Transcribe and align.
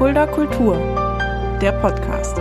Fulda 0.00 0.26
Kultur, 0.26 0.78
der 1.60 1.72
Podcast. 1.72 2.38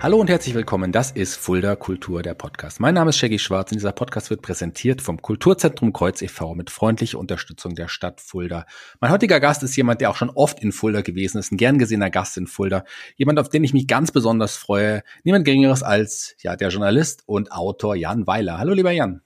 Hallo 0.00 0.18
und 0.18 0.30
herzlich 0.30 0.54
willkommen. 0.54 0.90
Das 0.90 1.10
ist 1.10 1.36
Fulda 1.36 1.76
Kultur, 1.76 2.22
der 2.22 2.32
Podcast. 2.32 2.80
Mein 2.80 2.94
Name 2.94 3.10
ist 3.10 3.18
Shaggy 3.18 3.38
Schwarz 3.38 3.72
und 3.72 3.76
dieser 3.76 3.92
Podcast 3.92 4.30
wird 4.30 4.40
präsentiert 4.40 5.02
vom 5.02 5.20
Kulturzentrum 5.20 5.92
Kreuz 5.92 6.22
e.V. 6.22 6.54
mit 6.54 6.70
freundlicher 6.70 7.18
Unterstützung 7.18 7.74
der 7.74 7.88
Stadt 7.88 8.22
Fulda. 8.22 8.64
Mein 9.00 9.10
heutiger 9.10 9.38
Gast 9.38 9.62
ist 9.62 9.76
jemand, 9.76 10.00
der 10.00 10.08
auch 10.08 10.16
schon 10.16 10.30
oft 10.30 10.58
in 10.60 10.72
Fulda 10.72 11.02
gewesen 11.02 11.36
ist, 11.36 11.52
ein 11.52 11.58
gern 11.58 11.78
gesehener 11.78 12.08
Gast 12.08 12.38
in 12.38 12.46
Fulda. 12.46 12.86
Jemand, 13.16 13.38
auf 13.38 13.50
den 13.50 13.64
ich 13.64 13.74
mich 13.74 13.86
ganz 13.86 14.12
besonders 14.12 14.56
freue. 14.56 15.02
Niemand 15.24 15.44
geringeres 15.44 15.82
als, 15.82 16.36
ja, 16.38 16.56
der 16.56 16.70
Journalist 16.70 17.22
und 17.26 17.52
Autor 17.52 17.96
Jan 17.96 18.26
Weiler. 18.26 18.56
Hallo, 18.56 18.72
lieber 18.72 18.92
Jan. 18.92 19.20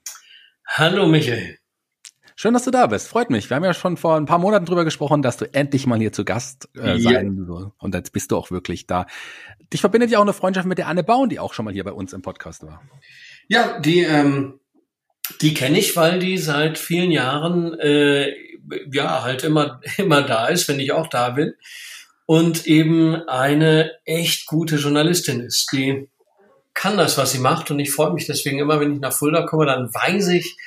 Hallo, 0.67 1.07
Michael. 1.07 1.61
Schön, 2.39 2.53
dass 2.53 2.65
du 2.65 2.71
da 2.71 2.87
bist. 2.87 3.09
Freut 3.09 3.31
mich. 3.31 3.49
Wir 3.49 3.57
haben 3.57 3.65
ja 3.65 3.73
schon 3.73 3.97
vor 3.97 4.15
ein 4.15 4.27
paar 4.27 4.39
Monaten 4.39 4.67
drüber 4.67 4.85
gesprochen, 4.85 5.23
dass 5.23 5.39
du 5.39 5.47
endlich 5.55 5.87
mal 5.87 5.99
hier 5.99 6.13
zu 6.13 6.23
Gast 6.23 6.69
äh, 6.77 6.99
sein 6.99 7.47
ja. 7.49 7.73
Und 7.79 7.95
jetzt 7.95 8.13
bist 8.13 8.31
du 8.31 8.37
auch 8.37 8.51
wirklich 8.51 8.87
da. 8.87 9.07
Dich 9.73 9.81
verbindet 9.81 10.11
ja 10.11 10.19
auch 10.19 10.23
eine 10.23 10.35
Freundschaft 10.35 10.69
mit 10.69 10.77
der 10.77 10.87
Anne 10.87 11.03
Baun, 11.03 11.31
die 11.31 11.39
auch 11.39 11.55
schon 11.55 11.65
mal 11.65 11.73
hier 11.73 11.85
bei 11.85 11.93
uns 11.93 12.13
im 12.13 12.21
Podcast 12.21 12.63
war. 12.63 12.83
Ja, 13.49 13.81
die, 13.81 14.01
ähm, 14.01 14.61
die 15.41 15.55
kenne 15.55 15.79
ich, 15.79 15.97
weil 15.97 16.19
die 16.19 16.37
seit 16.37 16.77
vielen 16.77 17.11
Jahren 17.11 17.73
äh, 17.81 18.35
ja 18.93 19.23
halt 19.23 19.43
immer, 19.43 19.81
immer 19.97 20.21
da 20.21 20.49
ist, 20.49 20.69
wenn 20.69 20.79
ich 20.79 20.93
auch 20.93 21.07
da 21.07 21.31
bin. 21.31 21.55
Und 22.27 22.67
eben 22.67 23.15
eine 23.15 23.93
echt 24.05 24.45
gute 24.45 24.77
Journalistin 24.77 25.41
ist. 25.41 25.73
Die 25.73 26.11
kann 26.75 26.99
das, 26.99 27.17
was 27.17 27.33
sie 27.33 27.39
macht. 27.39 27.71
Und 27.71 27.79
ich 27.79 27.91
freue 27.91 28.13
mich 28.13 28.27
deswegen 28.27 28.59
immer, 28.59 28.79
wenn 28.79 28.93
ich 28.93 29.01
nach 29.01 29.15
Fulda 29.15 29.47
komme, 29.47 29.65
dann 29.65 29.89
weiß 29.95 30.29
ich, 30.29 30.59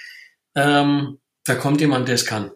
ähm, 0.55 1.19
da 1.49 1.55
kommt 1.55 1.81
jemand, 1.81 2.07
der 2.07 2.15
es 2.15 2.25
kann. 2.25 2.51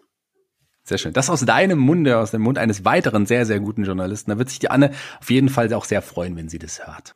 Sehr 0.84 0.98
schön. 0.98 1.12
Das 1.12 1.30
aus 1.30 1.40
deinem 1.40 1.78
Munde, 1.78 2.18
aus 2.18 2.30
dem 2.30 2.42
Mund 2.42 2.58
eines 2.58 2.84
weiteren 2.84 3.26
sehr, 3.26 3.46
sehr 3.46 3.58
guten 3.58 3.84
Journalisten. 3.84 4.30
Da 4.30 4.38
wird 4.38 4.50
sich 4.50 4.58
die 4.58 4.70
Anne 4.70 4.92
auf 5.20 5.30
jeden 5.30 5.48
Fall 5.48 5.72
auch 5.72 5.86
sehr 5.86 6.02
freuen, 6.02 6.36
wenn 6.36 6.48
sie 6.48 6.58
das 6.58 6.86
hört. 6.86 7.14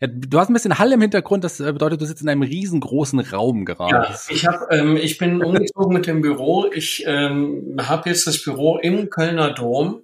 Ja, 0.00 0.06
du 0.08 0.38
hast 0.38 0.48
ein 0.48 0.52
bisschen 0.52 0.78
Hall 0.78 0.92
im 0.92 1.00
Hintergrund, 1.00 1.42
das 1.42 1.58
äh, 1.58 1.72
bedeutet, 1.72 2.00
du 2.00 2.06
sitzt 2.06 2.22
in 2.22 2.28
einem 2.28 2.42
riesengroßen 2.42 3.18
Raum 3.18 3.64
gerade. 3.64 3.90
Ja, 3.90 4.18
ich, 4.28 4.46
hab, 4.46 4.70
ähm, 4.70 4.96
ich 4.96 5.18
bin 5.18 5.42
umgezogen 5.42 5.92
mit 5.92 6.06
dem 6.06 6.20
Büro. 6.20 6.70
Ich 6.72 7.02
ähm, 7.06 7.76
habe 7.80 8.10
jetzt 8.10 8.26
das 8.26 8.40
Büro 8.44 8.78
im 8.78 9.10
Kölner 9.10 9.54
Dom, 9.54 10.02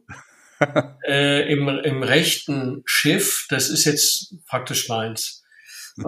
äh, 1.07 1.53
im, 1.53 1.69
im 1.69 2.03
rechten 2.03 2.83
Schiff. 2.87 3.47
Das 3.51 3.69
ist 3.69 3.85
jetzt 3.85 4.35
praktisch 4.47 4.89
meins. 4.89 5.43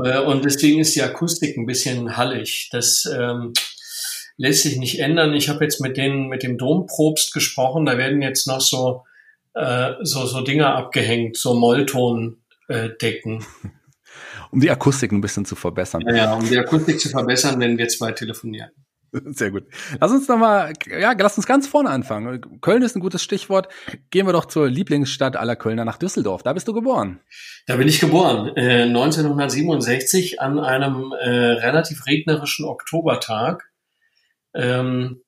Äh, 0.03 0.19
und 0.19 0.45
deswegen 0.45 0.81
ist 0.81 0.97
die 0.97 1.03
Akustik 1.03 1.57
ein 1.57 1.65
bisschen 1.65 2.17
hallig. 2.17 2.71
Das 2.73 3.05
ähm, 3.09 3.53
lässt 4.37 4.63
sich 4.63 4.79
nicht 4.79 5.01
ändern. 5.01 5.35
Ich 5.35 5.49
habe 5.49 5.65
jetzt 5.65 5.81
mit 5.81 5.97
denen, 5.97 6.29
mit 6.29 6.43
dem 6.43 6.59
Domprobst 6.59 7.33
gesprochen, 7.33 7.87
da 7.87 7.99
werden 7.99 8.23
jetzt 8.23 8.47
noch 8.47 8.61
so, 8.61 9.05
äh, 9.55 9.93
so, 10.03 10.27
so 10.27 10.43
Dinger 10.43 10.75
abgehängt, 10.75 11.37
so 11.37 11.55
Molltondecken. 11.55 12.37
Äh, 12.69 13.69
um 14.51 14.61
die 14.61 14.71
Akustik 14.71 15.13
ein 15.13 15.21
bisschen 15.21 15.45
zu 15.45 15.57
verbessern. 15.57 16.03
Ja, 16.07 16.17
ja, 16.17 16.35
um 16.35 16.49
die 16.49 16.59
Akustik 16.59 17.01
zu 17.01 17.09
verbessern, 17.09 17.61
wenn 17.61 17.79
wir 17.79 17.89
zwei 17.89 18.13
telefonieren. 18.13 18.71
Sehr 19.27 19.51
gut. 19.51 19.65
Lass 20.01 20.11
uns 20.11 20.29
noch 20.29 20.37
mal, 20.37 20.73
ja, 20.89 21.15
lass 21.17 21.37
uns 21.37 21.47
ganz 21.47 21.67
vorne 21.67 21.91
anfangen. 21.91 22.61
Köln 22.61 22.83
ist 22.83 22.97
ein 22.97 23.01
gutes 23.01 23.23
Stichwort. 23.23 23.69
Gehen 24.11 24.27
wir 24.27 24.33
doch 24.33 24.47
zur 24.47 24.69
Lieblingsstadt 24.69 25.37
aller 25.37 25.57
Kölner 25.57 25.85
nach 25.85 25.99
Düsseldorf. 25.99 26.43
Da 26.43 26.53
bist 26.53 26.69
du 26.69 26.73
geboren. 26.73 27.21
Da 27.67 27.77
bin 27.77 27.89
ich 27.89 28.01
geboren. 28.01 28.55
Äh, 28.57 28.83
1967 28.83 30.41
an 30.41 30.59
einem 30.59 31.13
äh, 31.13 31.29
relativ 31.29 32.07
regnerischen 32.07 32.65
Oktobertag 32.65 33.71
ähm, 34.57 35.23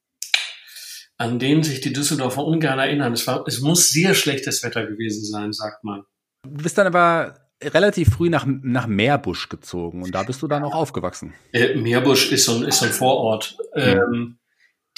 an 1.16 1.38
den 1.38 1.62
sich 1.62 1.80
die 1.80 1.92
Düsseldorfer 1.92 2.44
ungern 2.44 2.78
erinnern. 2.78 3.12
Es, 3.12 3.26
war, 3.26 3.46
es 3.46 3.60
muss 3.60 3.90
sehr 3.90 4.14
schlechtes 4.14 4.62
Wetter 4.62 4.86
gewesen 4.86 5.24
sein, 5.24 5.52
sagt 5.52 5.84
man. 5.84 6.04
Du 6.44 6.62
bist 6.62 6.78
dann 6.78 6.86
aber 6.86 7.34
relativ 7.62 8.10
früh 8.10 8.30
nach, 8.30 8.46
nach 8.46 8.86
Meerbusch 8.86 9.48
gezogen 9.48 10.02
und 10.02 10.14
da 10.14 10.22
bist 10.22 10.40
du 10.42 10.46
dann 10.46 10.62
auch 10.62 10.74
aufgewachsen. 10.74 11.34
Äh, 11.52 11.74
Meerbusch 11.74 12.30
ist 12.30 12.44
so 12.44 12.56
ein, 12.56 12.62
ist 12.62 12.78
so 12.78 12.86
ein 12.86 12.92
Vorort. 12.92 13.58
Ähm, 13.74 14.38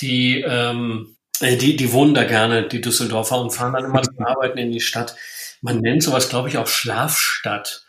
die, 0.01 0.43
ähm, 0.47 1.17
äh, 1.41 1.57
die, 1.57 1.77
die 1.77 1.93
wohnen 1.93 2.13
da 2.13 2.25
gerne, 2.25 2.69
die 2.69 2.83
Düsseldorfer, 2.83 3.41
und 3.41 3.51
fahren 3.51 3.73
dann 3.73 3.87
immer 3.87 4.03
zum 4.03 4.21
Arbeiten 4.25 4.59
in 4.59 4.73
die 4.73 4.81
Stadt. 4.81 5.17
Man 5.63 5.79
nennt 5.79 6.03
sowas, 6.03 6.29
glaube 6.29 6.49
ich, 6.51 6.59
auch 6.59 6.67
Schlafstadt. 6.67 7.87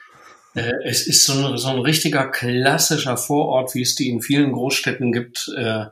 Äh, 0.55 0.71
es 0.85 1.05
ist 1.05 1.25
so 1.25 1.33
ein, 1.33 1.57
so 1.57 1.69
ein 1.69 1.79
richtiger 1.79 2.29
klassischer 2.29 3.17
Vorort, 3.17 3.75
wie 3.75 3.81
es 3.81 3.95
die 3.95 4.09
in 4.09 4.21
vielen 4.21 4.53
Großstädten 4.53 5.11
gibt. 5.11 5.51
Äh, 5.57 5.85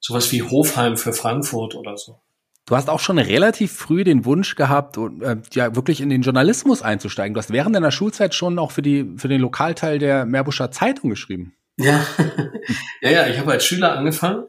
sowas 0.00 0.32
wie 0.32 0.42
Hofheim 0.42 0.96
für 0.96 1.12
Frankfurt 1.12 1.74
oder 1.74 1.96
so. 1.96 2.20
Du 2.66 2.76
hast 2.76 2.88
auch 2.88 3.00
schon 3.00 3.18
relativ 3.18 3.72
früh 3.72 4.04
den 4.04 4.24
Wunsch 4.24 4.54
gehabt, 4.54 4.96
äh, 4.96 5.36
ja 5.52 5.74
wirklich 5.74 6.00
in 6.00 6.08
den 6.08 6.22
Journalismus 6.22 6.82
einzusteigen. 6.82 7.34
Du 7.34 7.38
hast 7.38 7.52
während 7.52 7.74
deiner 7.74 7.90
Schulzeit 7.90 8.34
schon 8.34 8.58
auch 8.58 8.70
für 8.70 8.82
die 8.82 9.12
für 9.16 9.28
den 9.28 9.40
Lokalteil 9.40 9.98
der 9.98 10.24
Meerbuscher 10.24 10.70
Zeitung 10.70 11.10
geschrieben. 11.10 11.54
Ja, 11.76 12.06
ja, 13.02 13.10
ja. 13.10 13.26
Ich 13.28 13.38
habe 13.38 13.52
als 13.52 13.64
Schüler 13.64 13.96
angefangen 13.96 14.44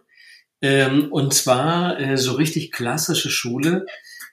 ähm, 0.62 1.12
und 1.12 1.34
zwar 1.34 2.00
äh, 2.00 2.18
so 2.18 2.34
richtig 2.34 2.72
klassische 2.72 3.30
Schule 3.30 3.86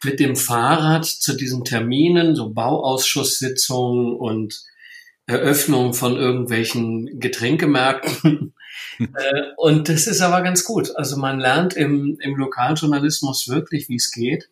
mit 0.05 0.21
dem 0.21 0.37
Fahrrad 0.37 1.07
zu 1.07 1.35
diesen 1.37 1.65
Terminen, 1.65 2.37
so 2.37 2.51
Bauausschusssitzungen 2.51 4.15
und 4.15 4.63
Eröffnung 5.27 5.95
von 5.95 6.17
irgendwelchen 6.17 7.19
Getränkemärkten 7.19 8.55
äh, 8.99 9.43
und 9.57 9.89
das 9.89 10.07
ist 10.07 10.21
aber 10.21 10.43
ganz 10.43 10.65
gut. 10.65 10.97
Also 10.97 11.17
man 11.17 11.39
lernt 11.39 11.75
im, 11.75 12.19
im 12.21 12.37
Lokaljournalismus 12.37 13.49
wirklich, 13.49 13.89
wie 13.89 13.97
es 13.97 14.11
geht. 14.11 14.51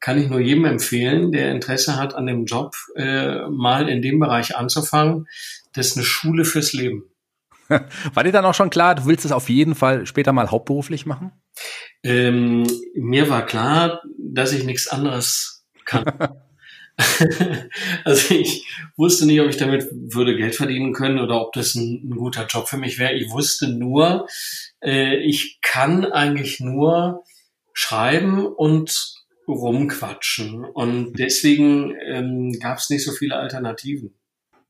Kann 0.00 0.20
ich 0.20 0.28
nur 0.28 0.40
jedem 0.40 0.64
empfehlen, 0.64 1.32
der 1.32 1.50
Interesse 1.50 1.96
hat 1.96 2.14
an 2.14 2.26
dem 2.26 2.44
Job, 2.44 2.76
äh, 2.94 3.48
mal 3.48 3.88
in 3.88 4.00
dem 4.00 4.20
Bereich 4.20 4.56
anzufangen. 4.56 5.26
Das 5.72 5.88
ist 5.88 5.96
eine 5.96 6.06
Schule 6.06 6.44
fürs 6.44 6.72
Leben. 6.72 7.04
War 8.14 8.24
dir 8.24 8.32
dann 8.32 8.44
auch 8.44 8.54
schon 8.54 8.70
klar, 8.70 8.94
du 8.94 9.06
willst 9.06 9.24
es 9.24 9.32
auf 9.32 9.48
jeden 9.48 9.74
Fall 9.74 10.06
später 10.06 10.32
mal 10.32 10.50
hauptberuflich 10.50 11.04
machen? 11.04 11.32
Ähm, 12.02 12.66
mir 12.94 13.28
war 13.28 13.44
klar, 13.44 14.02
dass 14.16 14.52
ich 14.52 14.64
nichts 14.64 14.88
anderes 14.88 15.66
kann. 15.84 16.04
also 18.04 18.34
ich 18.34 18.66
wusste 18.96 19.26
nicht, 19.26 19.40
ob 19.40 19.48
ich 19.48 19.56
damit 19.56 19.86
würde 19.92 20.36
Geld 20.36 20.56
verdienen 20.56 20.92
können 20.92 21.18
oder 21.18 21.40
ob 21.40 21.52
das 21.52 21.74
ein, 21.74 22.08
ein 22.08 22.16
guter 22.16 22.46
Job 22.46 22.68
für 22.68 22.76
mich 22.76 22.98
wäre. 22.98 23.14
Ich 23.14 23.30
wusste 23.30 23.68
nur, 23.68 24.26
äh, 24.82 25.16
ich 25.16 25.60
kann 25.62 26.04
eigentlich 26.04 26.60
nur 26.60 27.22
schreiben 27.72 28.46
und 28.46 29.14
rumquatschen. 29.46 30.64
Und 30.64 31.14
deswegen 31.18 31.94
ähm, 32.04 32.58
gab 32.60 32.78
es 32.78 32.90
nicht 32.90 33.04
so 33.04 33.12
viele 33.12 33.36
Alternativen. 33.36 34.17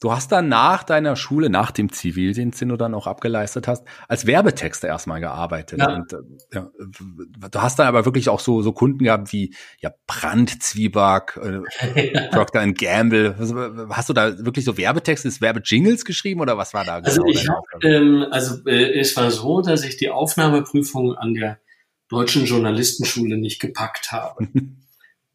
Du 0.00 0.12
hast 0.12 0.30
dann 0.30 0.48
nach 0.48 0.84
deiner 0.84 1.16
Schule, 1.16 1.50
nach 1.50 1.72
dem 1.72 1.90
Zivildienst, 1.90 2.60
den 2.60 2.68
du 2.68 2.76
dann 2.76 2.94
auch 2.94 3.08
abgeleistet 3.08 3.66
hast, 3.66 3.84
als 4.06 4.26
Werbetexter 4.26 4.86
erstmal 4.86 5.18
gearbeitet. 5.18 5.80
Ja. 5.80 5.96
Und, 5.96 6.12
äh, 6.12 6.18
ja, 6.54 6.70
du 7.50 7.60
hast 7.60 7.80
dann 7.80 7.88
aber 7.88 8.04
wirklich 8.04 8.28
auch 8.28 8.38
so, 8.38 8.62
so 8.62 8.70
Kunden 8.70 9.02
gehabt 9.02 9.32
wie 9.32 9.54
ja, 9.80 9.90
Brand, 10.06 10.62
Zwieback, 10.62 11.36
äh, 11.42 12.28
Procter 12.30 12.70
Gamble. 12.72 13.34
Hast 13.90 14.08
du 14.08 14.12
da 14.12 14.38
wirklich 14.44 14.64
so 14.64 14.78
Werbetexte, 14.78 15.28
Werbejingles 15.40 16.04
geschrieben 16.04 16.40
oder 16.40 16.56
was 16.56 16.74
war 16.74 16.84
da 16.84 16.96
also 16.96 17.22
genau? 17.22 17.32
Ich 17.32 17.48
hab, 17.48 17.64
ähm, 17.82 18.24
also 18.30 18.64
äh, 18.66 19.00
es 19.00 19.16
war 19.16 19.32
so, 19.32 19.62
dass 19.62 19.84
ich 19.84 19.96
die 19.96 20.10
Aufnahmeprüfung 20.10 21.14
an 21.14 21.34
der 21.34 21.58
Deutschen 22.08 22.44
Journalistenschule 22.44 23.36
nicht 23.36 23.60
gepackt 23.60 24.12
habe. 24.12 24.48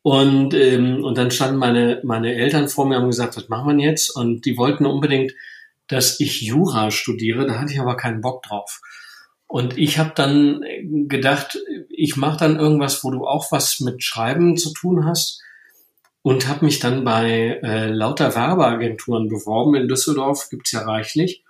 Und, 0.04 0.54
ähm, 0.54 1.02
und 1.04 1.18
dann 1.18 1.32
standen 1.32 1.58
meine, 1.58 2.02
meine 2.04 2.36
Eltern 2.36 2.68
vor 2.68 2.86
mir 2.86 2.98
und 2.98 3.04
haben 3.04 3.10
gesagt, 3.10 3.38
was 3.38 3.48
machen 3.48 3.78
wir 3.78 3.86
jetzt? 3.86 4.10
Und 4.16 4.46
die 4.46 4.58
wollten 4.58 4.86
unbedingt, 4.86 5.34
dass 5.88 6.20
ich 6.20 6.42
Jura 6.42 6.92
studiere. 6.92 7.48
Da 7.48 7.60
hatte 7.60 7.72
ich 7.72 7.80
aber 7.80 7.96
keinen 7.96 8.20
Bock 8.20 8.44
drauf. 8.44 8.82
Und 9.48 9.78
ich 9.78 9.98
habe 10.00 10.12
dann 10.14 10.62
gedacht, 11.08 11.58
ich 11.90 12.18
mache 12.18 12.38
dann 12.38 12.60
irgendwas, 12.60 13.04
wo 13.04 13.12
du 13.12 13.26
auch 13.26 13.52
was 13.52 13.80
mit 13.80 14.04
Schreiben 14.04 14.58
zu 14.58 14.74
tun 14.74 15.06
hast. 15.06 15.42
Und 16.22 16.48
habe 16.48 16.66
mich 16.66 16.80
dann 16.80 17.04
bei 17.04 17.60
äh, 17.64 17.88
lauter 17.88 18.36
Werbeagenturen 18.36 19.30
beworben. 19.30 19.76
In 19.76 19.88
Düsseldorf 19.88 20.50
gibt's 20.50 20.72
ja 20.72 20.82
reichlich. 20.82 21.44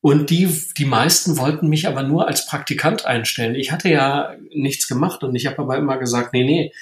Und 0.00 0.30
die, 0.30 0.48
die 0.78 0.84
meisten 0.84 1.36
wollten 1.36 1.68
mich 1.68 1.86
aber 1.86 2.02
nur 2.02 2.28
als 2.28 2.46
Praktikant 2.46 3.04
einstellen. 3.04 3.56
Ich 3.56 3.72
hatte 3.72 3.90
ja 3.90 4.34
nichts 4.54 4.88
gemacht 4.88 5.22
und 5.22 5.34
ich 5.34 5.46
habe 5.46 5.58
aber 5.58 5.76
immer 5.76 5.98
gesagt, 5.98 6.32
nee, 6.32 6.44
nee, 6.44 6.72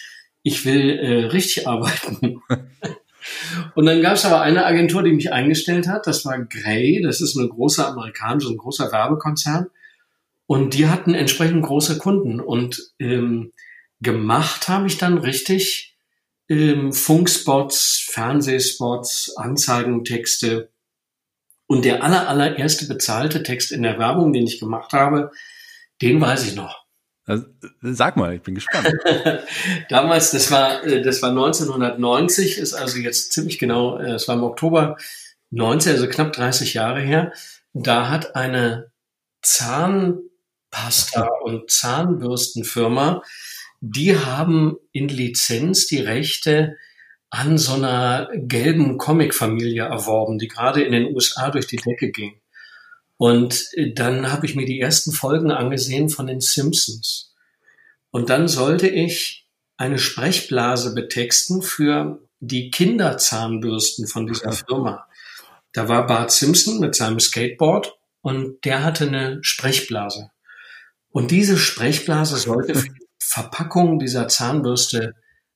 ich 0.46 0.64
will 0.64 0.90
äh, 0.90 1.25
richtig 1.25 1.66
arbeiten. 1.66 2.40
Und 3.75 3.87
dann 3.87 4.00
gab 4.00 4.14
es 4.14 4.25
aber 4.25 4.43
eine 4.43 4.64
Agentur, 4.64 5.02
die 5.02 5.10
mich 5.10 5.32
eingestellt 5.32 5.88
hat. 5.88 6.06
Das 6.06 6.25
war 6.25 6.38
Grey. 6.38 7.02
Das 7.02 7.20
ist 7.20 7.37
eine 7.37 7.48
große 7.48 7.84
amerikanische, 7.84 8.50
ein 8.50 8.56
großer 8.56 8.93
Werbekonzern. 8.93 9.66
Und 10.46 10.75
die 10.75 10.87
hatten 10.87 11.14
entsprechend 11.14 11.64
große 11.64 11.98
Kunden. 11.98 12.38
Und 12.38 12.93
ähm, 13.00 13.52
gemacht 14.00 14.69
habe 14.69 14.87
ich 14.87 14.98
dann 14.98 15.19
richtig 15.19 15.96
ähm, 16.48 16.93
Funkspots, 16.93 18.08
Fernsehspots, 18.08 19.37
Anzeigentexte. 19.37 20.70
Und 21.66 21.84
der 21.84 22.04
aller, 22.04 22.28
allererste 22.28 22.87
bezahlte 22.87 23.43
Text 23.43 23.72
in 23.72 23.82
der 23.82 23.98
Werbung, 23.98 24.32
den 24.32 24.46
ich 24.46 24.60
gemacht 24.60 24.93
habe, 24.93 25.32
den 26.00 26.20
weiß 26.20 26.46
ich 26.46 26.54
noch. 26.54 26.86
Also, 27.26 27.44
sag 27.82 28.17
mal, 28.17 28.37
ich 28.37 28.43
bin 28.43 28.55
gespannt. 28.55 28.94
Damals, 29.88 30.31
das 30.31 30.50
war, 30.52 30.84
äh, 30.84 31.02
das 31.02 31.23
war 31.23 31.31
1990, 31.31 32.58
ist 32.58 32.73
also 32.73 32.99
jetzt 32.99 33.32
ziemlich 33.32 33.58
genau, 33.58 33.99
äh, 33.99 34.12
es 34.12 34.28
war 34.28 34.37
im 34.37 34.44
Oktober 34.44 34.96
90, 35.50 35.93
also 35.93 36.08
knapp 36.08 36.32
30 36.32 36.75
Jahre 36.75 37.00
her. 37.00 37.32
Da 37.73 38.08
hat 38.11 38.37
eine 38.37 38.93
Zahnpasta 39.43 41.28
und 41.43 41.70
Zahnbürstenfirma, 41.70 43.23
die 43.81 44.17
haben 44.17 44.76
in 44.93 45.08
Lizenz 45.08 45.87
die 45.87 46.00
Rechte 46.00 46.76
an 47.31 47.58
so 47.58 47.75
einer 47.75 48.29
gelben 48.34 48.99
Comicfamilie 48.99 49.82
erworben, 49.82 50.38
die 50.38 50.49
gerade 50.49 50.82
in 50.82 50.93
den 50.93 51.14
USA 51.14 51.50
durch 51.50 51.67
die 51.67 51.76
Decke 51.76 52.11
ging. 52.11 52.40
Und 53.17 53.69
äh, 53.73 53.93
dann 53.93 54.31
habe 54.31 54.47
ich 54.47 54.55
mir 54.55 54.67
die 54.67 54.81
ersten 54.81 55.13
Folgen 55.13 55.51
angesehen 55.51 56.09
von 56.09 56.27
den 56.27 56.41
Simpsons. 56.41 57.35
Und 58.11 58.31
dann 58.31 58.49
sollte 58.49 58.89
ich 58.89 59.47
eine 59.77 59.99
Sprechblase 59.99 60.95
betexten 60.95 61.63
für 61.63 62.21
die 62.41 62.71
Kinderzahnbürsten 62.71 64.07
von 64.07 64.27
dieser 64.27 64.53
Firma. 64.53 65.07
Da 65.73 65.89
war 65.89 66.07
Bart 66.07 66.31
Simpson 66.31 66.81
mit 66.81 66.95
seinem 66.95 67.21
Skateboard 67.21 67.99
und 68.23 68.65
der 68.65 68.83
hatte 68.83 69.07
eine 69.07 69.39
Sprechblase. 69.43 70.31
Und 71.11 71.31
diese 71.31 71.59
Sprechblase 71.59 72.37
sollte 72.37 72.75
für 72.75 72.89
die 72.89 73.07
Verpackung 73.19 73.99
dieser 73.99 74.29
Zahnbürste 74.29 75.15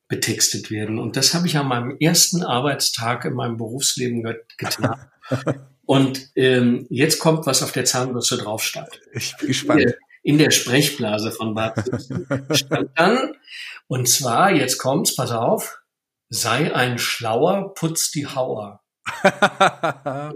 betextet 0.08 0.70
werden. 0.70 0.98
Und 0.98 1.16
das 1.16 1.34
habe 1.34 1.46
ich 1.46 1.56
an 1.56 1.68
meinem 1.68 1.96
ersten 2.00 2.42
Arbeitstag 2.42 3.24
in 3.24 3.34
meinem 3.34 3.56
Berufsleben 3.56 4.22
getan. 4.58 5.10
Und 5.90 6.30
ähm, 6.36 6.86
jetzt 6.88 7.18
kommt, 7.18 7.46
was 7.46 7.64
auf 7.64 7.72
der 7.72 7.84
Zahnbürste 7.84 8.38
drauf 8.38 8.62
stand. 8.62 9.00
Ich 9.12 9.36
bin 9.38 9.48
gespannt. 9.48 9.96
In 10.22 10.38
der 10.38 10.52
Sprechblase 10.52 11.32
von 11.32 11.52
Bart 11.52 11.82
stand 12.52 12.90
dann, 12.94 13.34
und 13.88 14.08
zwar, 14.08 14.52
jetzt 14.52 14.78
kommt's, 14.78 15.16
pass 15.16 15.32
auf, 15.32 15.80
sei 16.28 16.72
ein 16.72 16.96
Schlauer, 16.98 17.74
putz 17.74 18.12
die 18.12 18.28
Hauer. 18.28 18.84
ja, 19.24 20.32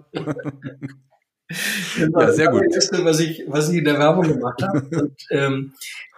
sehr 2.33 2.49
gut. 2.49 2.63
Das 2.67 2.75
Erste, 2.75 3.05
was 3.05 3.21
ich, 3.21 3.45
was 3.47 3.69
ich 3.69 3.77
in 3.77 3.85
der 3.85 4.01
Werbung 4.01 4.27
gemacht 4.27 4.61
habe. 4.61 4.81
Und, 4.91 5.17
ähm, 5.31 5.75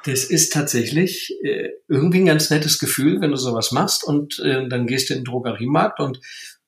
das 0.06 0.24
ist 0.24 0.54
tatsächlich 0.54 1.36
äh, 1.42 1.72
irgendwie 1.88 2.20
ein 2.20 2.26
ganz 2.26 2.48
nettes 2.48 2.78
Gefühl, 2.78 3.20
wenn 3.20 3.32
du 3.32 3.36
sowas 3.36 3.70
machst 3.70 4.02
und 4.02 4.38
äh, 4.38 4.66
dann 4.66 4.86
gehst 4.86 5.10
du 5.10 5.12
in 5.14 5.20
den 5.20 5.24
Drogeriemarkt 5.26 6.00
und 6.00 6.20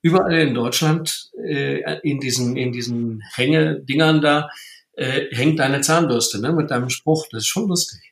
überall 0.02 0.38
in 0.38 0.54
Deutschland 0.54 1.30
äh, 1.44 1.98
in 2.02 2.20
diesen 2.20 2.56
in 2.56 2.72
diesen 2.72 3.22
Hängedingern 3.34 4.20
da 4.20 4.48
äh, 4.94 5.26
hängt 5.34 5.58
deine 5.58 5.80
Zahnbürste 5.80 6.40
ne, 6.40 6.52
mit 6.52 6.70
deinem 6.70 6.90
Spruch. 6.90 7.26
Das 7.30 7.42
ist 7.42 7.48
schon 7.48 7.68
lustig. 7.68 8.08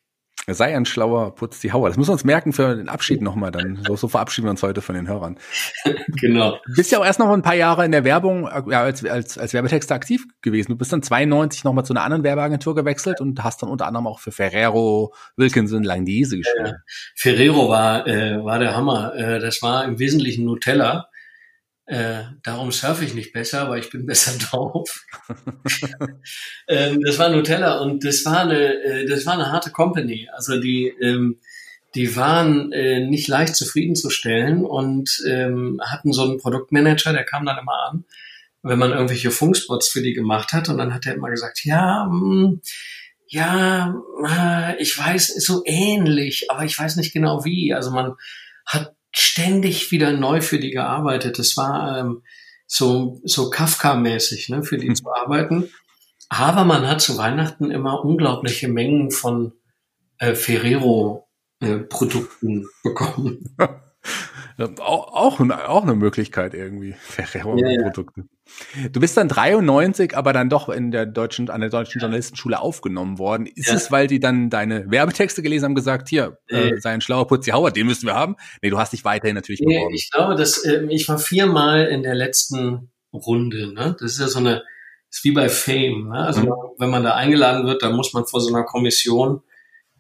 Sei 0.48 0.76
ein 0.76 0.84
schlauer, 0.84 1.34
putz 1.34 1.58
die 1.58 1.72
Hauer. 1.72 1.88
Das 1.88 1.96
müssen 1.96 2.10
wir 2.10 2.12
uns 2.12 2.22
merken 2.22 2.52
für 2.52 2.76
den 2.76 2.88
Abschied 2.88 3.20
nochmal 3.20 3.50
dann. 3.50 3.82
So, 3.84 3.96
so 3.96 4.06
verabschieden 4.06 4.46
wir 4.46 4.52
uns 4.52 4.62
heute 4.62 4.80
von 4.80 4.94
den 4.94 5.08
Hörern. 5.08 5.38
genau. 6.20 6.60
Du 6.66 6.74
bist 6.76 6.92
ja 6.92 7.00
auch 7.00 7.04
erst 7.04 7.18
noch 7.18 7.30
ein 7.30 7.42
paar 7.42 7.56
Jahre 7.56 7.84
in 7.84 7.90
der 7.90 8.04
Werbung, 8.04 8.46
äh, 8.46 8.62
ja, 8.70 8.82
als, 8.82 9.04
als, 9.04 9.38
als 9.38 9.54
Werbetexter 9.54 9.96
aktiv 9.96 10.24
gewesen. 10.42 10.70
Du 10.70 10.78
bist 10.78 10.92
dann 10.92 11.02
92 11.02 11.64
nochmal 11.64 11.84
zu 11.84 11.94
einer 11.94 12.04
anderen 12.04 12.22
Werbeagentur 12.22 12.76
gewechselt 12.76 13.20
und 13.20 13.42
hast 13.42 13.62
dann 13.62 13.70
unter 13.70 13.88
anderem 13.88 14.06
auch 14.06 14.20
für 14.20 14.30
Ferrero, 14.30 15.12
Wilkinson, 15.36 15.82
Langnese 15.82 16.36
geschrieben. 16.36 16.66
Ja, 16.66 16.74
Ferrero 17.16 17.68
war, 17.68 18.06
äh, 18.06 18.44
war 18.44 18.60
der 18.60 18.76
Hammer. 18.76 19.16
Äh, 19.16 19.40
das 19.40 19.62
war 19.62 19.84
im 19.84 19.98
Wesentlichen 19.98 20.44
Nutella. 20.44 21.08
Äh, 21.86 22.24
darum 22.42 22.72
surfe 22.72 23.04
ich 23.04 23.14
nicht 23.14 23.32
besser, 23.32 23.62
aber 23.62 23.78
ich 23.78 23.90
bin 23.90 24.06
besser 24.06 24.36
drauf. 24.38 25.06
ähm, 26.68 27.00
das 27.00 27.18
war 27.18 27.28
Nutella 27.28 27.78
und 27.78 28.04
das 28.04 28.24
war 28.24 28.40
eine, 28.40 28.82
äh, 28.82 29.06
das 29.06 29.24
war 29.24 29.34
eine 29.34 29.52
harte 29.52 29.70
Company. 29.70 30.28
Also 30.32 30.60
die, 30.60 30.92
ähm, 31.00 31.38
die 31.94 32.16
waren 32.16 32.72
äh, 32.72 33.00
nicht 33.06 33.28
leicht 33.28 33.54
zufriedenzustellen 33.54 34.64
und 34.64 35.22
ähm, 35.28 35.80
hatten 35.82 36.12
so 36.12 36.24
einen 36.24 36.38
Produktmanager, 36.38 37.12
der 37.12 37.24
kam 37.24 37.46
dann 37.46 37.58
immer 37.58 37.88
an, 37.88 38.04
wenn 38.62 38.80
man 38.80 38.90
irgendwelche 38.90 39.30
Funkspots 39.30 39.88
für 39.88 40.02
die 40.02 40.12
gemacht 40.12 40.52
hat 40.52 40.68
und 40.68 40.78
dann 40.78 40.92
hat 40.92 41.06
er 41.06 41.14
immer 41.14 41.30
gesagt, 41.30 41.64
ja, 41.64 42.06
mh, 42.10 42.20
hm, 42.20 42.60
ja, 43.28 43.94
äh, 44.24 44.82
ich 44.82 44.96
weiß, 44.98 45.34
so 45.38 45.62
ähnlich, 45.64 46.50
aber 46.50 46.64
ich 46.64 46.78
weiß 46.78 46.96
nicht 46.96 47.12
genau 47.12 47.44
wie. 47.44 47.74
Also 47.74 47.90
man 47.92 48.14
hat 48.64 48.95
ständig 49.16 49.90
wieder 49.90 50.12
neu 50.12 50.42
für 50.42 50.58
die 50.58 50.70
gearbeitet. 50.70 51.38
Das 51.38 51.56
war 51.56 51.98
ähm, 51.98 52.22
so, 52.66 53.20
so 53.24 53.48
Kafka-mäßig, 53.50 54.50
ne, 54.50 54.62
für 54.62 54.76
die 54.78 54.92
zu 54.92 55.10
arbeiten. 55.12 55.70
Aber 56.28 56.64
man 56.64 56.88
hat 56.88 57.00
zu 57.00 57.16
Weihnachten 57.16 57.70
immer 57.70 58.04
unglaubliche 58.04 58.66
Mengen 58.68 59.10
von 59.10 59.54
äh, 60.18 60.34
Ferrero-Produkten 60.34 62.62
äh, 62.62 62.66
bekommen. 62.82 63.56
auch, 64.80 65.14
auch, 65.14 65.40
auch 65.40 65.82
eine 65.82 65.94
Möglichkeit 65.94 66.52
irgendwie, 66.54 66.94
Ferrero-Produkte. 66.98 68.20
Ja, 68.20 68.26
ja. 68.26 68.35
Du 68.92 69.00
bist 69.00 69.16
dann 69.16 69.28
93, 69.28 70.16
aber 70.16 70.32
dann 70.32 70.48
doch 70.48 70.68
in 70.68 70.90
der 70.90 71.04
deutschen, 71.04 71.50
an 71.50 71.60
der 71.60 71.70
deutschen 71.70 72.00
Journalistenschule 72.00 72.60
aufgenommen 72.60 73.18
worden. 73.18 73.46
Ist 73.46 73.68
ja. 73.68 73.74
es, 73.74 73.90
weil 73.90 74.06
die 74.06 74.20
dann 74.20 74.50
deine 74.50 74.90
Werbetexte 74.90 75.42
gelesen 75.42 75.66
haben, 75.66 75.74
gesagt, 75.74 76.08
hier, 76.08 76.38
äh, 76.48 76.76
sei 76.78 76.90
ein 76.90 77.00
schlauer 77.00 77.26
Putzi 77.26 77.50
Hauer, 77.50 77.72
den 77.72 77.86
müssen 77.86 78.06
wir 78.06 78.14
haben? 78.14 78.36
Nee, 78.62 78.70
du 78.70 78.78
hast 78.78 78.92
dich 78.92 79.04
weiterhin 79.04 79.34
natürlich 79.34 79.60
nee, 79.60 79.76
beworben. 79.76 79.94
Ich 79.94 80.10
glaube, 80.10 80.36
dass, 80.36 80.64
äh, 80.64 80.86
ich 80.90 81.08
war 81.08 81.18
viermal 81.18 81.86
in 81.86 82.02
der 82.02 82.14
letzten 82.14 82.90
Runde, 83.12 83.72
ne? 83.72 83.96
Das 83.98 84.12
ist 84.12 84.20
ja 84.20 84.28
so 84.28 84.38
eine, 84.38 84.62
ist 85.10 85.24
wie 85.24 85.32
bei 85.32 85.48
Fame, 85.48 86.08
ne? 86.08 86.18
Also, 86.18 86.42
mhm. 86.42 86.52
wenn 86.78 86.90
man 86.90 87.02
da 87.02 87.14
eingeladen 87.14 87.66
wird, 87.66 87.82
dann 87.82 87.96
muss 87.96 88.12
man 88.12 88.26
vor 88.26 88.40
so 88.40 88.54
einer 88.54 88.64
Kommission 88.64 89.42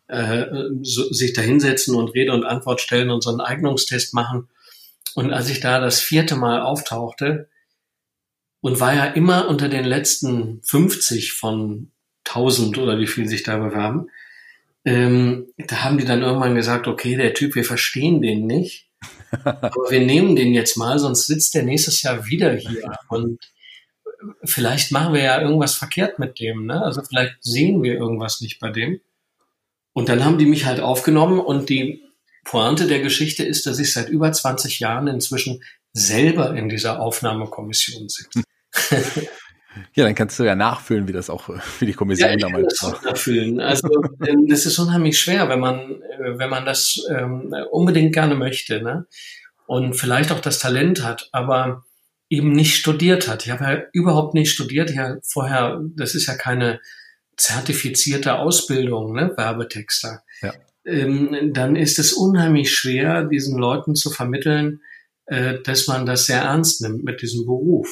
äh, 0.08 0.46
so, 0.82 1.12
sich 1.12 1.32
da 1.32 1.42
hinsetzen 1.42 1.96
und 1.96 2.14
Rede 2.14 2.32
und 2.32 2.44
Antwort 2.44 2.80
stellen 2.80 3.10
und 3.10 3.22
so 3.22 3.30
einen 3.30 3.40
Eignungstest 3.40 4.14
machen. 4.14 4.48
Und 5.14 5.32
als 5.32 5.50
ich 5.50 5.60
da 5.60 5.80
das 5.80 6.00
vierte 6.00 6.36
Mal 6.36 6.60
auftauchte 6.60 7.48
und 8.60 8.80
war 8.80 8.94
ja 8.94 9.04
immer 9.04 9.48
unter 9.48 9.68
den 9.68 9.84
letzten 9.84 10.60
50 10.62 11.32
von 11.32 11.92
1000 12.26 12.78
oder 12.78 12.98
wie 12.98 13.06
viel 13.06 13.28
sich 13.28 13.42
da 13.42 13.58
bewerben, 13.58 14.08
ähm, 14.84 15.48
da 15.56 15.82
haben 15.82 15.98
die 15.98 16.04
dann 16.04 16.22
irgendwann 16.22 16.54
gesagt, 16.54 16.86
okay, 16.86 17.16
der 17.16 17.34
Typ, 17.34 17.54
wir 17.54 17.64
verstehen 17.64 18.22
den 18.22 18.46
nicht, 18.46 18.88
aber 19.44 19.90
wir 19.90 20.00
nehmen 20.00 20.36
den 20.36 20.54
jetzt 20.54 20.76
mal, 20.76 20.98
sonst 20.98 21.26
sitzt 21.26 21.54
der 21.54 21.64
nächstes 21.64 22.02
Jahr 22.02 22.26
wieder 22.26 22.54
hier 22.54 22.92
und 23.08 23.52
vielleicht 24.44 24.92
machen 24.92 25.14
wir 25.14 25.22
ja 25.22 25.40
irgendwas 25.40 25.74
verkehrt 25.74 26.18
mit 26.18 26.38
dem, 26.38 26.66
ne? 26.66 26.82
Also 26.82 27.02
vielleicht 27.02 27.36
sehen 27.40 27.82
wir 27.82 27.94
irgendwas 27.94 28.40
nicht 28.40 28.60
bei 28.60 28.70
dem. 28.70 29.00
Und 29.92 30.08
dann 30.08 30.24
haben 30.24 30.38
die 30.38 30.46
mich 30.46 30.66
halt 30.66 30.80
aufgenommen 30.80 31.40
und 31.40 31.68
die 31.68 32.02
Pointe 32.44 32.86
der 32.86 33.00
Geschichte 33.00 33.44
ist, 33.44 33.66
dass 33.66 33.78
ich 33.78 33.92
seit 33.92 34.08
über 34.08 34.30
20 34.30 34.78
Jahren 34.78 35.08
inzwischen 35.08 35.62
selber 35.96 36.54
in 36.54 36.68
dieser 36.68 37.00
Aufnahmekommission 37.00 38.08
sitze. 38.08 38.42
Ja, 39.94 40.04
dann 40.04 40.14
kannst 40.14 40.38
du 40.38 40.44
ja 40.44 40.54
nachfühlen, 40.54 41.06
wie 41.06 41.12
das 41.12 41.28
auch 41.28 41.50
für 41.60 41.84
die 41.84 41.92
Kommission 41.92 42.30
ja, 42.30 42.36
damals 42.36 42.82
war. 42.82 42.98
Nachfühlen. 43.04 43.60
Also 43.60 43.88
ähm, 44.26 44.46
das 44.48 44.64
ist 44.64 44.78
unheimlich 44.78 45.18
schwer, 45.20 45.50
wenn 45.50 45.60
man, 45.60 46.00
äh, 46.02 46.38
wenn 46.38 46.48
man 46.48 46.64
das 46.64 46.98
ähm, 47.10 47.54
unbedingt 47.70 48.14
gerne 48.14 48.34
möchte, 48.34 48.82
ne? 48.82 49.06
Und 49.66 49.94
vielleicht 49.94 50.32
auch 50.32 50.40
das 50.40 50.60
Talent 50.60 51.04
hat, 51.04 51.28
aber 51.32 51.84
eben 52.30 52.52
nicht 52.52 52.76
studiert 52.76 53.28
hat. 53.28 53.44
Ich 53.44 53.52
habe 53.52 53.64
ja 53.64 53.82
überhaupt 53.92 54.32
nicht 54.32 54.50
studiert. 54.50 54.90
Ja, 54.90 55.16
vorher, 55.22 55.80
das 55.94 56.14
ist 56.14 56.26
ja 56.26 56.36
keine 56.36 56.80
zertifizierte 57.36 58.38
Ausbildung, 58.38 59.12
ne, 59.12 59.32
Werbetexter, 59.36 60.22
ja. 60.40 60.54
ähm, 60.84 61.52
dann 61.52 61.76
ist 61.76 61.98
es 61.98 62.14
unheimlich 62.14 62.74
schwer, 62.74 63.24
diesen 63.24 63.58
Leuten 63.58 63.94
zu 63.94 64.10
vermitteln, 64.10 64.80
äh, 65.26 65.60
dass 65.62 65.86
man 65.86 66.06
das 66.06 66.26
sehr 66.26 66.42
ernst 66.42 66.82
nimmt 66.82 67.04
mit 67.04 67.22
diesem 67.22 67.46
Beruf. 67.46 67.88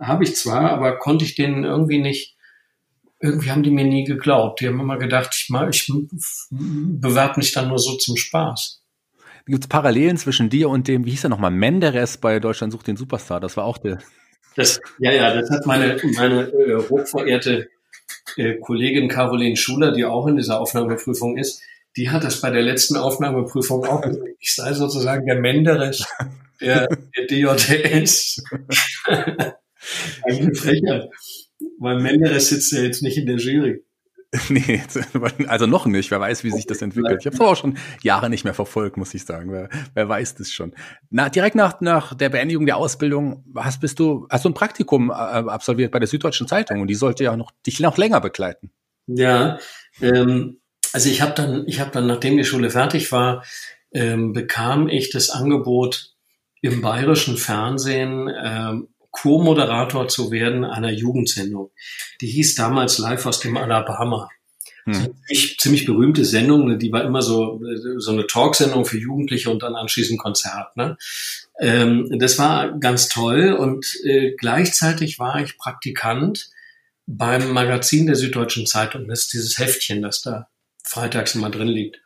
Habe 0.00 0.24
ich 0.24 0.36
zwar, 0.36 0.70
aber 0.70 0.98
konnte 0.98 1.24
ich 1.24 1.34
denen 1.34 1.64
irgendwie 1.64 1.98
nicht, 1.98 2.36
irgendwie 3.20 3.50
haben 3.50 3.62
die 3.62 3.70
mir 3.70 3.84
nie 3.84 4.04
geglaubt. 4.04 4.60
Die 4.60 4.68
haben 4.68 4.80
immer 4.80 4.98
gedacht, 4.98 5.34
ich, 5.38 5.48
mal, 5.48 5.70
ich 5.70 5.90
bewerbe 6.50 7.38
mich 7.38 7.52
dann 7.52 7.68
nur 7.68 7.78
so 7.78 7.96
zum 7.96 8.16
Spaß. 8.16 8.82
Gibt 9.46 9.64
es 9.64 9.68
Parallelen 9.68 10.16
zwischen 10.16 10.50
dir 10.50 10.68
und 10.68 10.88
dem, 10.88 11.06
wie 11.06 11.10
hieß 11.10 11.24
er 11.24 11.30
nochmal, 11.30 11.52
Menderes 11.52 12.18
bei 12.18 12.40
Deutschland 12.40 12.72
sucht 12.72 12.88
den 12.88 12.96
Superstar? 12.96 13.40
Das 13.40 13.56
war 13.56 13.64
auch 13.64 13.78
der. 13.78 13.98
Das, 14.56 14.80
ja, 14.98 15.12
ja, 15.12 15.34
das 15.34 15.50
hat 15.50 15.66
meine, 15.66 16.00
meine 16.16 16.48
äh, 16.48 16.76
hochverehrte 16.76 17.68
äh, 18.36 18.54
Kollegin 18.54 19.08
Caroline 19.08 19.56
Schuler, 19.56 19.92
die 19.92 20.04
auch 20.04 20.26
in 20.26 20.36
dieser 20.36 20.60
Aufnahmeprüfung 20.60 21.36
ist, 21.36 21.62
die 21.96 22.10
hat 22.10 22.24
das 22.24 22.40
bei 22.40 22.50
der 22.50 22.62
letzten 22.62 22.96
Aufnahmeprüfung 22.96 23.84
auch 23.86 24.02
gesagt. 24.02 24.28
Ich 24.40 24.54
sei 24.54 24.72
sozusagen 24.72 25.26
der 25.26 25.40
Menderes 25.40 26.04
der, 26.60 26.88
der 26.88 27.26
DJS. 27.26 28.42
Eigentlich 30.24 30.58
Frechheit. 30.58 31.08
Weil 31.78 32.00
Menderes 32.00 32.48
sitzt 32.48 32.72
ja 32.72 32.82
jetzt 32.82 33.02
nicht 33.02 33.18
in 33.18 33.26
der 33.26 33.36
Jury. 33.36 33.82
Nee, 34.48 34.82
also 35.46 35.66
noch 35.66 35.86
nicht. 35.86 36.10
Wer 36.10 36.20
weiß, 36.20 36.44
wie 36.44 36.50
sich 36.50 36.66
das 36.66 36.82
entwickelt. 36.82 37.18
Ich 37.20 37.26
habe 37.26 37.34
es 37.34 37.40
auch 37.40 37.56
schon 37.56 37.78
Jahre 38.02 38.30
nicht 38.30 38.44
mehr 38.44 38.54
verfolgt, 38.54 38.96
muss 38.96 39.14
ich 39.14 39.24
sagen. 39.24 39.52
Wer, 39.52 39.68
wer 39.94 40.08
weiß 40.08 40.34
das 40.34 40.50
schon. 40.50 40.74
Na, 41.10 41.28
direkt 41.28 41.56
nach, 41.56 41.80
nach 41.80 42.14
der 42.14 42.28
Beendigung 42.28 42.66
der 42.66 42.76
Ausbildung 42.76 43.44
hast, 43.54 43.80
bist 43.80 43.98
du, 43.98 44.26
hast 44.30 44.44
du 44.44 44.50
ein 44.50 44.54
Praktikum 44.54 45.10
äh, 45.10 45.14
absolviert 45.14 45.92
bei 45.92 45.98
der 45.98 46.08
Süddeutschen 46.08 46.48
Zeitung 46.48 46.80
und 46.80 46.88
die 46.88 46.94
sollte 46.94 47.24
ja 47.24 47.36
noch 47.36 47.52
dich 47.66 47.80
noch 47.80 47.96
länger 47.96 48.20
begleiten. 48.20 48.72
Ja, 49.06 49.58
ähm, 50.00 50.60
Also 50.92 51.08
ich 51.08 51.22
habe 51.22 51.32
dann, 51.34 51.64
ich 51.66 51.80
habe 51.80 51.90
dann, 51.92 52.06
nachdem 52.06 52.36
die 52.36 52.44
Schule 52.44 52.70
fertig 52.70 53.12
war, 53.12 53.44
ähm, 53.92 54.32
bekam 54.32 54.88
ich 54.88 55.10
das 55.10 55.30
Angebot 55.30 56.15
im 56.66 56.82
bayerischen 56.82 57.36
Fernsehen 57.36 58.30
ähm, 58.42 58.88
Co-Moderator 59.10 60.08
zu 60.08 60.30
werden 60.30 60.64
einer 60.64 60.92
Jugendsendung. 60.92 61.70
Die 62.20 62.26
hieß 62.26 62.54
damals 62.54 62.98
Live 62.98 63.24
aus 63.24 63.40
dem 63.40 63.56
Alabama. 63.56 64.28
Hm. 64.84 64.94
Ziemlich, 64.94 65.58
ziemlich 65.58 65.84
berühmte 65.86 66.24
Sendung, 66.24 66.68
ne? 66.68 66.78
die 66.78 66.92
war 66.92 67.02
immer 67.02 67.22
so, 67.22 67.60
so 67.96 68.12
eine 68.12 68.26
Talksendung 68.26 68.84
für 68.84 68.98
Jugendliche 68.98 69.50
und 69.50 69.62
dann 69.62 69.74
anschließend 69.74 70.18
Konzert. 70.18 70.76
Ne? 70.76 70.96
Ähm, 71.58 72.18
das 72.18 72.38
war 72.38 72.78
ganz 72.78 73.08
toll 73.08 73.52
und 73.52 73.86
äh, 74.04 74.32
gleichzeitig 74.36 75.18
war 75.18 75.40
ich 75.40 75.58
Praktikant 75.58 76.50
beim 77.06 77.52
Magazin 77.52 78.06
der 78.06 78.16
Süddeutschen 78.16 78.66
Zeitung. 78.66 79.08
Das 79.08 79.22
ist 79.22 79.32
dieses 79.32 79.58
Heftchen, 79.58 80.02
das 80.02 80.22
da 80.22 80.48
freitags 80.84 81.34
immer 81.34 81.50
drin 81.50 81.68
liegt. 81.68 82.00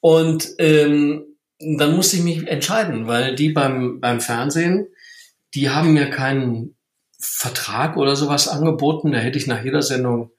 Und 0.00 0.48
ähm, 0.58 1.24
dann 1.58 1.94
musste 1.94 2.16
ich 2.16 2.22
mich 2.22 2.46
entscheiden, 2.46 3.06
weil 3.06 3.34
die 3.34 3.50
beim, 3.50 4.00
beim 4.00 4.20
Fernsehen, 4.20 4.88
die 5.54 5.70
haben 5.70 5.92
mir 5.92 6.10
keinen 6.10 6.76
Vertrag 7.18 7.96
oder 7.96 8.16
sowas 8.16 8.48
angeboten. 8.48 9.12
Da 9.12 9.18
hätte 9.18 9.38
ich 9.38 9.46
nach 9.46 9.64
jeder 9.64 9.82
Sendung 9.82 10.32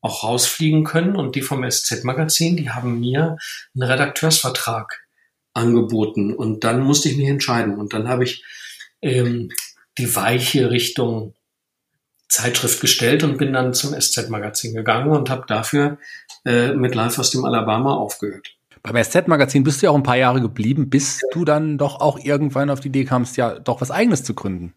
auch 0.00 0.24
rausfliegen 0.24 0.84
können. 0.84 1.16
Und 1.16 1.34
die 1.34 1.42
vom 1.42 1.68
SZ-Magazin, 1.68 2.56
die 2.56 2.70
haben 2.70 3.00
mir 3.00 3.38
einen 3.74 3.82
Redakteursvertrag 3.82 5.00
angeboten. 5.52 6.34
Und 6.34 6.64
dann 6.64 6.80
musste 6.80 7.08
ich 7.08 7.16
mich 7.16 7.28
entscheiden. 7.28 7.76
Und 7.78 7.92
dann 7.92 8.08
habe 8.08 8.24
ich 8.24 8.44
ähm, 9.02 9.50
die 9.98 10.14
weiche 10.14 10.70
Richtung 10.70 11.34
Zeitschrift 12.28 12.80
gestellt 12.80 13.24
und 13.24 13.36
bin 13.36 13.52
dann 13.52 13.74
zum 13.74 13.92
SZ-Magazin 13.92 14.74
gegangen 14.74 15.10
und 15.10 15.28
habe 15.28 15.44
dafür 15.46 15.98
äh, 16.46 16.72
mit 16.72 16.94
Live 16.94 17.18
aus 17.18 17.30
dem 17.30 17.44
Alabama 17.44 17.94
aufgehört. 17.94 18.56
Beim 18.82 19.02
SZ-Magazin 19.02 19.62
bist 19.62 19.80
du 19.80 19.86
ja 19.86 19.92
auch 19.92 19.96
ein 19.96 20.02
paar 20.02 20.16
Jahre 20.16 20.40
geblieben, 20.40 20.90
bis 20.90 21.20
du 21.32 21.44
dann 21.44 21.78
doch 21.78 22.00
auch 22.00 22.18
irgendwann 22.18 22.70
auf 22.70 22.80
die 22.80 22.88
Idee 22.88 23.04
kamst, 23.04 23.36
ja 23.36 23.58
doch 23.58 23.80
was 23.80 23.90
Eigenes 23.90 24.24
zu 24.24 24.34
gründen. 24.34 24.74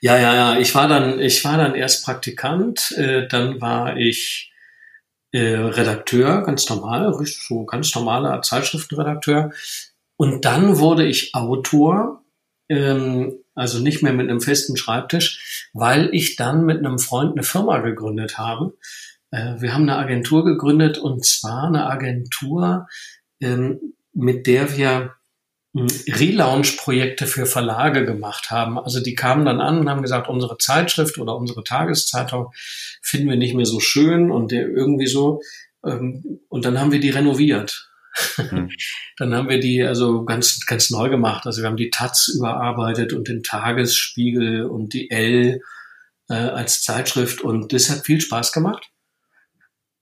Ja, 0.00 0.18
ja, 0.18 0.34
ja. 0.34 0.58
Ich 0.58 0.74
war 0.74 0.88
dann, 0.88 1.18
ich 1.20 1.44
war 1.44 1.56
dann 1.56 1.74
erst 1.74 2.04
Praktikant, 2.04 2.92
äh, 2.92 3.26
dann 3.26 3.60
war 3.60 3.96
ich 3.96 4.52
äh, 5.32 5.56
Redakteur, 5.56 6.42
ganz 6.42 6.68
normal, 6.68 7.12
so 7.24 7.64
ganz 7.64 7.94
normaler 7.94 8.42
Zeitschriftenredakteur. 8.42 9.52
Und 10.16 10.44
dann 10.44 10.78
wurde 10.78 11.06
ich 11.06 11.34
Autor, 11.34 12.22
ähm, 12.68 13.38
also 13.54 13.80
nicht 13.80 14.02
mehr 14.02 14.12
mit 14.12 14.28
einem 14.28 14.40
festen 14.40 14.76
Schreibtisch, 14.76 15.70
weil 15.72 16.08
ich 16.12 16.36
dann 16.36 16.64
mit 16.64 16.78
einem 16.78 16.98
Freund 16.98 17.32
eine 17.32 17.42
Firma 17.42 17.78
gegründet 17.78 18.38
habe. 18.38 18.74
Äh, 19.34 19.60
wir 19.60 19.74
haben 19.74 19.82
eine 19.82 19.96
Agentur 19.96 20.44
gegründet 20.44 20.98
und 20.98 21.24
zwar 21.26 21.64
eine 21.64 21.86
Agentur, 21.86 22.86
ähm, 23.40 23.94
mit 24.12 24.46
der 24.46 24.76
wir 24.76 25.14
hm, 25.74 25.88
Relaunch-Projekte 26.08 27.26
für 27.26 27.46
Verlage 27.46 28.04
gemacht 28.04 28.50
haben. 28.50 28.78
Also 28.78 29.00
die 29.00 29.16
kamen 29.16 29.44
dann 29.44 29.60
an 29.60 29.78
und 29.80 29.90
haben 29.90 30.02
gesagt, 30.02 30.28
unsere 30.28 30.56
Zeitschrift 30.58 31.18
oder 31.18 31.36
unsere 31.36 31.64
Tageszeitung 31.64 32.52
finden 33.02 33.28
wir 33.28 33.36
nicht 33.36 33.54
mehr 33.54 33.66
so 33.66 33.80
schön 33.80 34.30
und 34.30 34.52
irgendwie 34.52 35.08
so. 35.08 35.42
Ähm, 35.84 36.40
und 36.48 36.64
dann 36.64 36.80
haben 36.80 36.92
wir 36.92 37.00
die 37.00 37.10
renoviert. 37.10 37.90
Mhm. 38.38 38.70
Dann 39.16 39.34
haben 39.34 39.48
wir 39.48 39.58
die 39.58 39.82
also 39.82 40.24
ganz, 40.24 40.66
ganz 40.66 40.90
neu 40.90 41.08
gemacht. 41.08 41.46
Also 41.46 41.62
wir 41.62 41.68
haben 41.68 41.76
die 41.76 41.90
Taz 41.90 42.28
überarbeitet 42.28 43.12
und 43.12 43.26
den 43.26 43.42
Tagesspiegel 43.42 44.66
und 44.66 44.92
die 44.92 45.10
L 45.10 45.60
äh, 46.28 46.34
als 46.34 46.82
Zeitschrift 46.82 47.40
und 47.40 47.72
das 47.72 47.90
hat 47.90 48.04
viel 48.06 48.20
Spaß 48.20 48.52
gemacht. 48.52 48.88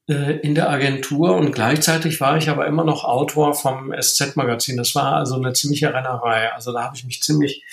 Äh, 0.09 0.38
in 0.38 0.54
der 0.54 0.68
Agentur 0.68 1.37
und 1.37 1.52
gleichzeitig 1.52 2.21
war 2.21 2.37
ich 2.37 2.50
aber 2.50 2.66
immer 2.66 2.85
noch 2.85 3.04
Autor 3.04 3.54
vom 3.54 3.92
SZ-Magazin. 3.92 4.76
Das 4.76 4.94
war 4.94 5.14
also 5.14 5.37
eine 5.37 5.52
ziemliche 5.52 5.94
Rennerei. 5.94 6.52
Also 6.52 6.73
da 6.73 6.82
habe 6.82 6.97
ich 6.97 7.04
mich 7.04 7.23
ziemlich 7.23 7.64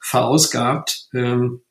verausgabt. 0.00 1.08
Ähm, 1.14 1.62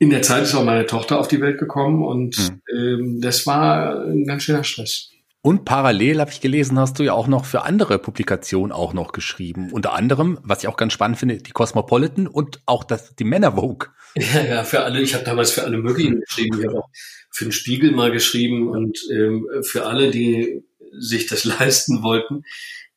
in 0.00 0.10
der 0.10 0.22
Zeit 0.22 0.42
ist 0.44 0.54
auch 0.54 0.64
meine 0.64 0.86
Tochter 0.86 1.20
auf 1.20 1.28
die 1.28 1.40
Welt 1.40 1.58
gekommen 1.58 2.02
und 2.02 2.34
mhm. 2.72 3.20
das 3.20 3.46
war 3.46 4.00
ein 4.06 4.24
ganz 4.24 4.44
schöner 4.44 4.64
Stress. 4.64 5.10
Und 5.42 5.64
parallel 5.64 6.20
habe 6.20 6.30
ich 6.30 6.40
gelesen, 6.40 6.78
hast 6.78 6.98
du 6.98 7.02
ja 7.02 7.14
auch 7.14 7.26
noch 7.26 7.46
für 7.46 7.62
andere 7.62 7.98
Publikationen 7.98 8.72
auch 8.72 8.92
noch 8.92 9.12
geschrieben. 9.12 9.70
Unter 9.72 9.94
anderem, 9.94 10.38
was 10.42 10.62
ich 10.62 10.68
auch 10.68 10.76
ganz 10.76 10.92
spannend 10.92 11.18
finde, 11.18 11.38
die 11.38 11.50
Cosmopolitan 11.50 12.26
und 12.26 12.60
auch 12.66 12.84
das, 12.84 13.14
die 13.14 13.24
Männer 13.24 13.52
Vogue. 13.52 13.88
Ja, 14.16 14.42
ja, 14.42 14.64
für 14.64 14.80
alle. 14.80 15.00
Ich 15.00 15.14
habe 15.14 15.22
damals 15.22 15.52
für 15.52 15.62
alle 15.62 15.78
möglichen 15.78 16.20
geschrieben. 16.20 16.58
Ich 16.58 16.66
habe 16.66 16.80
auch 16.80 16.88
für 17.30 17.44
den 17.44 17.52
Spiegel 17.52 17.92
mal 17.92 18.10
geschrieben 18.10 18.68
und 18.68 18.98
ähm, 19.10 19.46
für 19.62 19.86
alle, 19.86 20.10
die 20.10 20.64
sich 20.92 21.26
das 21.26 21.44
leisten 21.60 22.02
wollten, 22.02 22.44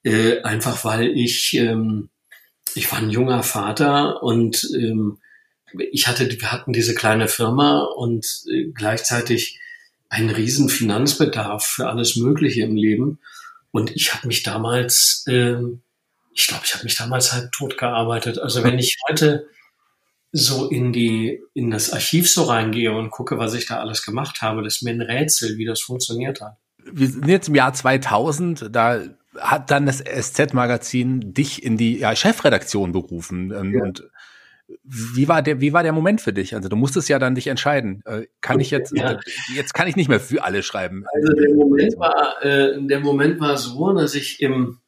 äh, 0.04 0.42
einfach 0.42 0.84
weil 0.84 1.18
ich 1.18 1.54
ähm, 1.54 2.10
ich 2.75 2.92
war 2.92 3.00
ein 3.00 3.12
junger 3.12 3.44
Vater 3.44 4.24
und 4.24 4.68
ähm, 4.75 5.20
ich 5.92 6.08
hatte 6.08 6.30
wir 6.30 6.52
hatten 6.52 6.74
diese 6.74 6.96
kleine 6.96 7.28
Firma 7.28 7.82
und 7.84 8.44
äh, 8.52 8.72
gleichzeitig 8.74 9.60
einen 10.10 10.30
riesen 10.30 10.70
Finanzbedarf 10.70 11.66
für 11.66 11.90
alles 11.90 12.16
Mögliche 12.16 12.62
im 12.62 12.75
Leben. 12.75 13.20
Und 13.72 13.96
ich 13.96 14.13
habe 14.13 14.28
mich 14.28 14.44
damals 14.44 15.24
ähm, 15.28 15.82
ich 16.34 16.48
glaube 16.48 16.63
ich 16.66 16.74
habe 16.74 16.84
mich 16.84 16.96
damals 16.96 17.32
halt 17.32 17.52
tot 17.52 17.78
gearbeitet. 17.78 18.40
Also 18.40 18.63
wenn 18.63 18.80
ich 18.80 18.98
heute 19.08 19.48
so 20.36 20.68
in 20.68 20.92
die, 20.92 21.44
in 21.54 21.70
das 21.70 21.94
Archiv 21.94 22.30
so 22.30 22.44
reingehe 22.44 22.92
und 22.92 23.12
gucke, 23.12 23.38
was 23.38 23.54
ich 23.54 23.68
da 23.68 23.78
alles 23.78 24.04
gemacht 24.04 24.42
habe, 24.42 24.63
das 24.63 24.78
ist 24.78 24.82
mir 24.82 24.90
ein 24.90 25.02
Rätsel, 25.02 25.58
wie 25.58 25.66
das 25.66 25.80
funktioniert 25.80 26.42
hat. 26.42 26.58
Wir 26.92 27.08
sind 27.08 27.28
jetzt 27.28 27.50
im 27.50 27.56
Jahr 27.56 27.72
2000, 27.72 28.75
da 28.75 29.04
hat 29.38 29.70
dann 29.70 29.86
das 29.86 30.04
SZ-Magazin 30.04 31.34
dich 31.34 31.63
in 31.63 31.78
die 31.78 32.00
ja, 32.00 32.16
Chefredaktion 32.16 32.92
berufen. 32.92 33.52
Ähm, 33.52 33.74
ja. 33.75 33.84
Und 33.84 34.10
wie 34.84 35.28
war 35.28 35.44
der, 35.44 35.62
wie 35.62 35.72
war 35.72 35.84
der 35.84 35.94
Moment 35.94 36.20
für 36.20 36.34
dich? 36.34 36.56
Also 36.56 36.68
du 36.68 36.75
musstest 36.75 37.10
ja 37.10 37.20
dann 37.20 37.36
dich 37.36 37.46
entscheiden. 37.46 38.02
Äh, 38.06 38.24
kann 38.42 38.60
ich 38.60 38.72
jetzt, 38.72 38.92
ja. 38.98 39.20
jetzt 39.54 39.75
kann 39.75 39.88
ich 39.88 39.96
nicht 39.96 40.10
mehr 40.10 40.20
für 40.20 40.44
alle 40.44 40.63
schreiben. 40.63 41.06
Also 41.13 41.32
der 41.34 41.54
Moment 41.54 42.00
war, 42.00 42.44
äh, 42.44 42.82
der 42.82 43.02
Moment 43.02 43.40
war 43.40 43.56
so, 43.58 43.94
dass 43.94 44.16
ich 44.16 44.42
im, 44.42 44.80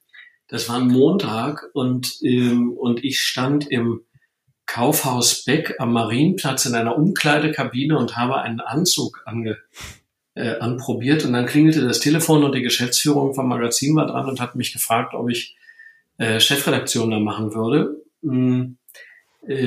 das 0.48 0.70
war 0.70 0.78
ein 0.78 0.88
Montag 0.88 1.70
und, 1.74 2.18
ähm, 2.24 2.74
und 2.74 3.04
ich 3.04 3.20
stand 3.20 3.70
im 3.70 4.02
Kaufhaus 4.76 5.46
Beck 5.46 5.76
am 5.80 5.94
Marienplatz 5.94 6.66
in 6.66 6.76
einer 6.76 6.98
Umkleidekabine 6.98 7.98
und 7.98 8.18
habe 8.18 8.42
einen 8.42 8.60
Anzug 8.60 9.24
ange, 9.26 9.58
äh, 10.34 10.58
anprobiert. 10.58 11.24
Und 11.24 11.32
dann 11.32 11.46
klingelte 11.46 11.88
das 11.88 12.02
Telefon 12.02 12.44
und 12.44 12.54
die 12.54 12.62
Geschäftsführung 12.62 13.34
vom 13.34 13.48
Magazin 13.48 13.96
war 13.96 14.06
dran 14.06 14.28
und 14.28 14.42
hat 14.42 14.58
mich 14.58 14.74
gefragt, 14.74 15.14
ob 15.14 15.30
ich 15.30 15.56
äh, 16.18 16.42
Chefredaktion 16.42 17.10
da 17.10 17.20
machen 17.20 17.54
würde. 17.54 18.02
Mm, 18.22 18.74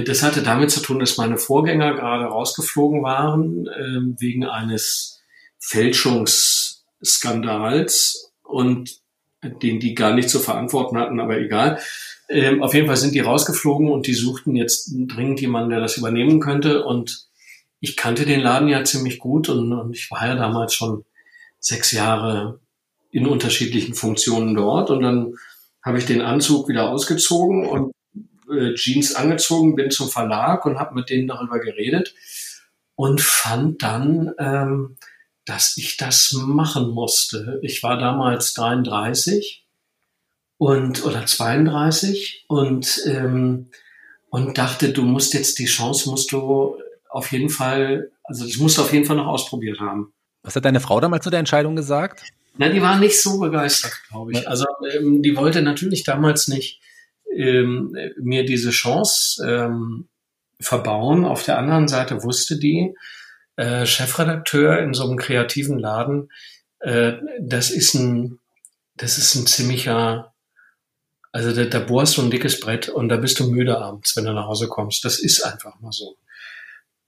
das 0.04 0.22
hatte 0.22 0.42
damit 0.42 0.70
zu 0.70 0.82
tun, 0.82 0.98
dass 0.98 1.16
meine 1.16 1.38
Vorgänger 1.38 1.94
gerade 1.94 2.26
rausgeflogen 2.26 3.02
waren 3.02 3.66
äh, 3.66 4.00
wegen 4.20 4.44
eines 4.44 5.22
Fälschungsskandals 5.58 8.30
und 8.42 9.00
den 9.42 9.80
die 9.80 9.94
gar 9.94 10.12
nicht 10.12 10.28
zu 10.28 10.38
verantworten 10.38 10.98
hatten, 10.98 11.18
aber 11.18 11.38
egal. 11.38 11.80
Ähm, 12.28 12.62
auf 12.62 12.75
jeden 12.75 12.87
Fall 12.87 12.97
sind 12.97 13.14
die 13.14 13.20
rausgeflogen 13.20 13.90
und 13.90 14.06
die 14.06 14.14
suchten 14.14 14.54
jetzt 14.54 14.92
dringend 14.92 15.40
jemanden, 15.40 15.70
der 15.70 15.80
das 15.80 15.97
übernehmen 15.97 16.40
könnte. 16.40 16.85
Und 16.85 17.28
ich 17.80 17.97
kannte 17.97 18.26
den 18.26 18.40
Laden 18.40 18.68
ja 18.68 18.85
ziemlich 18.85 19.18
gut 19.18 19.49
und, 19.49 19.73
und 19.73 19.94
ich 19.94 20.11
war 20.11 20.26
ja 20.26 20.35
damals 20.35 20.75
schon 20.75 21.04
sechs 21.58 21.92
Jahre 21.92 22.61
in 23.11 23.26
unterschiedlichen 23.26 23.94
Funktionen 23.94 24.54
dort. 24.54 24.90
Und 24.90 25.02
dann 25.02 25.35
habe 25.82 25.99
ich 25.99 26.06
den 26.06 26.20
Anzug 26.20 26.68
wieder 26.68 26.90
ausgezogen 26.90 27.66
und 27.66 27.92
äh, 28.50 28.75
Jeans 28.75 29.14
angezogen, 29.14 29.75
bin 29.75 29.90
zum 29.90 30.08
Verlag 30.08 30.66
und 30.66 30.78
habe 30.78 30.94
mit 30.94 31.11
denen 31.11 31.28
darüber 31.28 31.58
geredet 31.61 32.14
und 32.94 33.20
fand 33.20 33.82
dann, 33.82 34.32
ähm, 34.38 34.97
dass 35.44 35.76
ich 35.76 35.97
das 35.97 36.32
machen 36.35 36.90
musste. 36.90 37.58
Ich 37.62 37.82
war 37.82 37.97
damals 37.97 38.52
33 38.54 39.64
und 40.58 41.04
oder 41.04 41.24
32 41.24 42.44
und 42.48 43.02
ähm, 43.06 43.70
und 44.30 44.58
dachte, 44.58 44.92
du 44.92 45.02
musst 45.02 45.32
jetzt 45.32 45.58
die 45.58 45.64
Chance, 45.64 46.10
musst 46.10 46.32
du 46.32 46.76
auf 47.08 47.32
jeden 47.32 47.48
Fall, 47.48 48.10
also 48.24 48.44
das 48.44 48.56
musst 48.58 48.76
du 48.76 48.82
auf 48.82 48.92
jeden 48.92 49.06
Fall 49.06 49.16
noch 49.16 49.26
ausprobiert 49.26 49.80
haben. 49.80 50.12
Was 50.42 50.54
hat 50.54 50.64
deine 50.64 50.80
Frau 50.80 51.00
damals 51.00 51.24
zu 51.24 51.30
der 51.30 51.38
Entscheidung 51.38 51.76
gesagt? 51.76 52.22
Na, 52.58 52.68
die 52.68 52.82
war 52.82 52.98
nicht 52.98 53.20
so 53.20 53.38
begeistert, 53.38 53.92
glaube 54.08 54.32
ich. 54.32 54.46
Also 54.46 54.66
ähm, 54.92 55.22
die 55.22 55.36
wollte 55.36 55.62
natürlich 55.62 56.02
damals 56.02 56.48
nicht 56.48 56.80
ähm, 57.34 57.96
mir 58.20 58.44
diese 58.44 58.70
Chance 58.70 59.46
ähm, 59.48 60.08
verbauen. 60.60 61.24
Auf 61.24 61.44
der 61.44 61.58
anderen 61.58 61.88
Seite 61.88 62.22
wusste 62.22 62.58
die, 62.58 62.94
äh, 63.56 63.86
Chefredakteur 63.86 64.78
in 64.80 64.94
so 64.94 65.04
einem 65.04 65.16
kreativen 65.16 65.78
Laden, 65.78 66.30
äh, 66.80 67.14
das 67.40 67.70
ist 67.70 67.94
ein, 67.94 68.38
das 68.96 69.18
ist 69.18 69.34
ein 69.34 69.46
ziemlicher 69.46 70.32
also 71.32 71.52
da, 71.52 71.64
da 71.64 71.78
bohrst 71.80 72.16
du 72.16 72.23
ein 72.23 72.30
dickes 72.30 72.61
Brett 72.61 72.88
und 72.88 73.08
da 73.08 73.16
bist 73.16 73.38
du 73.40 73.50
müde 73.50 73.78
abends, 73.78 74.16
wenn 74.16 74.25
du 74.25 74.32
nach 74.32 74.47
Hause 74.47 74.68
kommst. 74.68 75.04
Das 75.04 75.18
ist 75.18 75.42
einfach 75.42 75.78
mal 75.80 75.92
so. 75.92 76.16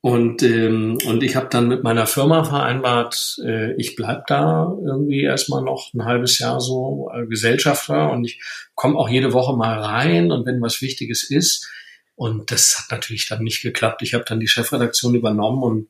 Und, 0.03 0.43
ähm, 0.43 0.97
und 1.05 1.23
ich 1.23 1.37
habe 1.37 1.49
dann 1.51 1.69
mit 1.69 1.83
meiner 1.83 2.07
Firma 2.07 2.43
vereinbart, 2.43 3.37
äh, 3.45 3.75
ich 3.75 3.97
bleib 3.97 4.27
da 4.29 4.75
irgendwie 4.83 5.23
erstmal 5.23 5.63
noch 5.63 5.93
ein 5.93 6.07
halbes 6.07 6.39
Jahr 6.39 6.59
so 6.61 7.11
äh, 7.15 7.27
Gesellschafter 7.27 8.11
und 8.11 8.25
ich 8.25 8.41
komme 8.75 8.97
auch 8.97 9.11
jede 9.11 9.35
Woche 9.35 9.55
mal 9.55 9.79
rein 9.79 10.33
und 10.33 10.47
wenn 10.47 10.63
was 10.63 10.81
Wichtiges 10.81 11.29
ist. 11.29 11.69
Und 12.15 12.51
das 12.51 12.79
hat 12.79 12.91
natürlich 12.91 13.29
dann 13.29 13.43
nicht 13.43 13.63
geklappt. 13.63 14.01
Ich 14.03 14.15
habe 14.15 14.25
dann 14.27 14.41
die 14.41 14.49
Chefredaktion 14.49 15.15
übernommen 15.15 15.63
und 15.63 15.89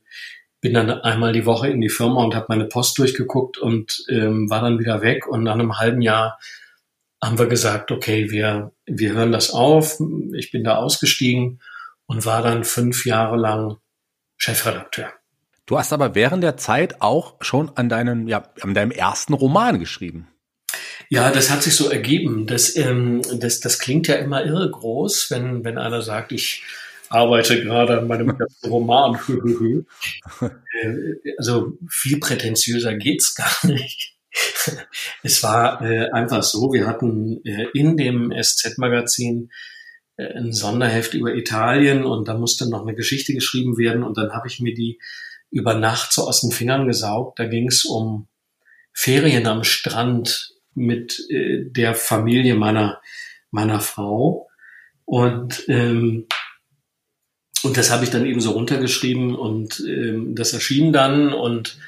bin 0.60 0.74
dann 0.74 0.90
einmal 0.90 1.32
die 1.32 1.46
Woche 1.46 1.68
in 1.68 1.80
die 1.80 1.88
Firma 1.88 2.22
und 2.24 2.34
habe 2.34 2.46
meine 2.48 2.66
Post 2.66 2.98
durchgeguckt 2.98 3.58
und 3.58 4.04
ähm, 4.08 4.50
war 4.50 4.60
dann 4.60 4.78
wieder 4.80 5.02
weg. 5.02 5.28
Und 5.28 5.44
nach 5.44 5.54
einem 5.54 5.78
halben 5.78 6.02
Jahr 6.02 6.38
haben 7.22 7.38
wir 7.38 7.46
gesagt, 7.46 7.90
okay, 7.90 8.30
wir, 8.30 8.72
wir 8.86 9.12
hören 9.12 9.32
das 9.32 9.50
auf. 9.50 10.00
Ich 10.34 10.50
bin 10.50 10.64
da 10.64 10.76
ausgestiegen 10.76 11.60
und 12.06 12.24
war 12.26 12.42
dann 12.42 12.64
fünf 12.64 13.04
Jahre 13.04 13.36
lang 13.36 13.76
Chefredakteur. 14.36 15.12
Du 15.66 15.78
hast 15.78 15.92
aber 15.92 16.14
während 16.14 16.42
der 16.42 16.56
Zeit 16.56 17.00
auch 17.00 17.36
schon 17.40 17.70
an 17.76 17.88
deinem, 17.88 18.26
ja, 18.26 18.42
an 18.62 18.74
deinem 18.74 18.90
ersten 18.90 19.34
Roman 19.34 19.78
geschrieben. 19.78 20.26
Ja, 21.08 21.30
das 21.30 21.50
hat 21.50 21.62
sich 21.62 21.76
so 21.76 21.88
ergeben. 21.88 22.46
Das, 22.46 22.74
ähm, 22.76 23.22
das, 23.34 23.60
das 23.60 23.78
klingt 23.78 24.08
ja 24.08 24.16
immer 24.16 24.44
irre 24.44 24.70
groß, 24.70 25.30
wenn, 25.30 25.64
wenn 25.64 25.78
einer 25.78 26.02
sagt, 26.02 26.32
ich 26.32 26.62
arbeite 27.08 27.62
gerade 27.62 27.98
an 27.98 28.08
meinem 28.08 28.30
ersten 28.30 28.68
Roman. 28.68 29.18
Äh, 30.82 31.34
also 31.36 31.76
viel 31.88 32.20
prätentiöser 32.20 32.94
geht's 32.94 33.34
gar 33.34 33.66
nicht. 33.66 34.16
es 35.22 35.42
war 35.42 35.82
äh, 35.82 36.10
einfach 36.10 36.42
so, 36.42 36.72
wir 36.72 36.86
hatten 36.86 37.44
äh, 37.44 37.66
in 37.74 37.96
dem 37.96 38.32
SZ-Magazin 38.32 39.50
äh, 40.16 40.34
ein 40.34 40.52
Sonderheft 40.52 41.14
über 41.14 41.34
Italien 41.34 42.04
und 42.04 42.28
da 42.28 42.36
musste 42.36 42.68
noch 42.68 42.82
eine 42.82 42.94
Geschichte 42.94 43.34
geschrieben 43.34 43.76
werden 43.78 44.02
und 44.02 44.16
dann 44.16 44.32
habe 44.32 44.48
ich 44.48 44.60
mir 44.60 44.74
die 44.74 44.98
über 45.50 45.74
Nacht 45.74 46.12
so 46.12 46.28
aus 46.28 46.42
den 46.42 46.52
Fingern 46.52 46.86
gesaugt. 46.86 47.38
Da 47.38 47.46
ging 47.46 47.66
es 47.68 47.84
um 47.84 48.28
Ferien 48.92 49.46
am 49.46 49.64
Strand 49.64 50.54
mit 50.74 51.26
äh, 51.30 51.64
der 51.64 51.94
Familie 51.94 52.54
meiner 52.54 53.00
meiner 53.50 53.80
Frau 53.80 54.48
und 55.04 55.64
ähm, 55.68 56.26
und 57.62 57.76
das 57.76 57.90
habe 57.90 58.04
ich 58.04 58.10
dann 58.10 58.26
eben 58.26 58.40
so 58.40 58.52
runtergeschrieben 58.52 59.34
und 59.34 59.80
ähm, 59.80 60.34
das 60.34 60.52
erschien 60.52 60.92
dann 60.92 61.32
und 61.32 61.78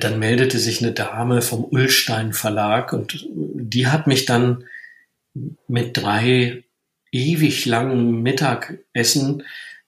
dann 0.00 0.18
meldete 0.18 0.58
sich 0.58 0.82
eine 0.82 0.92
Dame 0.92 1.40
vom 1.40 1.64
Ullstein 1.64 2.32
Verlag 2.32 2.92
und 2.92 3.28
die 3.32 3.86
hat 3.86 4.08
mich 4.08 4.24
dann 4.24 4.64
mit 5.68 5.96
drei 5.96 6.64
ewig 7.12 7.64
langen 7.64 8.22
Mittagessen 8.22 9.44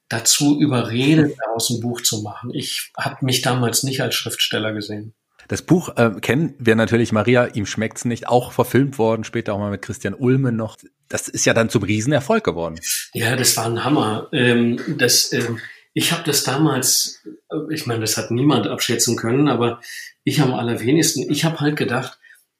dazu 0.08 0.60
überredet, 0.60 1.36
daraus 1.44 1.70
ein 1.70 1.80
Buch 1.80 2.02
zu 2.02 2.22
machen. 2.22 2.52
Ich 2.54 2.92
habe 2.96 3.24
mich 3.24 3.42
damals 3.42 3.82
nicht 3.82 4.00
als 4.00 4.14
Schriftsteller 4.14 4.72
gesehen. 4.72 5.14
Das 5.48 5.62
Buch 5.62 5.96
äh, 5.96 6.12
kennen 6.20 6.54
wir 6.58 6.76
natürlich, 6.76 7.10
Maria, 7.10 7.46
ihm 7.46 7.66
schmeckt's 7.66 8.04
nicht, 8.04 8.28
auch 8.28 8.52
verfilmt 8.52 8.98
worden, 8.98 9.24
später 9.24 9.54
auch 9.54 9.58
mal 9.58 9.72
mit 9.72 9.82
Christian 9.82 10.14
Ulmen 10.14 10.54
noch. 10.54 10.76
Das 11.08 11.26
ist 11.26 11.44
ja 11.44 11.54
dann 11.54 11.70
zum 11.70 11.82
Riesenerfolg 11.82 12.44
geworden. 12.44 12.78
Ja, 13.14 13.34
das 13.34 13.56
war 13.56 13.66
ein 13.66 13.82
Hammer. 13.82 14.28
Ähm, 14.32 14.78
das, 14.96 15.32
ähm, 15.32 15.58
ich 15.92 16.12
habe 16.12 16.22
das 16.24 16.44
damals, 16.44 17.22
ich 17.70 17.86
meine, 17.86 18.00
das 18.00 18.16
hat 18.16 18.30
niemand 18.30 18.66
abschätzen 18.66 19.16
können, 19.16 19.48
aber 19.48 19.80
ich 20.24 20.40
am 20.40 20.54
allerwenigsten, 20.54 21.30
ich 21.30 21.44
habe 21.44 21.60
halt 21.60 21.76
gedacht, 21.76 22.18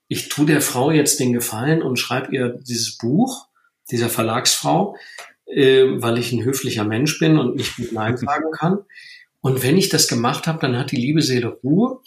ich 0.08 0.28
tue 0.28 0.46
der 0.46 0.60
Frau 0.60 0.90
jetzt 0.90 1.20
den 1.20 1.32
Gefallen 1.32 1.82
und 1.82 1.98
schreibe 1.98 2.34
ihr 2.34 2.48
dieses 2.48 2.98
Buch 2.98 3.46
dieser 3.90 4.08
Verlagsfrau, 4.08 4.96
äh, 5.46 5.84
weil 5.96 6.18
ich 6.18 6.32
ein 6.32 6.44
höflicher 6.44 6.84
Mensch 6.84 7.18
bin 7.18 7.38
und 7.38 7.56
nicht 7.56 7.78
mit 7.78 7.92
Nein 7.92 8.16
sagen 8.16 8.50
kann. 8.52 8.78
Und 9.40 9.62
wenn 9.62 9.78
ich 9.78 9.88
das 9.88 10.08
gemacht 10.08 10.46
habe, 10.46 10.58
dann 10.60 10.76
hat 10.76 10.90
die 10.90 10.96
liebe 10.96 11.22
Seele 11.22 11.58
Ruhe 11.62 12.00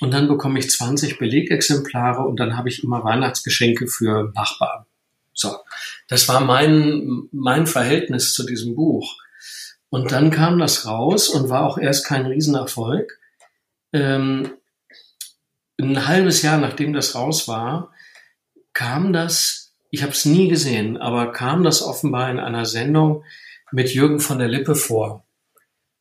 und 0.00 0.12
dann 0.12 0.28
bekomme 0.28 0.58
ich 0.58 0.70
20 0.70 1.18
Belegexemplare 1.18 2.22
und 2.22 2.38
dann 2.38 2.56
habe 2.56 2.68
ich 2.68 2.84
immer 2.84 3.04
Weihnachtsgeschenke 3.04 3.88
für 3.88 4.32
Nachbarn. 4.34 4.86
So, 5.34 5.56
das 6.08 6.28
war 6.28 6.40
mein, 6.40 7.28
mein 7.30 7.66
Verhältnis 7.66 8.32
zu 8.32 8.46
diesem 8.46 8.74
Buch. 8.74 9.16
Und 9.90 10.12
dann 10.12 10.30
kam 10.30 10.58
das 10.58 10.86
raus 10.86 11.28
und 11.28 11.48
war 11.48 11.66
auch 11.66 11.78
erst 11.78 12.06
kein 12.06 12.26
Riesenerfolg. 12.26 13.18
Ähm, 13.92 14.52
ein 15.80 16.06
halbes 16.06 16.42
Jahr 16.42 16.58
nachdem 16.58 16.92
das 16.92 17.14
raus 17.14 17.48
war, 17.48 17.92
kam 18.72 19.12
das 19.12 19.68
ich 19.90 20.02
habe 20.02 20.12
es 20.12 20.24
nie 20.24 20.48
gesehen, 20.48 20.96
aber 20.96 21.32
kam 21.32 21.62
das 21.62 21.82
offenbar 21.82 22.30
in 22.30 22.38
einer 22.38 22.66
Sendung 22.66 23.24
mit 23.72 23.92
Jürgen 23.92 24.20
von 24.20 24.38
der 24.38 24.48
Lippe 24.48 24.74
vor. 24.74 25.24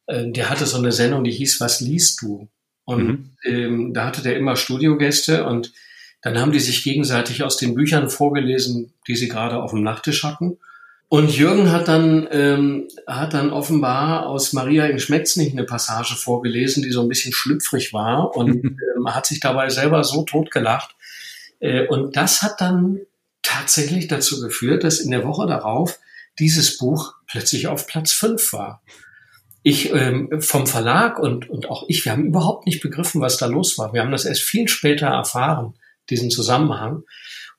Äh, 0.07 0.31
der 0.31 0.49
hatte 0.49 0.65
so 0.65 0.77
eine 0.77 0.91
Sendung, 0.91 1.23
die 1.23 1.31
hieß 1.31 1.61
Was 1.61 1.81
liest 1.81 2.21
du? 2.21 2.49
Und 2.85 3.07
mhm. 3.07 3.31
ähm, 3.43 3.93
da 3.93 4.05
hatte 4.05 4.21
der 4.21 4.37
immer 4.37 4.55
Studiogäste 4.55 5.45
und 5.45 5.73
dann 6.21 6.37
haben 6.37 6.51
die 6.51 6.59
sich 6.59 6.83
gegenseitig 6.83 7.43
aus 7.43 7.57
den 7.57 7.75
Büchern 7.75 8.09
vorgelesen, 8.09 8.93
die 9.07 9.15
sie 9.15 9.27
gerade 9.27 9.61
auf 9.61 9.71
dem 9.71 9.83
Nachttisch 9.83 10.23
hatten. 10.23 10.57
Und 11.09 11.35
Jürgen 11.37 11.71
hat 11.71 11.87
dann, 11.87 12.27
ähm, 12.31 12.87
hat 13.07 13.33
dann 13.33 13.51
offenbar 13.51 14.25
aus 14.25 14.51
Maria 14.51 14.87
in 14.87 14.99
Schmetz 14.99 15.37
nicht 15.37 15.53
eine 15.53 15.63
Passage 15.63 16.15
vorgelesen, 16.15 16.83
die 16.83 16.91
so 16.91 17.01
ein 17.01 17.07
bisschen 17.07 17.31
schlüpfrig 17.31 17.93
war 17.93 18.35
und 18.35 18.49
ähm, 18.65 19.15
hat 19.15 19.25
sich 19.25 19.39
dabei 19.39 19.69
selber 19.69 20.03
so 20.03 20.23
totgelacht. 20.23 20.95
Äh, 21.59 21.87
und 21.87 22.17
das 22.17 22.41
hat 22.41 22.59
dann 22.59 22.99
tatsächlich 23.41 24.07
dazu 24.07 24.41
geführt, 24.41 24.83
dass 24.83 24.99
in 24.99 25.11
der 25.11 25.23
Woche 25.25 25.47
darauf 25.47 25.97
dieses 26.39 26.77
Buch 26.77 27.13
plötzlich 27.25 27.67
auf 27.67 27.87
Platz 27.87 28.11
fünf 28.11 28.51
war. 28.51 28.81
Ich 29.63 29.91
ähm, 29.93 30.41
vom 30.41 30.67
Verlag 30.67 31.19
und, 31.19 31.49
und 31.49 31.69
auch 31.69 31.85
ich, 31.87 32.03
wir 32.03 32.11
haben 32.11 32.25
überhaupt 32.25 32.65
nicht 32.65 32.81
begriffen, 32.81 33.21
was 33.21 33.37
da 33.37 33.45
los 33.45 33.77
war. 33.77 33.93
Wir 33.93 34.01
haben 34.01 34.11
das 34.11 34.25
erst 34.25 34.43
viel 34.43 34.67
später 34.67 35.07
erfahren, 35.07 35.73
diesen 36.09 36.29
Zusammenhang. 36.29 37.03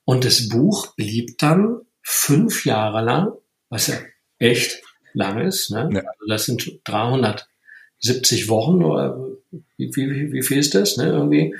Und 0.04 0.24
das 0.24 0.48
Buch 0.48 0.94
blieb 0.94 1.38
dann 1.38 1.80
fünf 2.10 2.64
Jahre 2.64 3.02
lang, 3.02 3.32
was 3.68 3.88
ja 3.88 3.96
echt 4.38 4.80
lang 5.12 5.42
ist. 5.42 5.70
Ne? 5.70 5.90
Ja. 5.92 6.00
Also 6.00 6.26
das 6.26 6.46
sind 6.46 6.80
370 6.84 8.48
Wochen 8.48 8.82
oder 8.82 9.18
wie, 9.76 9.94
wie, 9.94 10.32
wie 10.32 10.42
viel 10.42 10.58
ist 10.58 10.74
das? 10.74 10.96
Ne? 10.96 11.08
Irgendwie 11.08 11.54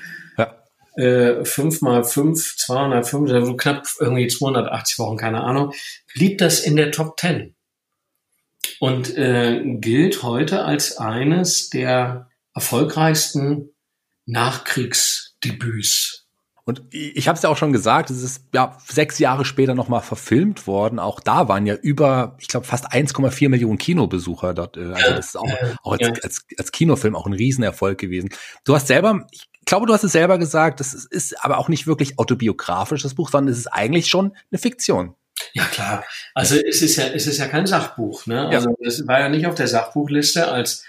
äh, 0.96 1.44
5 1.44 1.82
mal 1.82 2.02
5, 2.02 2.56
205, 2.56 3.30
also 3.30 3.56
knapp 3.56 3.86
irgendwie 4.00 4.26
280 4.26 4.98
Wochen, 4.98 5.18
keine 5.18 5.44
Ahnung, 5.44 5.74
blieb 6.14 6.38
das 6.38 6.60
in 6.60 6.76
der 6.76 6.92
Top 6.92 7.20
10 7.20 7.54
und 8.80 9.18
äh, 9.18 9.62
gilt 9.80 10.22
heute 10.22 10.64
als 10.64 10.96
eines 10.96 11.68
der 11.68 12.30
erfolgreichsten 12.54 13.74
Nachkriegsdebüts. 14.24 16.17
Und 16.68 16.82
ich 16.90 17.28
habe 17.28 17.36
es 17.36 17.42
ja 17.42 17.48
auch 17.48 17.56
schon 17.56 17.72
gesagt, 17.72 18.10
es 18.10 18.22
ist 18.22 18.44
ja 18.52 18.76
sechs 18.86 19.18
Jahre 19.18 19.46
später 19.46 19.74
nochmal 19.74 20.02
verfilmt 20.02 20.66
worden. 20.66 20.98
Auch 20.98 21.18
da 21.18 21.48
waren 21.48 21.64
ja 21.64 21.74
über, 21.74 22.36
ich 22.40 22.46
glaube, 22.46 22.66
fast 22.66 22.92
1,4 22.92 23.48
Millionen 23.48 23.78
Kinobesucher 23.78 24.52
dort. 24.52 24.76
Äh, 24.76 24.92
also 24.92 25.14
das 25.14 25.28
ist 25.28 25.36
auch, 25.38 25.48
auch 25.82 25.92
als, 25.92 26.02
ja. 26.02 26.12
als, 26.22 26.44
als 26.58 26.70
Kinofilm 26.70 27.16
auch 27.16 27.24
ein 27.24 27.32
Riesenerfolg 27.32 27.96
gewesen. 27.96 28.28
Du 28.64 28.74
hast 28.74 28.86
selber, 28.86 29.26
ich 29.32 29.48
glaube, 29.64 29.86
du 29.86 29.94
hast 29.94 30.04
es 30.04 30.12
selber 30.12 30.36
gesagt, 30.36 30.80
das 30.80 30.92
ist 30.92 31.42
aber 31.42 31.56
auch 31.56 31.70
nicht 31.70 31.86
wirklich 31.86 32.18
autobiografisch, 32.18 33.02
das 33.02 33.14
Buch, 33.14 33.30
sondern 33.30 33.50
es 33.50 33.60
ist 33.60 33.68
eigentlich 33.68 34.08
schon 34.08 34.36
eine 34.52 34.58
Fiktion. 34.58 35.14
Ja, 35.54 35.64
klar. 35.64 36.04
Also 36.34 36.56
es 36.56 36.82
ist 36.82 36.96
ja, 36.96 37.06
es 37.06 37.26
ist 37.26 37.38
ja 37.38 37.46
kein 37.46 37.66
Sachbuch, 37.66 38.26
ne? 38.26 38.46
Also 38.48 38.76
es 38.84 39.06
war 39.06 39.20
ja 39.20 39.30
nicht 39.30 39.46
auf 39.46 39.54
der 39.54 39.68
Sachbuchliste 39.68 40.48
als 40.48 40.84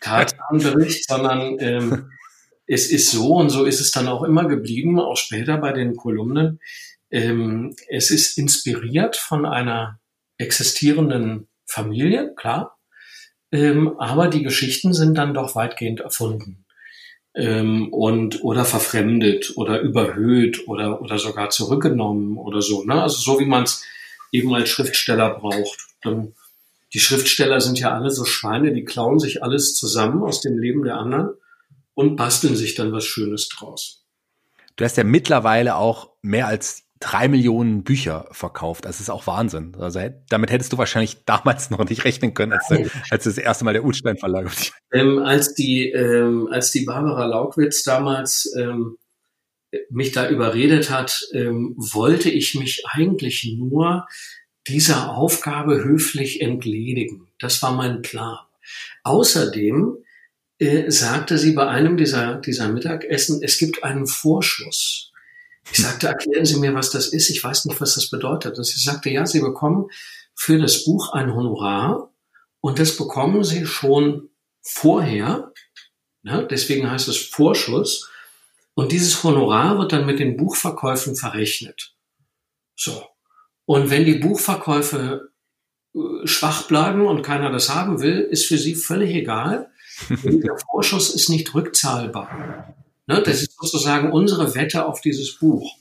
Tatanbericht, 0.00 1.08
sondern 1.08 1.58
ähm, 1.58 2.12
es 2.66 2.90
ist 2.90 3.10
so 3.10 3.34
und 3.34 3.50
so 3.50 3.64
ist 3.64 3.80
es 3.80 3.90
dann 3.90 4.08
auch 4.08 4.22
immer 4.22 4.48
geblieben, 4.48 4.98
auch 4.98 5.16
später 5.16 5.58
bei 5.58 5.72
den 5.72 5.96
Kolumnen. 5.96 6.60
Ähm, 7.10 7.74
es 7.88 8.10
ist 8.10 8.38
inspiriert 8.38 9.16
von 9.16 9.46
einer 9.46 10.00
existierenden 10.38 11.48
Familie, 11.66 12.34
klar, 12.34 12.78
ähm, 13.52 13.98
aber 13.98 14.28
die 14.28 14.42
Geschichten 14.42 14.92
sind 14.92 15.16
dann 15.16 15.34
doch 15.34 15.54
weitgehend 15.54 16.00
erfunden 16.00 16.64
ähm, 17.34 17.92
und 17.92 18.42
oder 18.42 18.64
verfremdet 18.64 19.52
oder 19.56 19.80
überhöht 19.80 20.66
oder 20.66 21.02
oder 21.02 21.18
sogar 21.18 21.50
zurückgenommen 21.50 22.38
oder 22.38 22.62
so. 22.62 22.84
Ne? 22.84 23.00
Also 23.00 23.18
so 23.18 23.38
wie 23.38 23.46
man 23.46 23.64
es 23.64 23.84
eben 24.32 24.52
als 24.54 24.70
Schriftsteller 24.70 25.30
braucht. 25.30 25.86
Dann, 26.02 26.34
die 26.92 27.00
Schriftsteller 27.00 27.60
sind 27.60 27.78
ja 27.78 27.94
alle 27.94 28.10
so 28.10 28.24
Schweine, 28.24 28.72
die 28.72 28.84
klauen 28.84 29.18
sich 29.18 29.42
alles 29.42 29.74
zusammen 29.74 30.22
aus 30.22 30.40
dem 30.40 30.58
Leben 30.58 30.84
der 30.84 30.96
anderen 30.96 31.34
und 31.94 32.16
basteln 32.16 32.56
sich 32.56 32.74
dann 32.74 32.92
was 32.92 33.04
Schönes 33.04 33.48
draus. 33.48 34.04
Du 34.76 34.84
hast 34.84 34.96
ja 34.96 35.04
mittlerweile 35.04 35.76
auch 35.76 36.10
mehr 36.22 36.48
als 36.48 36.84
drei 37.00 37.28
Millionen 37.28 37.84
Bücher 37.84 38.28
verkauft. 38.32 38.86
Das 38.86 39.00
ist 39.00 39.10
auch 39.10 39.26
Wahnsinn. 39.26 39.76
Also 39.78 40.00
damit 40.30 40.50
hättest 40.50 40.72
du 40.72 40.78
wahrscheinlich 40.78 41.18
damals 41.26 41.70
noch 41.70 41.84
nicht 41.88 42.04
rechnen 42.04 42.34
können, 42.34 42.52
als, 42.52 42.70
als 43.10 43.24
das 43.24 43.38
erste 43.38 43.64
Mal 43.64 43.72
der 43.72 43.84
Ulstein 43.84 44.16
Verlag. 44.16 44.50
Ähm, 44.92 45.18
als 45.18 45.54
die 45.54 45.90
ähm, 45.90 46.46
als 46.52 46.70
die 46.70 46.84
Barbara 46.84 47.26
Laukwitz 47.26 47.82
damals 47.82 48.54
ähm, 48.56 48.96
mich 49.90 50.12
da 50.12 50.28
überredet 50.28 50.88
hat, 50.88 51.20
ähm, 51.32 51.74
wollte 51.76 52.30
ich 52.30 52.54
mich 52.54 52.84
eigentlich 52.86 53.56
nur 53.58 54.06
dieser 54.68 55.10
Aufgabe 55.10 55.82
höflich 55.82 56.40
entledigen. 56.40 57.26
Das 57.40 57.60
war 57.60 57.72
mein 57.72 58.02
Plan. 58.02 58.38
Außerdem 59.02 60.03
äh, 60.58 60.90
sagte 60.90 61.38
sie 61.38 61.52
bei 61.52 61.66
einem 61.66 61.96
dieser, 61.96 62.36
dieser 62.36 62.68
Mittagessen, 62.68 63.42
es 63.42 63.58
gibt 63.58 63.82
einen 63.82 64.06
Vorschuss. 64.06 65.12
Ich 65.70 65.78
sagte, 65.78 66.08
erklären 66.08 66.44
Sie 66.44 66.58
mir, 66.58 66.74
was 66.74 66.90
das 66.90 67.08
ist. 67.08 67.30
Ich 67.30 67.42
weiß 67.42 67.64
nicht, 67.64 67.80
was 67.80 67.94
das 67.94 68.10
bedeutet. 68.10 68.58
Und 68.58 68.64
sie 68.64 68.80
sagte, 68.80 69.10
ja, 69.10 69.24
Sie 69.26 69.40
bekommen 69.40 69.88
für 70.34 70.58
das 70.58 70.84
Buch 70.84 71.12
ein 71.12 71.34
Honorar 71.34 72.12
und 72.60 72.78
das 72.78 72.96
bekommen 72.96 73.44
Sie 73.44 73.66
schon 73.66 74.30
vorher. 74.60 75.52
Ne? 76.22 76.46
Deswegen 76.50 76.90
heißt 76.90 77.08
es 77.08 77.16
Vorschuss. 77.16 78.10
Und 78.74 78.92
dieses 78.92 79.22
Honorar 79.22 79.78
wird 79.78 79.92
dann 79.92 80.06
mit 80.06 80.18
den 80.18 80.36
Buchverkäufen 80.36 81.16
verrechnet. 81.16 81.94
So. 82.76 83.06
Und 83.66 83.90
wenn 83.90 84.04
die 84.04 84.16
Buchverkäufe 84.16 85.30
äh, 85.94 86.26
schwach 86.26 86.66
bleiben 86.66 87.06
und 87.06 87.22
keiner 87.22 87.50
das 87.50 87.70
haben 87.70 88.00
will, 88.00 88.20
ist 88.20 88.46
für 88.46 88.58
Sie 88.58 88.74
völlig 88.74 89.14
egal. 89.14 89.70
Der 90.08 90.56
Vorschuss 90.70 91.14
ist 91.14 91.28
nicht 91.28 91.54
rückzahlbar. 91.54 92.74
Ne, 93.06 93.22
das 93.22 93.42
ist 93.42 93.56
sozusagen 93.60 94.12
unsere 94.12 94.54
Wette 94.54 94.86
auf 94.86 95.00
dieses 95.00 95.38
Buch. 95.38 95.76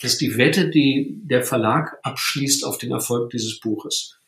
Das 0.00 0.12
ist 0.12 0.20
die 0.20 0.36
Wette, 0.36 0.68
die 0.68 1.20
der 1.22 1.42
Verlag 1.42 1.98
abschließt 2.02 2.64
auf 2.64 2.78
den 2.78 2.90
Erfolg 2.90 3.30
dieses 3.30 3.60
Buches. 3.60 4.18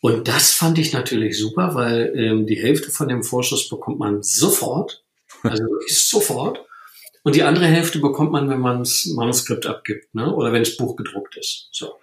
Und 0.00 0.28
das 0.28 0.52
fand 0.52 0.78
ich 0.78 0.92
natürlich 0.92 1.38
super, 1.38 1.74
weil 1.74 2.12
ähm, 2.14 2.46
die 2.46 2.60
Hälfte 2.60 2.90
von 2.90 3.08
dem 3.08 3.22
Vorschuss 3.22 3.68
bekommt 3.68 3.98
man 3.98 4.22
sofort, 4.22 5.02
also 5.42 5.64
wirklich 5.64 6.00
sofort. 6.08 6.64
Und 7.24 7.34
die 7.34 7.42
andere 7.42 7.66
Hälfte 7.66 7.98
bekommt 7.98 8.32
man, 8.32 8.48
wenn 8.48 8.60
man 8.60 8.80
das 8.80 9.06
Manuskript 9.06 9.66
abgibt, 9.66 10.14
ne? 10.14 10.32
oder 10.34 10.52
wenn 10.52 10.62
das 10.62 10.76
Buch 10.76 10.94
gedruckt 10.96 11.36
ist. 11.36 11.68
So. 11.72 11.94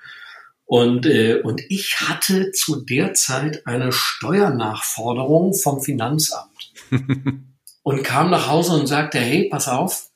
Und, 0.66 1.06
äh, 1.06 1.42
und 1.42 1.62
ich 1.70 1.98
hatte 2.02 2.52
zu 2.52 2.84
der 2.84 3.14
Zeit 3.14 3.68
eine 3.68 3.92
Steuernachforderung 3.92 5.54
vom 5.54 5.82
Finanzamt 5.82 6.74
und 7.84 8.04
kam 8.04 8.32
nach 8.32 8.50
Hause 8.50 8.74
und 8.74 8.88
sagte, 8.88 9.20
hey, 9.20 9.48
pass 9.50 9.68
auf, 9.68 10.10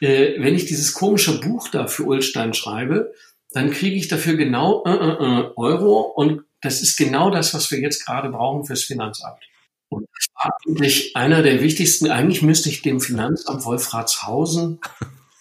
äh, 0.00 0.40
wenn 0.40 0.54
ich 0.54 0.66
dieses 0.66 0.92
komische 0.92 1.40
Buch 1.40 1.68
da 1.68 1.86
für 1.86 2.04
Ulstein 2.04 2.52
schreibe, 2.52 3.12
dann 3.52 3.70
kriege 3.70 3.96
ich 3.96 4.08
dafür 4.08 4.36
genau 4.36 4.84
äh, 4.84 4.90
äh, 4.90 5.40
äh, 5.40 5.50
Euro 5.56 6.00
und 6.00 6.42
das 6.60 6.82
ist 6.82 6.96
genau 6.96 7.30
das, 7.30 7.54
was 7.54 7.70
wir 7.70 7.80
jetzt 7.80 8.04
gerade 8.04 8.28
brauchen 8.30 8.64
fürs 8.64 8.84
Finanzamt. 8.84 9.42
Und 9.88 10.06
das 10.14 10.26
war 10.34 10.50
eigentlich 10.66 11.16
einer 11.16 11.42
der 11.42 11.62
wichtigsten. 11.62 12.10
Eigentlich 12.10 12.42
müsste 12.42 12.68
ich 12.68 12.82
dem 12.82 13.00
Finanzamt 13.00 13.64
Wolfratshausen 13.64 14.80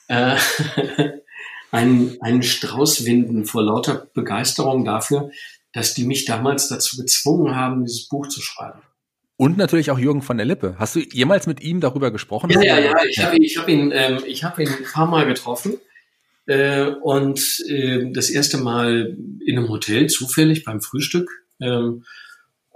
äh, 0.07 0.37
einen, 1.71 2.17
einen 2.21 2.43
Strauß 2.43 3.05
winden 3.05 3.45
vor 3.45 3.63
lauter 3.63 4.07
Begeisterung 4.13 4.85
dafür, 4.85 5.31
dass 5.73 5.93
die 5.93 6.05
mich 6.05 6.25
damals 6.25 6.69
dazu 6.69 6.97
gezwungen 6.97 7.55
haben, 7.55 7.85
dieses 7.85 8.07
Buch 8.07 8.27
zu 8.27 8.41
schreiben. 8.41 8.81
Und 9.35 9.57
natürlich 9.57 9.91
auch 9.91 9.99
Jürgen 9.99 10.23
von 10.23 10.37
der 10.37 10.47
Lippe. 10.47 10.75
Hast 10.79 10.95
du 10.95 10.99
jemals 10.99 11.45
mit 11.45 11.61
ihm 11.61 11.79
darüber 11.79 12.09
gesprochen? 12.09 12.49
Ja, 12.49 12.61
ja, 12.61 12.79
ja. 12.79 12.95
Ich 13.07 13.23
habe 13.23 13.37
ich 13.37 13.57
hab 13.57 13.69
ihn, 13.69 13.91
ähm, 13.93 14.19
ich 14.25 14.43
hab 14.43 14.57
ihn 14.57 14.67
ein 14.67 14.83
paar 14.91 15.05
Mal 15.05 15.27
getroffen. 15.27 15.77
Äh, 16.47 16.85
und 17.03 17.63
äh, 17.67 18.11
das 18.13 18.29
erste 18.31 18.57
Mal 18.57 19.15
in 19.45 19.57
einem 19.57 19.69
Hotel, 19.69 20.07
zufällig 20.07 20.63
beim 20.63 20.81
Frühstück. 20.81 21.29
Ähm, 21.61 22.03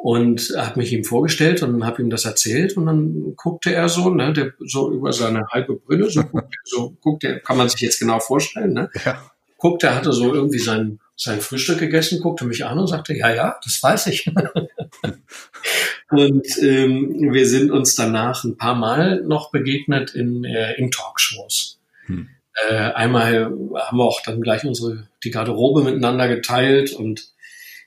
und 0.01 0.53
habe 0.57 0.79
mich 0.79 0.91
ihm 0.91 1.03
vorgestellt 1.03 1.61
und 1.61 1.85
habe 1.85 2.01
ihm 2.01 2.09
das 2.09 2.25
erzählt 2.25 2.75
und 2.75 2.87
dann 2.87 3.35
guckte 3.35 3.71
er 3.71 3.87
so, 3.87 4.09
ne, 4.09 4.33
der, 4.33 4.53
so 4.59 4.91
über 4.91 5.13
seine 5.13 5.45
halbe 5.51 5.75
Brille, 5.75 6.09
so, 6.09 6.23
so 6.63 6.97
guckt 7.01 7.23
er, 7.23 7.39
kann 7.39 7.57
man 7.57 7.69
sich 7.69 7.81
jetzt 7.81 7.99
genau 7.99 8.19
vorstellen, 8.19 8.73
ne? 8.73 8.89
Ja. 9.05 9.21
Guckte, 9.57 9.87
er 9.87 9.95
hatte 9.95 10.11
so 10.11 10.33
irgendwie 10.33 10.57
sein, 10.57 10.99
sein 11.15 11.39
Frühstück 11.39 11.77
gegessen, 11.77 12.19
guckte 12.19 12.45
mich 12.45 12.65
an 12.65 12.79
und 12.79 12.87
sagte, 12.87 13.15
ja, 13.15 13.31
ja, 13.31 13.59
das 13.63 13.83
weiß 13.83 14.07
ich. 14.07 14.25
und 16.09 16.47
ähm, 16.63 17.31
wir 17.31 17.45
sind 17.45 17.69
uns 17.69 17.93
danach 17.93 18.43
ein 18.43 18.57
paar 18.57 18.73
Mal 18.73 19.21
noch 19.21 19.51
begegnet 19.51 20.15
in, 20.15 20.43
äh, 20.45 20.73
in 20.79 20.89
Talkshows. 20.89 21.79
Hm. 22.07 22.27
Äh, 22.67 22.73
einmal 22.73 23.51
haben 23.75 23.97
wir 23.97 24.03
auch 24.03 24.21
dann 24.25 24.41
gleich 24.41 24.65
unsere 24.65 25.07
die 25.23 25.29
Garderobe 25.29 25.83
miteinander 25.83 26.27
geteilt 26.27 26.91
und 26.91 27.31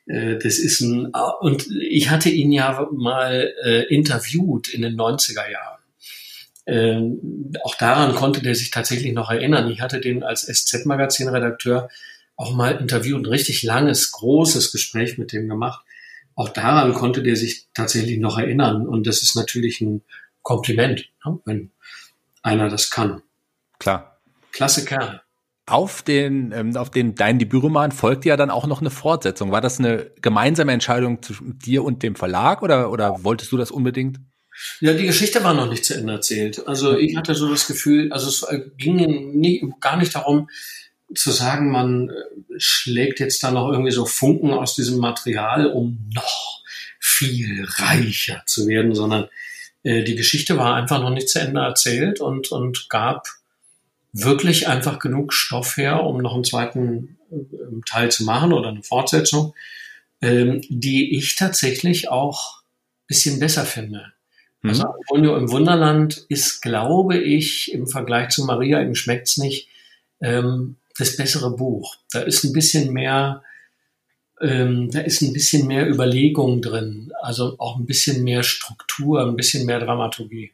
das 0.06 0.58
ist 0.58 0.80
ein, 0.80 1.12
und 1.40 1.66
ich 1.80 2.10
hatte 2.10 2.28
ihn 2.28 2.52
ja 2.52 2.88
mal 2.92 3.52
äh, 3.64 3.82
interviewt 3.84 4.68
in 4.68 4.82
den 4.82 4.96
90er 4.96 5.50
Jahren. 5.50 5.80
Ähm, 6.66 7.52
auch 7.62 7.74
daran 7.74 8.14
konnte 8.14 8.40
der 8.40 8.54
sich 8.54 8.70
tatsächlich 8.70 9.12
noch 9.12 9.30
erinnern. 9.30 9.70
Ich 9.70 9.80
hatte 9.80 10.00
den 10.00 10.22
als 10.22 10.42
SZ-Magazin-Redakteur 10.42 11.88
auch 12.36 12.54
mal 12.54 12.72
interviewt, 12.72 13.22
ein 13.22 13.26
richtig 13.26 13.62
langes, 13.62 14.12
großes 14.12 14.72
Gespräch 14.72 15.18
mit 15.18 15.32
dem 15.32 15.48
gemacht. 15.48 15.84
Auch 16.34 16.48
daran 16.48 16.94
konnte 16.94 17.22
der 17.22 17.36
sich 17.36 17.68
tatsächlich 17.74 18.18
noch 18.18 18.38
erinnern. 18.38 18.88
Und 18.88 19.06
das 19.06 19.22
ist 19.22 19.36
natürlich 19.36 19.80
ein 19.80 20.02
Kompliment, 20.42 21.10
ne, 21.24 21.38
wenn 21.44 21.70
einer 22.42 22.68
das 22.68 22.90
kann. 22.90 23.22
Klar. 23.78 24.20
Klasse 24.52 24.84
Kerl. 24.84 25.23
Auf 25.66 26.02
den, 26.02 26.52
ähm, 26.52 26.76
auf 26.76 26.90
den 26.90 27.14
dein 27.14 27.38
Debütroman 27.38 27.90
folgte 27.90 28.28
ja 28.28 28.36
dann 28.36 28.50
auch 28.50 28.66
noch 28.66 28.80
eine 28.80 28.90
Fortsetzung. 28.90 29.50
War 29.50 29.62
das 29.62 29.78
eine 29.78 30.10
gemeinsame 30.20 30.72
Entscheidung 30.72 31.22
zwischen 31.22 31.58
dir 31.58 31.84
und 31.84 32.02
dem 32.02 32.16
Verlag 32.16 32.62
oder, 32.62 32.90
oder 32.90 33.24
wolltest 33.24 33.50
du 33.50 33.56
das 33.56 33.70
unbedingt? 33.70 34.18
Ja, 34.80 34.92
die 34.92 35.06
Geschichte 35.06 35.42
war 35.42 35.54
noch 35.54 35.68
nicht 35.68 35.84
zu 35.84 35.94
Ende 35.94 36.12
erzählt. 36.12 36.66
Also 36.68 36.96
ich 36.96 37.16
hatte 37.16 37.34
so 37.34 37.48
das 37.48 37.66
Gefühl, 37.66 38.12
also 38.12 38.28
es 38.28 38.46
ging 38.76 38.96
nie, 39.38 39.66
gar 39.80 39.96
nicht 39.96 40.14
darum 40.14 40.48
zu 41.14 41.30
sagen, 41.30 41.70
man 41.70 42.10
äh, 42.10 42.12
schlägt 42.58 43.20
jetzt 43.20 43.42
da 43.42 43.50
noch 43.50 43.70
irgendwie 43.70 43.90
so 43.90 44.04
Funken 44.04 44.52
aus 44.52 44.74
diesem 44.74 44.98
Material, 44.98 45.66
um 45.66 46.10
noch 46.12 46.62
viel 47.00 47.64
reicher 47.68 48.42
zu 48.46 48.66
werden, 48.66 48.94
sondern 48.94 49.28
äh, 49.82 50.02
die 50.02 50.16
Geschichte 50.16 50.56
war 50.56 50.74
einfach 50.74 51.00
noch 51.00 51.10
nicht 51.10 51.28
zu 51.28 51.40
Ende 51.40 51.60
erzählt 51.60 52.20
und, 52.20 52.50
und 52.50 52.88
gab 52.88 53.28
wirklich 54.14 54.68
einfach 54.68 55.00
genug 55.00 55.34
Stoff 55.34 55.76
her, 55.76 56.04
um 56.04 56.18
noch 56.18 56.34
einen 56.34 56.44
zweiten 56.44 57.18
ähm, 57.30 57.82
Teil 57.84 58.10
zu 58.10 58.24
machen 58.24 58.52
oder 58.52 58.68
eine 58.68 58.82
Fortsetzung, 58.82 59.54
ähm, 60.22 60.62
die 60.68 61.16
ich 61.18 61.36
tatsächlich 61.36 62.08
auch 62.08 62.62
bisschen 63.06 63.38
besser 63.40 63.64
finde. 63.64 64.12
Mhm. 64.62 64.70
Also 64.70 64.84
Antonio 64.84 65.36
im 65.36 65.50
Wunderland 65.50 66.24
ist, 66.28 66.62
glaube 66.62 67.18
ich, 67.18 67.72
im 67.72 67.86
Vergleich 67.86 68.30
zu 68.30 68.44
Maria 68.44 68.80
im 68.80 68.94
Schmeckt's 68.94 69.36
nicht, 69.36 69.68
ähm, 70.20 70.76
das 70.96 71.16
bessere 71.16 71.50
Buch. 71.56 71.96
Da 72.12 72.22
ist 72.22 72.44
ein 72.44 72.52
bisschen 72.52 72.92
mehr, 72.92 73.42
ähm, 74.40 74.90
da 74.92 75.00
ist 75.00 75.22
ein 75.22 75.32
bisschen 75.32 75.66
mehr 75.66 75.88
Überlegung 75.88 76.62
drin, 76.62 77.12
also 77.20 77.56
auch 77.58 77.78
ein 77.78 77.86
bisschen 77.86 78.22
mehr 78.22 78.44
Struktur, 78.44 79.26
ein 79.26 79.36
bisschen 79.36 79.66
mehr 79.66 79.80
Dramaturgie. 79.80 80.52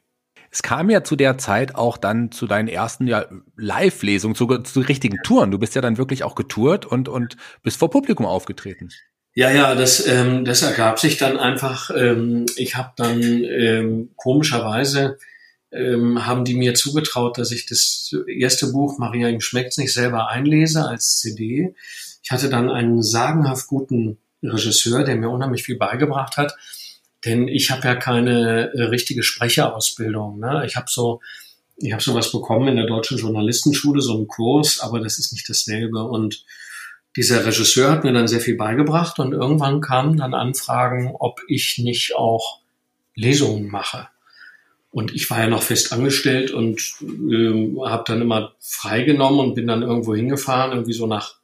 Es 0.51 0.61
kam 0.61 0.89
ja 0.89 1.03
zu 1.03 1.15
der 1.15 1.37
Zeit 1.37 1.75
auch 1.75 1.97
dann 1.97 2.31
zu 2.31 2.45
deinen 2.45 2.67
ersten 2.67 3.07
ja, 3.07 3.25
Live-Lesungen, 3.55 4.35
zu, 4.35 4.45
zu 4.59 4.81
richtigen 4.81 5.17
Touren. 5.23 5.49
Du 5.49 5.57
bist 5.57 5.75
ja 5.75 5.81
dann 5.81 5.97
wirklich 5.97 6.23
auch 6.23 6.35
getourt 6.35 6.85
und, 6.85 7.07
und 7.07 7.37
bist 7.63 7.79
vor 7.79 7.89
Publikum 7.89 8.25
aufgetreten. 8.25 8.89
Ja, 9.33 9.49
ja, 9.49 9.75
das, 9.75 10.05
ähm, 10.05 10.43
das 10.43 10.61
ergab 10.61 10.99
sich 10.99 11.17
dann 11.17 11.37
einfach. 11.37 11.89
Ähm, 11.95 12.47
ich 12.57 12.75
habe 12.75 12.91
dann 12.97 13.21
ähm, 13.21 14.09
komischerweise 14.17 15.17
ähm, 15.71 16.25
haben 16.25 16.43
die 16.43 16.55
mir 16.55 16.73
zugetraut, 16.73 17.37
dass 17.37 17.51
ich 17.51 17.65
das 17.65 18.13
erste 18.27 18.67
Buch 18.73 18.99
Maria 18.99 19.29
ihm 19.29 19.39
schmeckt's 19.39 19.77
nicht 19.77 19.93
selber 19.93 20.27
einlese 20.27 20.85
als 20.85 21.19
CD. 21.19 21.73
Ich 22.21 22.31
hatte 22.31 22.49
dann 22.49 22.69
einen 22.69 23.01
sagenhaft 23.01 23.67
guten 23.67 24.17
Regisseur, 24.43 25.05
der 25.05 25.15
mir 25.15 25.29
unheimlich 25.29 25.63
viel 25.63 25.77
beigebracht 25.77 26.35
hat. 26.35 26.57
Denn 27.25 27.47
ich 27.47 27.69
habe 27.69 27.87
ja 27.87 27.95
keine 27.95 28.73
äh, 28.73 28.83
richtige 28.83 29.23
Sprecherausbildung. 29.23 30.39
Ne? 30.39 30.63
Ich 30.65 30.75
habe 30.75 30.87
so, 30.89 31.21
ich 31.77 31.93
habe 31.93 32.01
sowas 32.01 32.31
bekommen 32.31 32.69
in 32.69 32.75
der 32.77 32.87
deutschen 32.87 33.17
Journalistenschule, 33.17 34.01
so 34.01 34.15
einen 34.15 34.27
Kurs, 34.27 34.79
aber 34.79 34.99
das 34.99 35.19
ist 35.19 35.31
nicht 35.31 35.47
dasselbe. 35.47 36.03
Und 36.03 36.45
dieser 37.15 37.45
Regisseur 37.45 37.91
hat 37.91 38.03
mir 38.03 38.13
dann 38.13 38.27
sehr 38.27 38.39
viel 38.39 38.55
beigebracht 38.55 39.19
und 39.19 39.33
irgendwann 39.33 39.81
kamen 39.81 40.17
dann 40.17 40.33
Anfragen, 40.33 41.13
ob 41.19 41.41
ich 41.47 41.77
nicht 41.77 42.15
auch 42.15 42.59
Lesungen 43.13 43.69
mache. 43.69 44.07
Und 44.89 45.13
ich 45.13 45.29
war 45.29 45.39
ja 45.39 45.47
noch 45.47 45.63
fest 45.63 45.93
angestellt 45.93 46.51
und 46.51 46.81
äh, 47.01 47.75
habe 47.85 48.03
dann 48.07 48.21
immer 48.21 48.53
freigenommen 48.59 49.39
und 49.39 49.55
bin 49.55 49.67
dann 49.67 49.83
irgendwo 49.83 50.15
hingefahren, 50.15 50.71
irgendwie 50.71 50.93
so 50.93 51.05
nach 51.05 51.35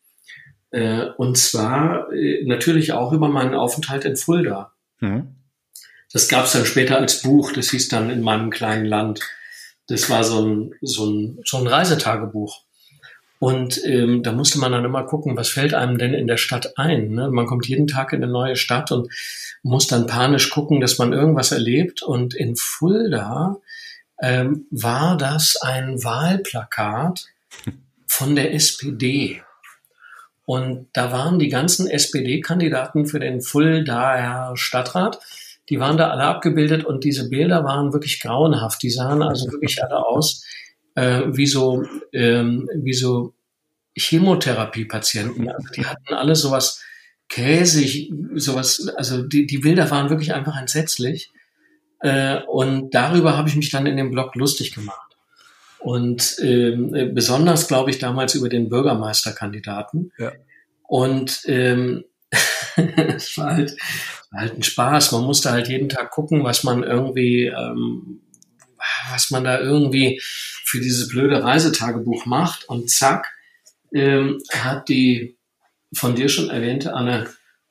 Äh, 0.70 1.06
und 1.16 1.36
zwar 1.36 2.12
äh, 2.12 2.44
natürlich 2.44 2.92
auch 2.92 3.12
über 3.12 3.28
meinen 3.28 3.54
Aufenthalt 3.54 4.04
in 4.04 4.16
Fulda. 4.16 4.72
Mhm. 5.00 5.34
Das 6.12 6.28
gab 6.28 6.44
es 6.44 6.52
dann 6.52 6.66
später 6.66 6.98
als 6.98 7.22
Buch, 7.22 7.52
das 7.52 7.70
hieß 7.70 7.88
dann 7.88 8.10
in 8.10 8.22
meinem 8.22 8.50
kleinen 8.50 8.84
Land. 8.84 9.20
Das 9.86 10.10
war 10.10 10.24
so 10.24 10.44
ein, 10.44 10.74
so 10.82 11.06
ein, 11.06 11.38
so 11.44 11.58
ein 11.58 11.66
Reisetagebuch. 11.66 12.62
Und 13.38 13.84
ähm, 13.84 14.22
da 14.22 14.30
musste 14.30 14.60
man 14.60 14.70
dann 14.70 14.84
immer 14.84 15.04
gucken, 15.04 15.36
was 15.36 15.48
fällt 15.48 15.74
einem 15.74 15.98
denn 15.98 16.14
in 16.14 16.28
der 16.28 16.36
Stadt 16.36 16.78
ein. 16.78 17.10
Ne? 17.10 17.28
Man 17.28 17.46
kommt 17.46 17.66
jeden 17.66 17.88
Tag 17.88 18.12
in 18.12 18.22
eine 18.22 18.30
neue 18.30 18.54
Stadt 18.54 18.92
und 18.92 19.12
muss 19.64 19.88
dann 19.88 20.06
panisch 20.06 20.50
gucken, 20.50 20.80
dass 20.80 20.98
man 20.98 21.12
irgendwas 21.12 21.50
erlebt. 21.50 22.02
Und 22.02 22.34
in 22.34 22.54
Fulda 22.54 23.56
ähm, 24.20 24.66
war 24.70 25.16
das 25.16 25.56
ein 25.56 26.04
Wahlplakat 26.04 27.26
von 28.06 28.36
der 28.36 28.54
SPD. 28.54 29.42
Und 30.44 30.88
da 30.92 31.10
waren 31.10 31.40
die 31.40 31.48
ganzen 31.48 31.88
SPD-Kandidaten 31.88 33.06
für 33.06 33.18
den 33.18 33.40
Fuldaer 33.40 34.52
Stadtrat, 34.54 35.18
die 35.68 35.78
waren 35.78 35.96
da 35.96 36.10
alle 36.10 36.24
abgebildet 36.24 36.84
und 36.84 37.04
diese 37.04 37.28
Bilder 37.28 37.64
waren 37.64 37.92
wirklich 37.92 38.20
grauenhaft. 38.20 38.82
Die 38.82 38.90
sahen 38.90 39.22
also 39.22 39.50
wirklich 39.52 39.82
alle 39.82 40.04
aus 40.04 40.44
äh, 40.94 41.22
wie 41.28 41.46
so, 41.46 41.84
ähm, 42.12 42.68
wie 42.74 42.94
so 42.94 43.34
Chemotherapie-Patienten. 43.96 45.48
Also 45.48 45.68
die 45.74 45.86
hatten 45.86 46.14
alle 46.14 46.36
sowas 46.36 46.82
käsig, 47.28 48.12
sowas, 48.34 48.88
also 48.96 49.22
die, 49.22 49.46
die 49.46 49.58
Bilder 49.58 49.90
waren 49.90 50.10
wirklich 50.10 50.34
einfach 50.34 50.58
entsetzlich. 50.58 51.30
Äh, 52.00 52.42
und 52.42 52.90
darüber 52.94 53.36
habe 53.36 53.48
ich 53.48 53.56
mich 53.56 53.70
dann 53.70 53.86
in 53.86 53.96
dem 53.96 54.10
Blog 54.10 54.34
lustig 54.34 54.74
gemacht. 54.74 54.98
Und 55.78 56.36
ähm, 56.40 57.12
besonders, 57.12 57.66
glaube 57.66 57.90
ich, 57.90 57.98
damals 57.98 58.34
über 58.34 58.48
den 58.48 58.68
Bürgermeisterkandidaten. 58.68 60.12
Ja. 60.16 60.32
Und 60.86 61.42
ähm, 61.46 62.04
es 62.76 63.36
war 63.36 63.54
halt, 63.54 63.76
war 64.30 64.40
halt 64.40 64.54
ein 64.54 64.62
Spaß. 64.62 65.12
Man 65.12 65.24
musste 65.24 65.50
halt 65.50 65.68
jeden 65.68 65.88
Tag 65.88 66.10
gucken, 66.10 66.44
was 66.44 66.64
man 66.64 66.82
irgendwie, 66.82 67.46
ähm, 67.46 68.22
was 69.10 69.30
man 69.30 69.44
da 69.44 69.60
irgendwie 69.60 70.20
für 70.64 70.80
dieses 70.80 71.08
blöde 71.08 71.42
Reisetagebuch 71.42 72.26
macht 72.26 72.64
und 72.68 72.90
zack, 72.90 73.30
ähm, 73.94 74.40
hat 74.52 74.88
die 74.88 75.36
von 75.94 76.14
dir 76.14 76.28
schon 76.28 76.48
erwähnte 76.48 76.94
Anne 76.94 77.28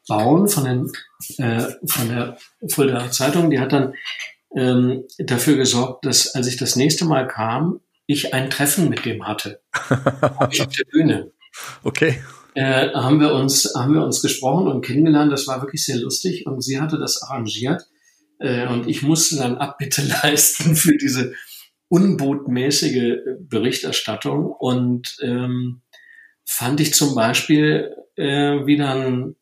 Bauen 0.08 0.48
von, 0.48 0.66
den, 0.66 0.92
äh, 1.38 1.68
von 1.86 2.10
der 2.10 2.38
Fulda 2.68 3.12
Zeitung, 3.12 3.50
die 3.50 3.60
hat 3.60 3.72
dann 3.72 3.94
ähm, 4.56 5.06
dafür 5.18 5.56
gesorgt, 5.56 6.06
dass 6.06 6.36
als 6.36 6.48
ich 6.48 6.58
das 6.58 6.76
nächste 6.76 7.06
Mal 7.06 7.28
kam, 7.28 7.80
ich 8.06 8.34
ein 8.34 8.50
Treffen 8.50 8.90
mit 8.90 9.06
dem 9.06 9.28
hatte. 9.28 9.62
auf 10.38 10.50
der 10.50 10.86
Bühne. 10.92 11.32
Okay. 11.84 12.22
Äh, 12.54 12.90
haben 12.94 13.20
wir 13.20 13.34
uns 13.34 13.74
haben 13.76 13.94
wir 13.94 14.04
uns 14.04 14.22
gesprochen 14.22 14.68
und 14.68 14.86
kennengelernt. 14.86 15.32
Das 15.32 15.48
war 15.48 15.62
wirklich 15.62 15.86
sehr 15.86 15.98
lustig 15.98 16.46
und 16.46 16.62
sie 16.62 16.82
hatte 16.82 16.98
das 16.98 17.22
arrangiert 17.22 17.88
äh, 18.40 18.68
und 18.68 18.88
ich 18.88 19.04
musste 19.04 19.38
dann 19.38 19.58
Abbitte 19.58 20.02
leisten 20.24 20.76
für 20.76 20.98
diese 20.98 21.34
unbotmäßige 21.88 23.18
Berichterstattung 23.40 24.46
und 24.52 25.18
ähm, 25.22 25.82
fand 26.46 26.80
ich 26.80 26.94
zum 26.94 27.16
Beispiel 27.16 27.96
äh, 28.16 28.66
wieder 28.66 28.92
ein 28.92 29.36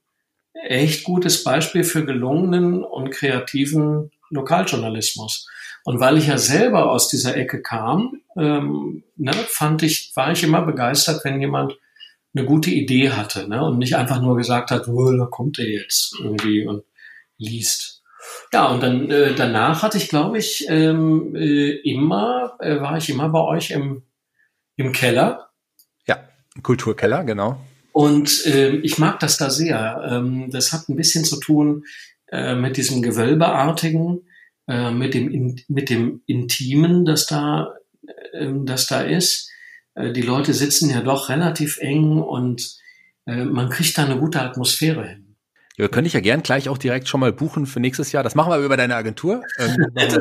echt 0.54 1.04
gutes 1.04 1.44
Beispiel 1.44 1.84
für 1.84 2.06
gelungenen 2.06 2.84
und 2.84 3.12
kreativen 3.12 4.12
Lokaljournalismus. 4.30 5.48
Und 5.86 6.00
weil 6.00 6.18
ich 6.18 6.28
ja 6.28 6.38
selber 6.38 6.92
aus 6.92 7.08
dieser 7.08 7.38
Ecke 7.38 7.62
kam, 7.62 8.22
ähm, 8.36 9.04
ne, 9.16 9.32
fand 9.48 9.84
ich, 9.84 10.12
war 10.16 10.32
ich 10.32 10.44
immer 10.44 10.62
begeistert, 10.64 11.24
wenn 11.24 11.40
jemand 11.40 11.78
eine 12.36 12.46
gute 12.46 12.70
Idee 12.70 13.12
hatte 13.12 13.48
ne, 13.48 13.64
und 13.64 13.80
nicht 13.80 13.96
einfach 13.96 14.22
nur 14.22 14.38
gesagt 14.38 14.72
hat, 14.72 14.88
oh, 14.88 15.12
da 15.12 15.26
kommt 15.26 15.60
er 15.60 15.68
jetzt 15.68 16.16
irgendwie 16.20 16.66
und 16.66 16.84
liest. 17.38 18.04
Ja, 18.54 18.68
und 18.68 18.84
dann 18.84 19.10
äh, 19.10 19.34
danach 19.36 19.82
hatte 19.82 19.98
ich, 19.98 20.10
glaube 20.10 20.38
ich, 20.38 20.66
ähm, 20.70 21.36
äh, 21.36 21.72
immer, 21.90 22.58
äh, 22.60 22.80
war 22.80 22.98
ich 22.98 23.10
immer 23.10 23.30
bei 23.30 23.42
euch 23.42 23.72
im, 23.72 24.04
im 24.76 24.92
Keller. 24.92 25.50
Ja, 26.06 26.20
Kulturkeller, 26.62 27.24
genau. 27.24 27.60
Und 27.92 28.46
äh, 28.46 28.76
ich 28.78 28.98
mag 28.98 29.20
das 29.20 29.38
da 29.38 29.50
sehr. 29.50 30.08
Ähm, 30.10 30.52
das 30.52 30.74
hat 30.74 30.90
ein 30.90 30.96
bisschen 30.96 31.26
zu 31.26 31.40
tun 31.40 31.86
äh, 32.32 32.56
mit 32.56 32.78
diesem 32.78 33.02
Gewölbeartigen, 33.02 34.22
äh, 34.68 34.92
mit, 34.92 35.14
dem 35.14 35.32
in, 35.32 35.62
mit 35.68 35.90
dem 35.90 36.22
Intimen, 36.26 37.06
das 37.06 37.26
da, 37.26 37.74
äh, 38.34 38.52
das 38.64 38.88
da 38.88 39.02
ist. 39.02 39.49
Äh, 40.00 40.14
die 40.14 40.22
Leute 40.22 40.54
sitzen 40.54 40.90
ja 40.90 41.02
doch 41.02 41.30
relativ 41.30 41.78
eng 41.80 42.22
und 42.22 42.78
äh, 43.26 43.44
man 43.44 43.70
kriegt 43.70 43.98
da 43.98 44.06
eine 44.06 44.18
gute 44.18 44.42
Atmosphäre 44.42 45.08
hin. 45.08 45.36
Ja, 45.78 45.88
könnte 45.88 46.08
ich 46.08 46.14
ja 46.14 46.20
gern 46.20 46.44
gleich 46.44 46.68
auch 46.68 46.78
direkt 46.78 47.08
schon 47.08 47.22
mal 47.22 47.32
buchen 47.32 47.66
für 47.66 47.80
nächstes 47.80 48.12
Jahr. 48.12 48.22
Das 48.22 48.36
machen 48.36 48.52
wir 48.52 48.60
über 48.60 48.76
deine 48.76 48.96
Agentur. 48.96 49.44
Ähm, 49.58 49.78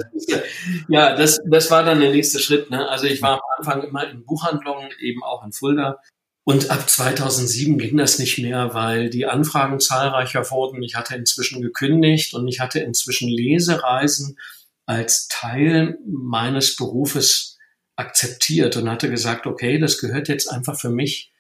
ja, 0.89 1.17
das, 1.17 1.41
das 1.47 1.71
war 1.71 1.83
dann 1.83 2.01
der 2.01 2.13
nächste 2.13 2.39
Schritt. 2.39 2.71
Ne? 2.71 2.89
Also 2.89 3.07
ich 3.07 3.23
war 3.23 3.35
am 3.35 3.41
Anfang 3.59 3.83
immer 3.83 4.09
in 4.09 4.25
Buchhandlungen, 4.25 4.91
eben 5.01 5.25
auch 5.25 5.45
in 5.45 5.53
Fulda. 5.53 6.01
Und 6.45 6.71
ab 6.71 6.89
2007 6.89 7.77
ging 7.77 7.97
das 7.97 8.21
nicht 8.21 8.39
mehr, 8.39 8.73
weil 8.73 9.11
die 9.11 9.27
Anfragen 9.27 9.81
zahlreicher 9.81 10.49
wurden. 10.51 10.83
Ich 10.83 10.95
hatte 10.95 11.17
inzwischen 11.17 11.61
gekündigt 11.61 12.35
und 12.35 12.47
ich 12.47 12.61
hatte 12.61 12.79
inzwischen 12.79 13.29
Lesereisen 13.29 14.39
als 14.87 15.27
Teil 15.27 15.99
meines 16.07 16.77
Berufes 16.77 17.58
akzeptiert 17.99 18.77
und 18.77 18.89
hatte 18.89 19.11
gesagt, 19.11 19.47
okay, 19.47 19.79
das 19.79 19.99
gehört 19.99 20.29
jetzt 20.29 20.47
einfach 20.47 20.79
für 20.79 20.91
mich 20.91 21.33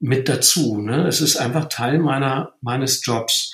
mit 0.00 0.28
dazu. 0.28 0.78
Ne? 0.78 1.06
Es 1.06 1.20
ist 1.20 1.36
einfach 1.36 1.68
Teil 1.68 1.98
meiner 1.98 2.54
meines 2.60 3.04
Jobs 3.04 3.52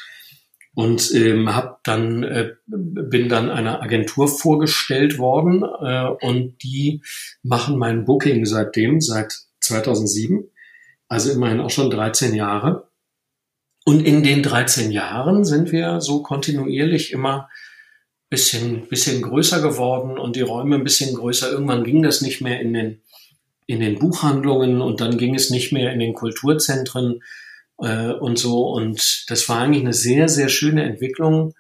und 0.75 1.13
ähm, 1.13 1.55
hab 1.55 1.83
dann 1.83 2.23
äh, 2.23 2.53
bin 2.67 3.29
dann 3.29 3.51
einer 3.51 3.83
Agentur 3.83 4.29
vorgestellt 4.29 5.19
worden 5.19 5.65
äh, 5.65 6.27
und 6.27 6.63
die 6.63 7.03
machen 7.43 7.77
mein 7.79 8.05
Booking 8.05 8.47
seitdem 8.47 9.01
seit 9.01 9.35
2007, 9.61 10.49
also 11.09 11.33
immerhin 11.33 11.61
auch 11.61 11.71
schon 11.71 11.91
13 11.91 12.35
Jahre. 12.35 12.89
Und 13.85 14.07
in 14.07 14.23
den 14.23 14.43
13 14.43 14.93
Jahren 14.93 15.45
sind 15.45 15.73
wir 15.73 16.01
so 16.01 16.23
kontinuierlich 16.23 17.13
immer 17.13 17.49
bisschen 18.31 18.89
bisschen 18.89 19.21
größer 19.21 19.61
geworden 19.61 20.19
und 20.19 20.37
die 20.37 20.41
Räume 20.41 20.77
ein 20.77 20.85
bisschen 20.85 21.15
größer. 21.15 21.51
Irgendwann 21.51 21.85
ging 21.85 22.03
das 22.03 22.23
nicht 22.23 22.41
mehr 22.41 22.61
in 22.61 22.73
den 22.73 23.03
in 23.67 23.81
den 23.81 23.99
Buchhandlungen 23.99 24.81
und 24.81 25.01
dann 25.01 25.19
ging 25.19 25.35
es 25.35 25.51
nicht 25.51 25.73
mehr 25.73 25.93
in 25.93 26.01
den 26.01 26.15
Kulturzentren 26.15 27.23
äh, 27.79 28.11
und 28.11 28.39
so. 28.39 28.69
Und 28.69 29.31
das 29.31 29.49
war 29.49 29.61
eigentlich 29.61 29.83
eine 29.83 29.93
sehr, 29.93 30.29
sehr 30.29 30.49
schöne 30.49 30.83
Entwicklung, 30.85 31.55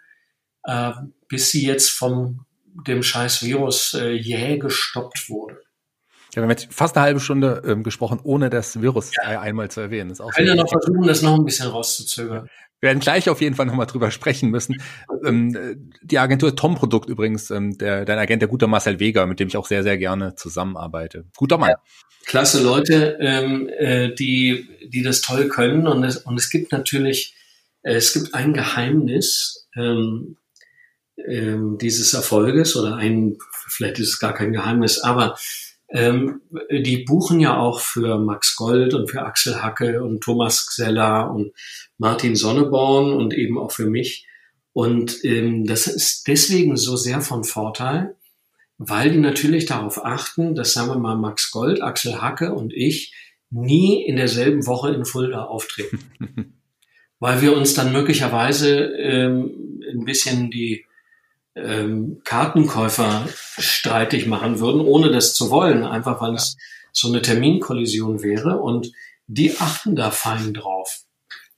äh, 0.65 0.93
bis 1.29 1.51
sie 1.51 1.65
jetzt 1.65 1.91
vom 1.91 2.47
dem 2.87 3.03
scheiß 3.03 3.43
Virus 3.43 3.95
äh, 3.95 4.11
jäh 4.11 4.59
gestoppt 4.59 5.29
wurde. 5.29 5.61
Ja, 6.33 6.37
wir 6.37 6.43
haben 6.43 6.51
jetzt 6.51 6.73
fast 6.73 6.97
eine 6.97 7.07
halbe 7.07 7.21
Stunde 7.21 7.63
ähm, 7.67 7.83
gesprochen, 7.83 8.21
ohne 8.23 8.51
das 8.51 8.81
Virus 8.81 9.11
ja. 9.17 9.41
einmal 9.41 9.71
zu 9.71 9.81
erwähnen. 9.81 10.11
Ist 10.11 10.21
auch 10.21 10.31
ich 10.31 10.37
kann 10.37 10.47
ja 10.47 10.55
noch 10.55 10.69
versuchen, 10.69 11.07
das 11.07 11.23
noch 11.23 11.35
ein 11.35 11.45
bisschen 11.45 11.69
rauszuzögern. 11.69 12.49
Wir 12.81 12.89
werden 12.89 13.01
gleich 13.01 13.29
auf 13.29 13.41
jeden 13.41 13.55
Fall 13.55 13.67
nochmal 13.67 13.87
drüber 13.87 14.11
sprechen 14.11 14.51
müssen. 14.51 14.83
Ähm, 15.25 15.91
die 16.03 16.19
Agentur 16.19 16.57
Tom 16.57 16.75
Produkt 16.75 17.09
übrigens, 17.11 17.51
ähm, 17.51 17.77
der, 17.77 18.05
dein 18.05 18.19
Agent, 18.19 18.41
der 18.41 18.49
gute 18.49 18.67
Marcel 18.67 18.99
Weger, 18.99 19.27
mit 19.27 19.39
dem 19.39 19.49
ich 19.49 19.57
auch 19.57 19.67
sehr, 19.67 19.83
sehr 19.83 19.99
gerne 19.99 20.35
zusammenarbeite. 20.35 21.27
Guter 21.37 21.59
Mann. 21.59 21.75
Klasse 22.25 22.63
Leute, 22.63 23.19
ähm, 23.21 23.69
äh, 23.79 24.15
die, 24.15 24.69
die 24.89 25.03
das 25.03 25.21
toll 25.21 25.49
können. 25.49 25.87
Und 25.87 26.05
es, 26.05 26.19
und 26.19 26.39
es 26.39 26.49
gibt 26.49 26.73
natürlich, 26.73 27.35
äh, 27.83 27.95
es 27.95 28.15
gibt 28.15 28.35
ein 28.35 28.55
Geheimnis, 28.55 29.69
ähm, 29.77 30.37
ähm, 31.29 31.77
dieses 31.79 32.15
Erfolges 32.15 32.77
oder 32.77 32.97
ein, 32.97 33.37
vielleicht 33.69 33.99
ist 33.99 34.09
es 34.09 34.19
gar 34.21 34.33
kein 34.33 34.53
Geheimnis, 34.53 35.01
aber 35.01 35.37
ähm, 35.93 36.43
die 36.71 37.05
buchen 37.05 37.41
ja 37.41 37.59
auch 37.59 37.81
für 37.81 38.19
Max 38.19 38.57
Gold 38.57 38.95
und 38.95 39.11
für 39.11 39.23
Axel 39.23 39.63
Hacke 39.63 40.03
und 40.03 40.23
Thomas 40.23 40.67
Xeller 40.69 41.31
und 41.33 41.53
Martin 41.99 42.37
Sonneborn 42.37 43.13
und 43.13 43.35
eben 43.35 43.59
auch 43.59 43.73
für 43.73 43.87
mich. 43.87 44.27
Und 44.73 45.25
ähm, 45.25 45.65
das 45.65 45.87
ist 45.87 46.29
deswegen 46.29 46.77
so 46.77 46.97
sehr 46.97 47.21
von 47.21 47.45
Vorteil, 47.45 48.17
weil 48.79 49.11
die 49.11 49.19
natürlich 49.19 49.67
darauf 49.67 50.05
achten, 50.05 50.55
dass, 50.55 50.73
sagen 50.73 50.89
wir 50.89 50.99
mal, 50.99 51.17
Max 51.17 51.51
Gold, 51.51 51.83
Axel 51.83 52.23
Hacke 52.23 52.55
und 52.55 52.73
ich 52.73 53.13
nie 53.51 54.05
in 54.07 54.17
derselben 54.17 54.67
Woche 54.67 54.95
in 54.95 55.05
Fulda 55.05 55.45
auftreten. 55.45 55.99
weil 57.21 57.43
wir 57.43 57.57
uns 57.57 57.75
dann 57.75 57.93
möglicherweise 57.93 58.79
ähm, 58.79 59.83
ein 59.93 60.05
bisschen 60.05 60.51
die 60.51 60.87
ähm, 61.55 62.21
Kartenkäufer 62.25 63.27
streitig 63.35 64.27
machen 64.27 64.61
würden, 64.61 64.81
ohne 64.81 65.11
das 65.11 65.35
zu 65.35 65.51
wollen, 65.51 65.85
einfach 65.85 66.21
weil 66.21 66.35
es 66.35 66.57
so 66.93 67.09
eine 67.09 67.23
Terminkollision 67.23 68.23
wäre. 68.23 68.59
Und 68.59 68.93
die 69.27 69.59
achten 69.59 69.95
da 69.97 70.11
fein 70.11 70.55
drauf. 70.55 71.03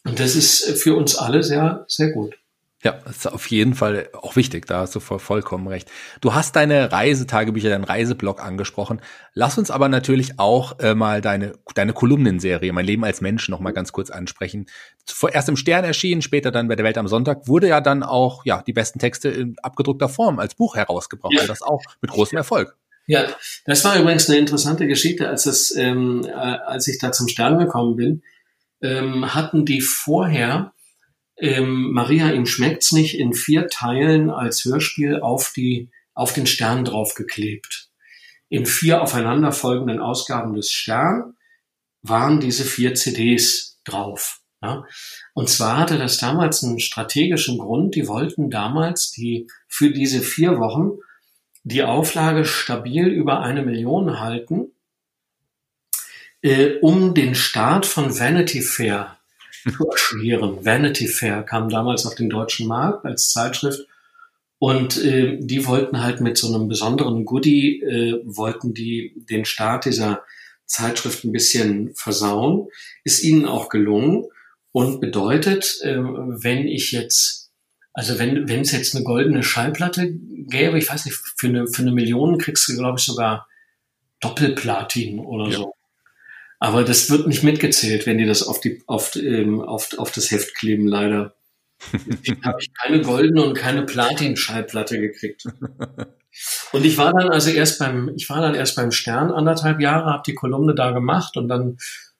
Und 0.04 0.20
das 0.20 0.34
ist 0.34 0.64
für 0.82 0.96
uns 0.96 1.16
alle 1.16 1.42
sehr, 1.42 1.84
sehr 1.88 2.10
gut. 2.10 2.34
Ja, 2.84 2.98
das 3.04 3.18
ist 3.18 3.26
auf 3.28 3.46
jeden 3.46 3.74
Fall 3.74 4.08
auch 4.12 4.34
wichtig, 4.34 4.66
da 4.66 4.80
hast 4.80 4.94
du 4.96 5.00
vollkommen 5.00 5.68
recht. 5.68 5.88
Du 6.20 6.34
hast 6.34 6.56
deine 6.56 6.90
Reisetagebücher, 6.90 7.70
deinen 7.70 7.84
Reiseblog 7.84 8.42
angesprochen. 8.42 9.00
Lass 9.34 9.56
uns 9.56 9.70
aber 9.70 9.88
natürlich 9.88 10.40
auch 10.40 10.80
äh, 10.80 10.96
mal 10.96 11.20
deine, 11.20 11.52
deine 11.76 11.92
Kolumnenserie, 11.92 12.72
Mein 12.72 12.84
Leben 12.84 13.04
als 13.04 13.20
Mensch, 13.20 13.48
noch 13.48 13.60
mal 13.60 13.70
ganz 13.70 13.92
kurz 13.92 14.10
ansprechen. 14.10 14.66
Erst 15.32 15.48
im 15.48 15.56
Stern 15.56 15.84
erschienen, 15.84 16.22
später 16.22 16.50
dann 16.50 16.66
bei 16.66 16.74
der 16.74 16.84
Welt 16.84 16.98
am 16.98 17.06
Sonntag, 17.06 17.46
wurde 17.46 17.68
ja 17.68 17.80
dann 17.80 18.02
auch 18.02 18.44
ja 18.44 18.62
die 18.66 18.72
besten 18.72 18.98
Texte 18.98 19.28
in 19.28 19.54
abgedruckter 19.62 20.08
Form 20.08 20.40
als 20.40 20.56
Buch 20.56 20.74
herausgebracht. 20.74 21.34
Ja. 21.34 21.42
Und 21.42 21.50
das 21.50 21.62
auch 21.62 21.82
mit 22.00 22.10
großem 22.10 22.36
Erfolg. 22.36 22.76
Ja, 23.06 23.26
das 23.64 23.84
war 23.84 23.96
übrigens 23.96 24.28
eine 24.28 24.38
interessante 24.38 24.88
Geschichte, 24.88 25.28
als 25.28 25.46
es, 25.46 25.72
ähm, 25.76 26.24
äh, 26.26 26.32
als 26.32 26.88
ich 26.88 26.98
da 26.98 27.12
zum 27.12 27.28
Stern 27.28 27.58
gekommen 27.58 27.94
bin, 27.94 28.22
ähm, 28.80 29.34
hatten 29.34 29.64
die 29.64 29.80
vorher 29.80 30.71
ähm, 31.42 31.90
Maria, 31.92 32.30
ihm 32.30 32.46
schmeckt's 32.46 32.92
nicht 32.92 33.18
in 33.18 33.34
vier 33.34 33.66
Teilen 33.66 34.30
als 34.30 34.64
Hörspiel 34.64 35.20
auf 35.20 35.52
die, 35.54 35.90
auf 36.14 36.32
den 36.32 36.46
Stern 36.46 36.84
draufgeklebt. 36.84 37.90
In 38.48 38.64
vier 38.64 39.02
aufeinanderfolgenden 39.02 39.98
Ausgaben 39.98 40.54
des 40.54 40.70
Stern 40.70 41.34
waren 42.00 42.38
diese 42.38 42.64
vier 42.64 42.94
CDs 42.94 43.80
drauf. 43.82 44.40
Ja? 44.62 44.84
Und 45.34 45.48
zwar 45.48 45.78
hatte 45.78 45.98
das 45.98 46.18
damals 46.18 46.62
einen 46.62 46.78
strategischen 46.78 47.58
Grund. 47.58 47.96
Die 47.96 48.06
wollten 48.06 48.48
damals 48.48 49.10
die, 49.10 49.48
für 49.66 49.90
diese 49.90 50.20
vier 50.20 50.60
Wochen 50.60 50.98
die 51.64 51.82
Auflage 51.82 52.44
stabil 52.44 53.08
über 53.08 53.40
eine 53.40 53.64
Million 53.64 54.20
halten, 54.20 54.72
äh, 56.40 56.78
um 56.82 57.14
den 57.14 57.34
Start 57.34 57.84
von 57.84 58.16
Vanity 58.16 58.62
Fair 58.62 59.18
zu 59.70 59.88
erschweren. 59.88 60.64
Vanity 60.64 61.06
Fair 61.06 61.42
kam 61.42 61.68
damals 61.68 62.06
auf 62.06 62.14
den 62.14 62.30
deutschen 62.30 62.66
Markt 62.66 63.04
als 63.04 63.30
Zeitschrift 63.32 63.86
und 64.58 65.02
äh, 65.02 65.38
die 65.40 65.66
wollten 65.66 66.02
halt 66.02 66.20
mit 66.20 66.38
so 66.38 66.54
einem 66.54 66.68
besonderen 66.68 67.24
Goodie, 67.24 67.80
äh, 67.80 68.22
wollten 68.24 68.74
die 68.74 69.12
den 69.28 69.44
Start 69.44 69.86
dieser 69.86 70.22
Zeitschrift 70.66 71.24
ein 71.24 71.32
bisschen 71.32 71.92
versauen. 71.96 72.68
Ist 73.02 73.24
ihnen 73.24 73.44
auch 73.44 73.68
gelungen 73.68 74.26
und 74.70 75.00
bedeutet, 75.00 75.80
äh, 75.82 75.96
wenn 75.98 76.68
ich 76.68 76.92
jetzt, 76.92 77.50
also 77.92 78.20
wenn 78.20 78.48
wenn 78.48 78.60
es 78.60 78.70
jetzt 78.70 78.94
eine 78.94 79.04
goldene 79.04 79.42
Schallplatte 79.42 80.12
gäbe, 80.12 80.78
ich 80.78 80.88
weiß 80.88 81.06
nicht, 81.06 81.16
für 81.36 81.48
eine, 81.48 81.66
für 81.66 81.82
eine 81.82 81.90
Million 81.90 82.38
kriegst 82.38 82.68
du, 82.68 82.76
glaube 82.76 83.00
ich, 83.00 83.04
sogar 83.04 83.48
Doppelplatin 84.20 85.18
oder 85.18 85.48
ja. 85.48 85.58
so. 85.58 85.74
Aber 86.62 86.84
das 86.84 87.10
wird 87.10 87.26
nicht 87.26 87.42
mitgezählt, 87.42 88.06
wenn 88.06 88.18
die 88.18 88.24
das 88.24 88.44
auf, 88.44 88.60
die, 88.60 88.84
auf, 88.86 89.16
ähm, 89.16 89.60
auf, 89.60 89.98
auf 89.98 90.12
das 90.12 90.30
Heft 90.30 90.54
kleben, 90.54 90.86
leider. 90.86 91.34
Deswegen 91.92 92.40
habe 92.44 92.58
ich 92.60 92.70
keine 92.72 93.00
goldene 93.00 93.42
und 93.42 93.54
keine 93.54 93.82
Platin-Schallplatte 93.82 95.00
gekriegt. 95.00 95.42
Und 96.70 96.84
ich 96.84 96.96
war 96.98 97.12
dann 97.14 97.30
also 97.30 97.50
erst 97.50 97.80
beim, 97.80 98.12
ich 98.14 98.30
war 98.30 98.40
dann 98.40 98.54
erst 98.54 98.76
beim 98.76 98.92
Stern 98.92 99.32
anderthalb 99.32 99.80
Jahre, 99.80 100.12
habe 100.12 100.22
die 100.24 100.36
Kolumne 100.36 100.76
da 100.76 100.92
gemacht 100.92 101.36
und 101.36 101.48
dann 101.48 101.78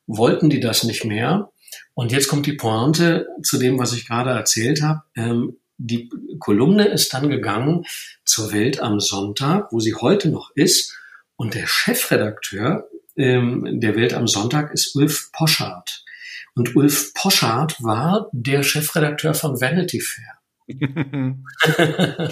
wollten 0.08 0.50
die 0.50 0.58
das 0.58 0.82
nicht 0.82 1.04
mehr. 1.04 1.52
Und 1.94 2.10
jetzt 2.10 2.26
kommt 2.26 2.46
die 2.46 2.54
Pointe 2.54 3.28
zu 3.44 3.58
dem, 3.58 3.78
was 3.78 3.92
ich 3.92 4.08
gerade 4.08 4.30
erzählt 4.30 4.82
habe. 4.82 5.02
Ähm, 5.14 5.58
die 5.78 6.10
Kolumne 6.40 6.88
ist 6.88 7.14
dann 7.14 7.30
gegangen 7.30 7.84
zur 8.24 8.52
Welt 8.52 8.80
am 8.80 8.98
Sonntag, 8.98 9.68
wo 9.70 9.78
sie 9.78 9.94
heute 9.94 10.30
noch 10.30 10.50
ist. 10.56 10.98
Und 11.36 11.54
der 11.54 11.68
Chefredakteur 11.68 12.88
ähm, 13.16 13.80
der 13.80 13.96
Welt 13.96 14.14
am 14.14 14.26
Sonntag 14.26 14.72
ist 14.72 14.94
Ulf 14.96 15.30
Poschardt. 15.32 16.04
Und 16.54 16.76
Ulf 16.76 17.14
Poschardt 17.14 17.82
war 17.82 18.28
der 18.32 18.62
Chefredakteur 18.62 19.34
von 19.34 19.60
Vanity 19.60 20.00
Fair. 20.00 20.38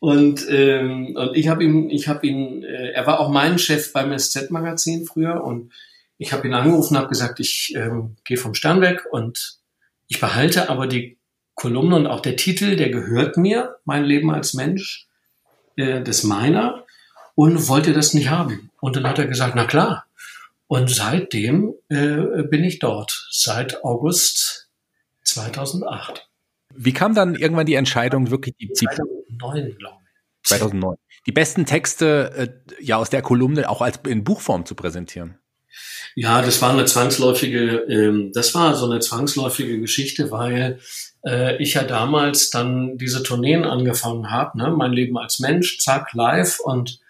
und, 0.00 0.46
ähm, 0.48 1.16
und 1.16 1.36
ich 1.36 1.48
habe 1.48 1.64
ihn, 1.64 1.90
ich 1.90 2.08
habe 2.08 2.26
ihn, 2.26 2.62
äh, 2.62 2.90
er 2.90 3.06
war 3.06 3.20
auch 3.20 3.30
mein 3.30 3.58
Chef 3.58 3.92
beim 3.92 4.16
SZ-Magazin 4.16 5.04
früher 5.06 5.42
und 5.42 5.72
ich 6.18 6.32
habe 6.32 6.46
ihn 6.46 6.54
angerufen 6.54 6.94
und 6.94 6.98
habe 7.00 7.08
gesagt, 7.08 7.40
ich 7.40 7.74
ähm, 7.76 8.16
gehe 8.24 8.36
vom 8.36 8.54
Stern 8.54 8.80
weg 8.80 9.04
und 9.10 9.58
ich 10.08 10.20
behalte 10.20 10.70
aber 10.70 10.86
die 10.86 11.18
Kolumne 11.54 11.96
und 11.96 12.06
auch 12.06 12.20
der 12.20 12.36
Titel, 12.36 12.76
der 12.76 12.90
gehört 12.90 13.36
mir, 13.36 13.76
mein 13.84 14.04
Leben 14.04 14.30
als 14.30 14.54
Mensch, 14.54 15.08
äh, 15.76 16.02
das 16.02 16.22
meiner 16.22 16.75
und 17.36 17.68
wollte 17.68 17.92
das 17.92 18.14
nicht 18.14 18.30
haben. 18.30 18.70
Und 18.80 18.96
dann 18.96 19.06
hat 19.06 19.20
er 19.20 19.26
gesagt, 19.26 19.54
na 19.54 19.66
klar. 19.66 20.06
Und 20.66 20.90
seitdem 20.90 21.74
äh, 21.88 22.42
bin 22.42 22.64
ich 22.64 22.80
dort, 22.80 23.28
seit 23.30 23.84
August 23.84 24.68
2008. 25.22 26.28
Wie 26.74 26.92
kam 26.92 27.14
dann 27.14 27.36
irgendwann 27.36 27.66
die 27.66 27.74
Entscheidung, 27.74 28.30
wirklich 28.32 28.56
die 28.56 28.72
2009, 28.72 29.76
glaube 29.78 29.98
ich. 30.02 30.48
2009. 30.48 30.96
Die 31.26 31.32
besten 31.32 31.66
Texte 31.66 32.32
äh, 32.36 32.82
ja 32.82 32.96
aus 32.96 33.10
der 33.10 33.22
Kolumne 33.22 33.68
auch 33.68 33.82
als 33.82 34.00
in 34.08 34.24
Buchform 34.24 34.66
zu 34.66 34.74
präsentieren. 34.74 35.38
Ja, 36.14 36.40
das 36.40 36.62
war 36.62 36.70
eine 36.70 36.86
zwangsläufige, 36.86 37.84
ähm, 37.88 38.32
das 38.32 38.54
war 38.54 38.74
so 38.74 38.86
eine 38.86 39.00
zwangsläufige 39.00 39.78
Geschichte, 39.78 40.30
weil 40.30 40.80
äh, 41.26 41.62
ich 41.62 41.74
ja 41.74 41.84
damals 41.84 42.50
dann 42.50 42.96
diese 42.96 43.22
Tourneen 43.22 43.64
angefangen 43.64 44.30
habe, 44.30 44.56
ne? 44.56 44.70
mein 44.70 44.92
Leben 44.92 45.18
als 45.18 45.40
Mensch, 45.40 45.78
zack, 45.80 46.14
live 46.14 46.60
und 46.60 47.00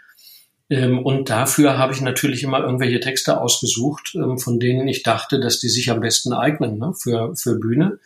und 0.69 1.31
dafür 1.31 1.79
habe 1.79 1.93
ich 1.93 2.01
natürlich 2.01 2.43
immer 2.43 2.61
irgendwelche 2.61 2.99
Texte 2.99 3.41
ausgesucht, 3.41 4.15
ähm, 4.17 4.39
von 4.39 4.59
denen 4.59 4.89
ich 4.89 5.05
dachte, 5.05 5.39
dass 5.39 5.61
die 5.61 5.69
sich 5.69 5.91
am 5.91 6.01
besten 6.01 6.33
eignen 6.33 6.79
ne, 6.79 6.93
für, 6.93 7.37
für 7.37 7.57
Bühne. 7.57 8.01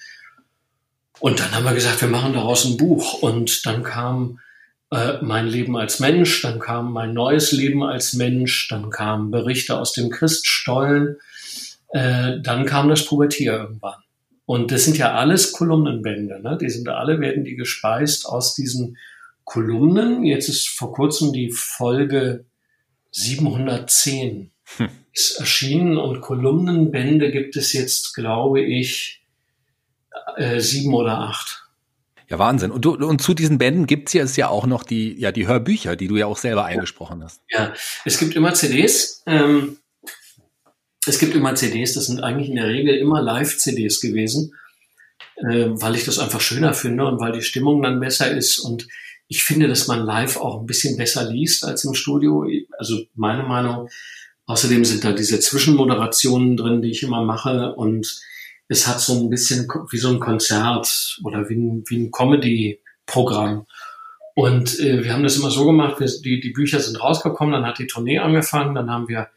Und 1.21 1.41
dann 1.41 1.53
haben 1.53 1.65
wir 1.65 1.73
gesagt, 1.73 2.01
wir 2.03 2.09
machen 2.09 2.35
daraus 2.35 2.67
ein 2.67 2.77
Buch. 2.77 3.23
Und 3.23 3.65
dann 3.65 3.83
kam 3.83 4.41
äh, 4.91 5.15
mein 5.23 5.47
Leben 5.47 5.77
als 5.77 6.01
Mensch, 6.01 6.43
dann 6.43 6.59
kam 6.59 6.93
mein 6.93 7.15
neues 7.15 7.53
Leben 7.53 7.83
als 7.83 8.13
Mensch, 8.13 8.69
dann 8.69 8.91
kamen 8.91 9.31
Berichte 9.31 9.79
aus 9.79 9.93
dem 9.93 10.11
Christstollen, 10.11 11.17
äh, 11.91 12.41
dann 12.43 12.67
kam 12.67 12.89
das 12.89 13.07
Pubertier 13.07 13.53
irgendwann. 13.53 14.03
Und 14.45 14.71
das 14.71 14.85
sind 14.85 14.99
ja 14.99 15.15
alles 15.15 15.53
Kolumnenbände. 15.53 16.41
Ne? 16.43 16.59
Die 16.61 16.69
sind 16.69 16.89
alle, 16.89 17.21
werden 17.21 17.45
die 17.45 17.55
gespeist 17.55 18.27
aus 18.27 18.55
diesen 18.55 18.99
Kolumnen. 19.45 20.25
Jetzt 20.25 20.49
ist 20.49 20.69
vor 20.69 20.93
kurzem 20.93 21.33
die 21.33 21.51
Folge 21.53 22.45
710 23.11 24.51
hm. 24.77 24.89
ist 25.13 25.39
erschienen 25.41 25.99
und 25.99 26.21
Kolumnenbände 26.21 27.31
gibt 27.31 27.57
es 27.57 27.73
jetzt, 27.73 28.15
glaube 28.15 28.63
ich, 28.63 29.23
äh, 30.37 30.61
sieben 30.61 30.95
oder 30.95 31.19
acht. 31.19 31.65
Ja, 32.29 32.39
Wahnsinn. 32.39 32.71
Und, 32.71 32.85
du, 32.85 32.95
und 32.95 33.21
zu 33.21 33.35
diesen 33.35 33.59
Bänden 33.59 33.87
gibt 33.87 34.09
es 34.09 34.37
ja, 34.37 34.45
ja 34.45 34.49
auch 34.49 34.67
noch 34.67 34.85
die, 34.85 35.19
ja, 35.19 35.33
die 35.33 35.49
Hörbücher, 35.49 35.97
die 35.97 36.07
du 36.07 36.17
ja 36.17 36.27
auch 36.27 36.39
selber 36.39 36.65
eingesprochen 36.65 37.25
hast. 37.25 37.43
Ja, 37.51 37.75
es 38.05 38.19
gibt 38.19 38.37
immer 38.37 38.55
CDs. 38.55 39.25
Ähm, 39.27 39.79
es 41.07 41.19
gibt 41.19 41.35
immer 41.35 41.55
CDs, 41.57 41.95
das 41.95 42.07
sind 42.07 42.23
eigentlich 42.23 42.51
in 42.51 42.57
der 42.57 42.69
Regel 42.69 42.95
immer 42.97 43.21
Live-CDs 43.21 44.01
gewesen, 44.01 44.55
äh, 45.37 45.71
weil 45.71 45.97
ich 45.97 46.05
das 46.05 46.19
einfach 46.19 46.41
schöner 46.41 46.75
finde 46.75 47.07
und 47.07 47.19
weil 47.21 47.33
die 47.33 47.43
Stimmung 47.43 47.83
dann 47.83 47.99
besser 47.99 48.31
ist 48.31 48.59
und 48.59 48.87
ich 49.31 49.45
finde, 49.45 49.69
dass 49.69 49.87
man 49.87 50.05
live 50.05 50.39
auch 50.39 50.59
ein 50.59 50.67
bisschen 50.67 50.97
besser 50.97 51.31
liest 51.31 51.65
als 51.65 51.85
im 51.85 51.95
Studio. 51.95 52.45
Also 52.79 52.99
meine 53.15 53.45
Meinung. 53.45 53.89
Außerdem 54.47 54.85
sind 54.85 55.05
da 55.05 55.13
diese 55.13 55.39
Zwischenmoderationen 55.39 56.57
drin, 56.57 56.83
die 56.83 56.91
ich 56.91 57.05
immer 57.05 57.23
mache. 57.23 57.73
Und 57.77 58.21
es 58.67 58.89
hat 58.89 59.01
so 59.01 59.15
ein 59.15 59.31
bisschen 59.31 59.69
wie 59.93 59.99
so 59.99 60.09
ein 60.09 60.19
Konzert 60.19 61.21
oder 61.23 61.49
wie 61.49 61.55
ein, 61.55 61.85
wie 61.87 61.99
ein 61.99 62.11
Comedy-Programm. 62.11 63.67
Und 64.35 64.81
äh, 64.81 65.05
wir 65.05 65.13
haben 65.13 65.23
das 65.23 65.37
immer 65.37 65.53
so 65.53 65.65
gemacht, 65.65 66.01
wir, 66.01 66.11
die, 66.25 66.41
die 66.41 66.51
Bücher 66.51 66.81
sind 66.81 67.01
rausgekommen, 67.01 67.53
dann 67.53 67.67
hat 67.67 67.79
die 67.79 67.87
Tournee 67.87 68.19
angefangen, 68.19 68.75
dann 68.75 68.91
haben 68.91 69.07
wir 69.07 69.29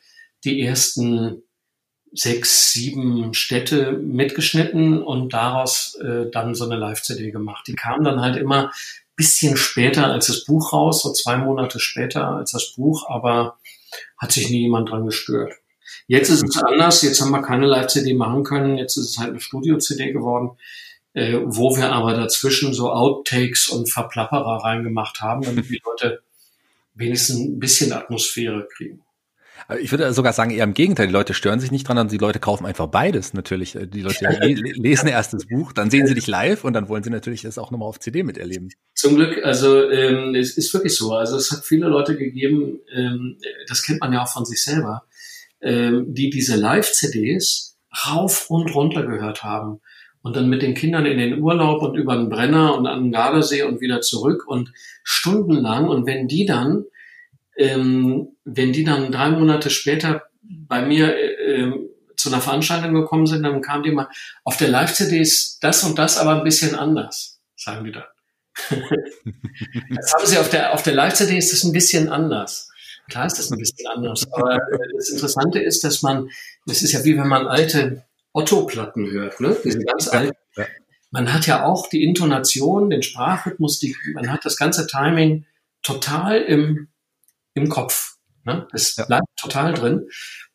die 0.43 0.59
ersten 0.61 1.43
sechs, 2.11 2.71
sieben 2.71 3.35
Städte 3.35 3.91
mitgeschnitten 3.91 5.03
und 5.03 5.33
daraus 5.33 5.95
äh, 6.01 6.31
dann 6.31 6.55
so 6.55 6.65
eine 6.65 6.77
Live-CD 6.77 7.29
gemacht. 7.29 7.67
Die 7.67 7.75
kam 7.75 8.03
dann 8.03 8.21
halt 8.21 8.37
immer 8.37 8.71
bisschen 9.15 9.57
später 9.57 10.07
als 10.07 10.27
das 10.27 10.45
Buch 10.45 10.73
raus, 10.73 11.03
so 11.03 11.13
zwei 11.13 11.37
Monate 11.37 11.79
später 11.79 12.27
als 12.27 12.51
das 12.51 12.73
Buch, 12.75 13.09
aber 13.09 13.57
hat 14.17 14.31
sich 14.31 14.49
nie 14.49 14.61
jemand 14.61 14.89
dran 14.89 15.05
gestört. 15.05 15.53
Jetzt 16.07 16.29
ist 16.29 16.43
es 16.43 16.57
anders, 16.57 17.01
jetzt 17.01 17.21
haben 17.21 17.31
wir 17.31 17.41
keine 17.41 17.67
Live-CD 17.67 18.13
machen 18.13 18.43
können, 18.43 18.77
jetzt 18.77 18.97
ist 18.97 19.11
es 19.11 19.17
halt 19.17 19.29
eine 19.29 19.39
Studio-CD 19.39 20.11
geworden, 20.11 20.57
äh, 21.13 21.39
wo 21.43 21.75
wir 21.75 21.91
aber 21.91 22.13
dazwischen 22.13 22.73
so 22.73 22.91
Outtakes 22.91 23.67
und 23.67 23.91
Verplapperer 23.91 24.63
reingemacht 24.63 25.21
haben, 25.21 25.43
damit 25.43 25.69
die 25.69 25.81
Leute 25.85 26.23
wenigstens 26.95 27.39
ein 27.39 27.59
bisschen 27.59 27.93
Atmosphäre 27.93 28.67
kriegen. 28.75 29.02
Ich 29.79 29.91
würde 29.91 30.11
sogar 30.13 30.33
sagen, 30.33 30.51
eher 30.51 30.63
im 30.63 30.73
Gegenteil. 30.73 31.07
Die 31.07 31.13
Leute 31.13 31.33
stören 31.33 31.59
sich 31.59 31.71
nicht 31.71 31.87
dran, 31.87 31.97
sondern 31.97 32.11
die 32.11 32.17
Leute 32.17 32.39
kaufen 32.39 32.65
einfach 32.65 32.87
beides 32.87 33.33
natürlich. 33.33 33.77
Die 33.79 34.01
Leute 34.01 34.25
lesen 34.45 35.07
erst 35.07 35.33
das 35.33 35.47
Buch, 35.47 35.73
dann 35.73 35.89
sehen 35.89 36.07
sie 36.07 36.15
dich 36.15 36.27
live 36.27 36.63
und 36.63 36.73
dann 36.73 36.89
wollen 36.89 37.03
sie 37.03 37.09
natürlich 37.09 37.43
das 37.43 37.57
auch 37.57 37.71
nochmal 37.71 37.87
auf 37.87 37.99
CD 37.99 38.23
miterleben. 38.23 38.69
Zum 38.95 39.15
Glück, 39.15 39.43
also 39.43 39.89
ähm, 39.89 40.35
es 40.35 40.57
ist 40.57 40.73
wirklich 40.73 40.95
so. 40.95 41.13
Also 41.13 41.37
es 41.37 41.51
hat 41.51 41.65
viele 41.65 41.87
Leute 41.87 42.17
gegeben, 42.17 42.79
ähm, 42.93 43.37
das 43.67 43.83
kennt 43.83 44.01
man 44.01 44.11
ja 44.11 44.23
auch 44.23 44.27
von 44.27 44.45
sich 44.45 44.63
selber, 44.63 45.03
ähm, 45.61 46.13
die 46.13 46.29
diese 46.29 46.55
Live-CDs 46.55 47.77
rauf 48.05 48.49
und 48.49 48.73
runter 48.73 49.05
gehört 49.05 49.43
haben 49.43 49.79
und 50.23 50.35
dann 50.35 50.49
mit 50.49 50.61
den 50.61 50.73
Kindern 50.73 51.05
in 51.05 51.17
den 51.17 51.41
Urlaub 51.41 51.81
und 51.83 51.95
über 51.95 52.15
den 52.15 52.29
Brenner 52.29 52.75
und 52.75 52.87
an 52.87 53.03
den 53.03 53.11
Gardasee 53.11 53.63
und 53.63 53.81
wieder 53.81 54.01
zurück 54.01 54.47
und 54.47 54.71
stundenlang. 55.03 55.89
Und 55.89 56.05
wenn 56.05 56.27
die 56.27 56.45
dann 56.45 56.85
ähm, 57.57 58.35
wenn 58.43 58.73
die 58.73 58.83
dann 58.83 59.11
drei 59.11 59.29
Monate 59.29 59.69
später 59.69 60.23
bei 60.41 60.81
mir 60.81 61.15
äh, 61.15 61.71
zu 62.15 62.29
einer 62.29 62.41
Veranstaltung 62.41 62.93
gekommen 62.93 63.27
sind, 63.27 63.43
dann 63.43 63.61
kam 63.61 63.83
die 63.83 63.91
mal, 63.91 64.07
auf 64.43 64.57
der 64.57 64.69
Live-CD 64.69 65.19
ist 65.19 65.63
das 65.63 65.83
und 65.83 65.97
das 65.97 66.17
aber 66.17 66.35
ein 66.35 66.43
bisschen 66.43 66.75
anders, 66.75 67.41
sagen 67.55 67.85
die 67.85 67.91
dann. 67.91 68.03
das 69.95 70.13
haben 70.13 70.25
sie 70.25 70.37
auf 70.37 70.49
der, 70.49 70.73
auf 70.73 70.83
der 70.83 70.93
Live-CD 70.93 71.37
ist 71.37 71.51
das 71.51 71.63
ein 71.63 71.71
bisschen 71.71 72.09
anders. 72.09 72.69
Klar 73.09 73.25
ist 73.25 73.37
das 73.37 73.51
ein 73.51 73.57
bisschen 73.57 73.87
anders, 73.87 74.25
aber 74.31 74.55
äh, 74.55 74.77
das 74.95 75.09
Interessante 75.09 75.59
ist, 75.59 75.83
dass 75.83 76.01
man, 76.01 76.29
das 76.65 76.81
ist 76.81 76.93
ja 76.93 77.03
wie 77.03 77.17
wenn 77.17 77.27
man 77.27 77.47
alte 77.47 78.05
Otto-Platten 78.31 79.11
hört, 79.11 79.39
ne? 79.39 79.55
Diese 79.63 79.79
ganz 79.79 80.07
alten. 80.07 80.35
Man 81.11 81.31
hat 81.31 81.45
ja 81.45 81.65
auch 81.65 81.89
die 81.89 82.03
Intonation, 82.03 82.89
den 82.89 83.03
Sprachrhythmus, 83.03 83.79
die, 83.79 83.95
man 84.15 84.31
hat 84.31 84.45
das 84.45 84.57
ganze 84.57 84.87
Timing 84.87 85.45
total 85.83 86.41
im, 86.41 86.87
im 87.53 87.69
Kopf. 87.69 88.15
Ne? 88.45 88.67
Es 88.73 88.95
ja. 88.95 89.05
bleibt 89.05 89.27
total 89.37 89.73
drin. 89.73 90.07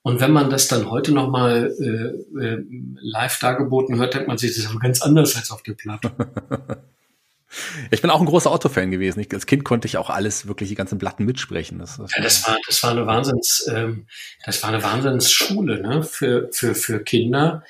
Und 0.02 0.20
wenn 0.20 0.32
man 0.32 0.50
das 0.50 0.68
dann 0.68 0.90
heute 0.90 1.12
nochmal 1.12 1.74
äh, 1.80 2.42
äh, 2.42 2.64
live 3.00 3.38
dargeboten 3.38 3.96
hört, 3.96 4.14
denkt 4.14 4.28
man 4.28 4.38
sich, 4.38 4.50
das 4.50 4.64
ist 4.64 4.70
aber 4.70 4.80
ganz 4.80 5.02
anders 5.02 5.36
als 5.36 5.50
auf 5.50 5.62
der 5.62 5.74
Platte. 5.74 6.12
Ich 7.90 8.02
bin 8.02 8.10
auch 8.10 8.20
ein 8.20 8.26
großer 8.26 8.52
Otto-Fan 8.52 8.90
gewesen. 8.90 9.20
Ich, 9.20 9.32
als 9.32 9.46
Kind 9.46 9.64
konnte 9.64 9.88
ich 9.88 9.96
auch 9.96 10.10
alles, 10.10 10.46
wirklich 10.46 10.68
die 10.68 10.74
ganzen 10.74 10.98
Platten 10.98 11.24
mitsprechen. 11.24 11.78
Das, 11.78 11.96
das, 11.96 12.14
ja, 12.14 12.22
das 12.22 12.46
war, 12.46 12.58
das 12.66 12.82
war 12.82 12.90
eine 12.90 13.06
Wahnsinns, 13.06 13.66
ähm, 13.74 14.06
das 14.44 14.62
war 14.62 14.68
eine 14.68 14.82
Wahnsinnsschule 14.82 15.80
ne? 15.80 16.02
für, 16.02 16.50
für, 16.52 16.74
für 16.74 17.02
Kinder, 17.02 17.64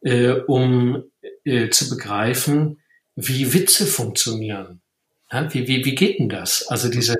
äh, 0.00 0.30
um 0.30 1.04
äh, 1.44 1.68
zu 1.68 1.90
begreifen, 1.90 2.80
wie 3.16 3.52
Witze 3.52 3.86
funktionieren. 3.86 4.80
Ja, 5.30 5.52
wie, 5.52 5.68
wie, 5.68 5.84
wie 5.84 5.94
geht 5.94 6.18
denn 6.18 6.30
das? 6.30 6.66
Also 6.68 6.88
diese, 6.88 7.16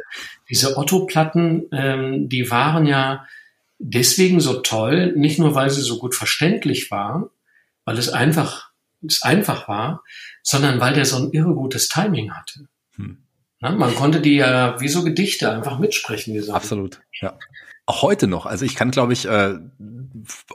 diese 0.51 0.76
Otto-Platten, 0.76 1.68
ähm, 1.72 2.28
die 2.28 2.51
waren 2.51 2.86
ja 2.86 3.26
deswegen 3.78 4.40
so 4.40 4.61
toll, 4.61 5.12
nicht 5.16 5.38
nur 5.38 5.55
weil 5.55 5.70
sie 5.70 5.82
so 5.82 5.99
gut 5.99 6.14
verständlich 6.14 6.90
waren, 6.90 7.26
weil 7.84 7.99
es 7.99 8.09
einfach, 8.09 8.70
es 9.07 9.22
einfach 9.22 9.68
war, 9.68 10.03
sondern 10.42 10.80
weil 10.80 10.94
der 10.94 11.05
so 11.05 11.16
ein 11.16 11.30
irre 11.32 11.55
gutes 11.55 11.88
Timing 11.88 12.32
hatte. 12.32 12.68
Hm. 12.96 13.18
Na, 13.61 13.72
man 13.72 13.94
konnte 13.94 14.20
die 14.20 14.36
ja 14.36 14.80
wie 14.80 14.88
so 14.88 15.03
Gedichte 15.05 15.51
einfach 15.51 15.78
mitsprechen. 15.78 16.34
Diese 16.34 16.55
Absolut, 16.55 17.01
ja. 17.20 17.38
Auch 17.86 18.03
heute 18.03 18.26
noch. 18.26 18.44
Also 18.44 18.66
ich 18.66 18.74
kann, 18.74 18.90
glaube 18.90 19.14
ich, 19.14 19.26
äh, 19.26 19.55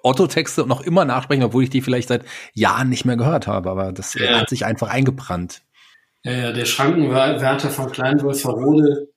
Otto-Texte 0.03 0.67
noch 0.67 0.81
immer 0.81 1.03
nachsprechen, 1.03 1.43
obwohl 1.43 1.63
ich 1.63 1.69
die 1.69 1.81
vielleicht 1.81 2.09
seit 2.09 2.23
Jahren 2.53 2.89
nicht 2.89 3.05
mehr 3.05 3.17
gehört 3.17 3.47
habe. 3.47 3.71
Aber 3.71 3.91
das 3.91 4.13
ja. 4.13 4.39
hat 4.39 4.49
sich 4.49 4.65
einfach 4.65 4.89
eingebrannt. 4.89 5.63
Ja, 6.23 6.31
ja, 6.31 6.51
der 6.51 6.65
Schrankenwärter 6.65 7.69
von 7.69 7.91
Kleinwolferode 7.91 9.12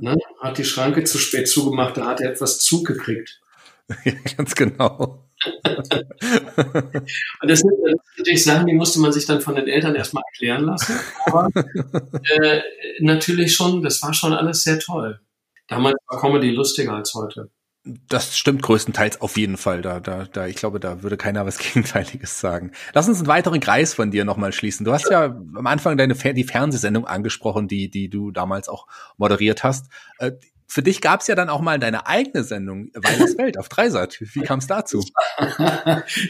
ne, 0.00 0.16
hat 0.40 0.58
die 0.58 0.64
Schranke 0.64 1.04
zu 1.04 1.18
spät 1.18 1.48
zugemacht, 1.48 1.96
da 1.96 2.06
hat 2.06 2.20
er 2.20 2.30
etwas 2.30 2.60
Zug 2.60 2.86
gekriegt. 2.86 3.40
Ja, 4.04 4.14
ganz 4.38 4.54
genau. 4.54 5.28
und 5.64 7.50
das 7.50 7.60
sind 7.60 7.72
natürlich 8.16 8.42
Sachen, 8.42 8.66
die 8.66 8.72
musste 8.72 8.98
man 8.98 9.12
sich 9.12 9.26
dann 9.26 9.42
von 9.42 9.56
den 9.56 9.68
Eltern 9.68 9.94
erstmal 9.94 10.22
erklären 10.32 10.64
lassen. 10.64 10.98
Aber 11.26 11.48
äh, 12.40 12.62
natürlich 13.00 13.54
schon, 13.54 13.82
das 13.82 14.02
war 14.02 14.14
schon 14.14 14.32
alles 14.32 14.62
sehr 14.62 14.78
toll. 14.78 15.20
Damals 15.68 15.96
war 16.06 16.18
Comedy 16.18 16.50
lustiger 16.50 16.94
als 16.94 17.12
heute. 17.12 17.50
Das 17.84 18.38
stimmt 18.38 18.62
größtenteils 18.62 19.20
auf 19.20 19.36
jeden 19.36 19.58
Fall. 19.58 19.82
Da, 19.82 20.00
da, 20.00 20.24
da, 20.24 20.46
ich 20.46 20.56
glaube, 20.56 20.80
da 20.80 21.02
würde 21.02 21.18
keiner 21.18 21.44
was 21.44 21.58
Gegenteiliges 21.72 22.40
sagen. 22.40 22.72
Lass 22.94 23.08
uns 23.08 23.18
einen 23.18 23.26
weiteren 23.26 23.60
Kreis 23.60 23.92
von 23.92 24.10
dir 24.10 24.24
nochmal 24.24 24.52
schließen. 24.52 24.86
Du 24.86 24.92
hast 24.92 25.10
ja 25.10 25.24
am 25.24 25.66
Anfang 25.66 25.98
deine 25.98 26.14
die 26.14 26.44
Fernsehsendung 26.44 27.06
angesprochen, 27.06 27.68
die, 27.68 27.90
die 27.90 28.08
du 28.08 28.30
damals 28.30 28.70
auch 28.70 28.86
moderiert 29.18 29.64
hast. 29.64 29.90
Äh, 30.18 30.32
für 30.66 30.82
dich 30.82 31.02
gab 31.02 31.20
es 31.20 31.26
ja 31.26 31.34
dann 31.34 31.50
auch 31.50 31.60
mal 31.60 31.78
deine 31.78 32.06
eigene 32.06 32.42
Sendung, 32.42 32.90
Weilers 32.94 33.36
Welt 33.36 33.58
auf 33.58 33.68
Dreisat. 33.68 34.16
Wie 34.18 34.40
kam 34.40 34.60
es 34.60 34.66
dazu? 34.66 35.04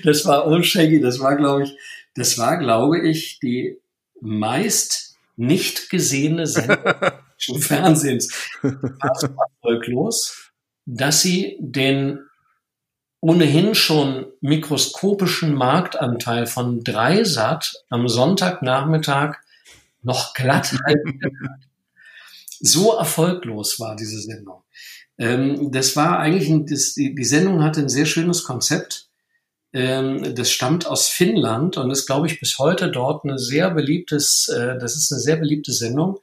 das 0.03 0.27
war 0.27 0.47
unshaggy. 0.47 1.01
Das 1.05 1.21
war, 1.21 1.37
glaube 1.37 1.65
ich, 1.65 1.77
das 2.17 2.37
war, 2.37 2.59
glaube 2.59 3.01
ich, 3.01 3.39
die 3.39 3.79
meist 4.21 5.17
nicht 5.37 5.89
gesehene 5.89 6.47
Sendung 6.47 6.79
des 7.49 7.67
Fernsehens. 7.67 8.51
War 8.61 9.15
so 9.15 9.29
erfolglos 9.63 10.44
dass 10.87 11.23
sie 11.23 11.57
den 11.61 12.21
ohnehin 13.21 13.75
schon 13.75 14.27
mikroskopischen 14.43 15.55
Marktanteil 15.55 16.47
von 16.47 16.85
Dreisat 16.85 17.73
am 17.89 18.07
Sonntagnachmittag 18.07 19.37
noch 20.03 20.35
glatt 20.35 20.73
halten. 20.87 21.21
so 22.61 22.93
erfolglos 22.97 23.81
war 23.81 23.97
diese 23.97 24.21
Sendung. 24.21 24.63
Ähm, 25.17 25.71
das 25.73 25.97
war 25.97 26.19
eigentlich, 26.19 26.51
ein, 26.51 26.67
das, 26.67 26.95
die, 26.95 27.15
die, 27.15 27.25
Sendung 27.25 27.63
hatte 27.63 27.81
ein 27.81 27.89
sehr 27.89 28.07
schönes 28.07 28.45
Konzept. 28.45 29.09
Ähm, 29.73 30.35
das 30.35 30.51
stammt 30.51 30.87
aus 30.87 31.09
Finnland 31.09 31.79
und 31.79 31.91
ist, 31.91 32.07
glaube 32.07 32.27
ich, 32.27 32.41
bis 32.41 32.59
heute 32.59 32.91
dort 32.91 33.25
eine 33.25 33.39
sehr 33.39 33.71
beliebtes, 33.71 34.49
äh, 34.49 34.79
das 34.79 34.97
ist 34.97 35.11
eine 35.11 35.21
sehr 35.21 35.37
beliebte 35.37 35.73
Sendung. 35.73 36.19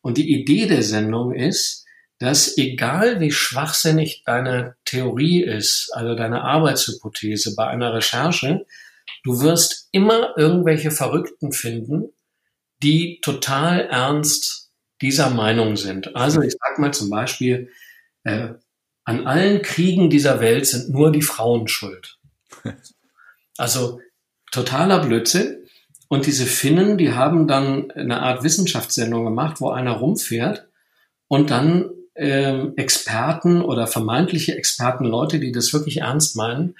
Und 0.00 0.16
die 0.16 0.32
Idee 0.32 0.66
der 0.66 0.82
Sendung 0.82 1.34
ist, 1.34 1.79
dass 2.20 2.58
egal 2.58 3.18
wie 3.18 3.32
schwachsinnig 3.32 4.22
deine 4.26 4.76
Theorie 4.84 5.42
ist, 5.42 5.90
also 5.94 6.14
deine 6.14 6.42
Arbeitshypothese 6.42 7.54
bei 7.56 7.66
einer 7.66 7.94
Recherche, 7.94 8.66
du 9.24 9.40
wirst 9.40 9.88
immer 9.90 10.34
irgendwelche 10.36 10.90
Verrückten 10.90 11.52
finden, 11.52 12.10
die 12.82 13.20
total 13.22 13.86
ernst 13.86 14.70
dieser 15.00 15.30
Meinung 15.30 15.76
sind. 15.76 16.14
Also 16.14 16.42
ich 16.42 16.52
sag 16.52 16.78
mal 16.78 16.92
zum 16.92 17.08
Beispiel, 17.08 17.70
äh, 18.24 18.50
an 19.04 19.26
allen 19.26 19.62
Kriegen 19.62 20.10
dieser 20.10 20.40
Welt 20.40 20.66
sind 20.66 20.90
nur 20.90 21.10
die 21.10 21.22
Frauen 21.22 21.66
schuld. 21.66 22.18
Also 23.56 24.00
totaler 24.52 25.04
Blödsinn. 25.04 25.68
Und 26.08 26.24
diese 26.24 26.46
Finnen, 26.46 26.96
die 26.96 27.12
haben 27.12 27.46
dann 27.46 27.90
eine 27.90 28.22
Art 28.22 28.42
Wissenschaftssendung 28.42 29.26
gemacht, 29.26 29.60
wo 29.60 29.68
einer 29.68 29.92
rumfährt 29.92 30.66
und 31.28 31.50
dann 31.50 31.90
ähm, 32.14 32.74
Experten 32.76 33.62
oder 33.62 33.86
vermeintliche 33.86 34.56
Experten, 34.56 35.04
Leute, 35.04 35.40
die 35.40 35.52
das 35.52 35.72
wirklich 35.72 35.98
ernst 35.98 36.36
meinen, 36.36 36.76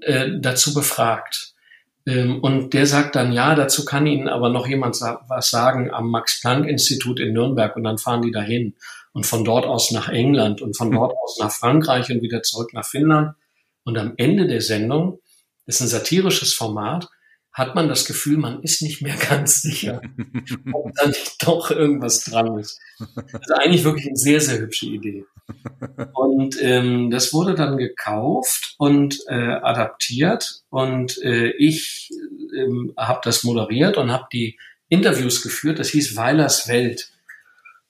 äh, 0.00 0.30
dazu 0.40 0.74
befragt. 0.74 1.54
Ähm, 2.06 2.40
und 2.40 2.74
der 2.74 2.86
sagt 2.86 3.16
dann, 3.16 3.32
ja, 3.32 3.54
dazu 3.54 3.84
kann 3.84 4.06
Ihnen 4.06 4.28
aber 4.28 4.50
noch 4.50 4.66
jemand 4.66 4.96
sa 4.96 5.24
was 5.28 5.50
sagen 5.50 5.90
am 5.90 6.10
Max-Planck-Institut 6.10 7.20
in 7.20 7.32
Nürnberg 7.32 7.74
und 7.76 7.84
dann 7.84 7.98
fahren 7.98 8.22
die 8.22 8.32
dahin 8.32 8.74
und 9.12 9.26
von 9.26 9.44
dort 9.44 9.64
aus 9.64 9.90
nach 9.90 10.08
England 10.08 10.60
und 10.60 10.76
von 10.76 10.90
dort 10.90 11.14
aus 11.16 11.38
nach 11.38 11.50
Frankreich 11.50 12.10
und 12.10 12.20
wieder 12.22 12.42
zurück 12.42 12.74
nach 12.74 12.84
Finnland. 12.84 13.34
Und 13.84 13.98
am 13.98 14.14
Ende 14.16 14.46
der 14.46 14.60
Sendung, 14.60 15.20
ist 15.66 15.80
ein 15.80 15.88
satirisches 15.88 16.52
Format, 16.52 17.08
hat 17.54 17.76
man 17.76 17.88
das 17.88 18.04
Gefühl, 18.04 18.36
man 18.36 18.62
ist 18.62 18.82
nicht 18.82 19.00
mehr 19.00 19.16
ganz 19.28 19.62
sicher, 19.62 20.02
ob 20.72 20.92
da 20.96 21.06
nicht 21.06 21.46
doch 21.46 21.70
irgendwas 21.70 22.24
dran 22.24 22.58
ist. 22.58 22.80
Also 22.98 23.54
eigentlich 23.54 23.84
wirklich 23.84 24.08
eine 24.08 24.16
sehr, 24.16 24.40
sehr 24.40 24.58
hübsche 24.58 24.86
Idee. 24.86 25.24
Und 26.12 26.56
ähm, 26.60 27.10
das 27.10 27.32
wurde 27.32 27.54
dann 27.54 27.78
gekauft 27.78 28.74
und 28.78 29.20
äh, 29.28 29.34
adaptiert 29.34 30.62
und 30.70 31.22
äh, 31.22 31.50
ich 31.50 32.10
ähm, 32.56 32.92
habe 32.96 33.20
das 33.22 33.44
moderiert 33.44 33.96
und 33.98 34.10
habe 34.10 34.26
die 34.32 34.58
Interviews 34.88 35.42
geführt. 35.42 35.78
Das 35.78 35.90
hieß 35.90 36.16
Weilers 36.16 36.68
Welt. 36.68 37.12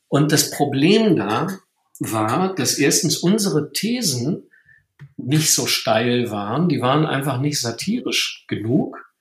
Und 0.09 0.31
das 0.31 0.51
Problem 0.51 1.17
da 1.17 1.49
war, 2.01 2.55
dass 2.55 2.79
erstens 2.79 3.17
unsere 3.17 3.73
Thesen 3.73 4.51
nicht 5.17 5.53
so 5.53 5.67
steil 5.67 6.31
waren, 6.31 6.69
die 6.69 6.81
waren 6.81 7.07
einfach 7.07 7.41
nicht 7.41 7.61
satirisch 7.61 8.45
genug 8.47 9.14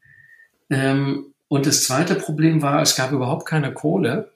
ähm, 0.70 1.34
und 1.48 1.66
das 1.66 1.84
zweite 1.84 2.16
Problem 2.16 2.62
war, 2.62 2.82
es 2.82 2.96
gab 2.96 3.12
überhaupt 3.12 3.46
keine 3.46 3.74
Kohle. 3.74 4.32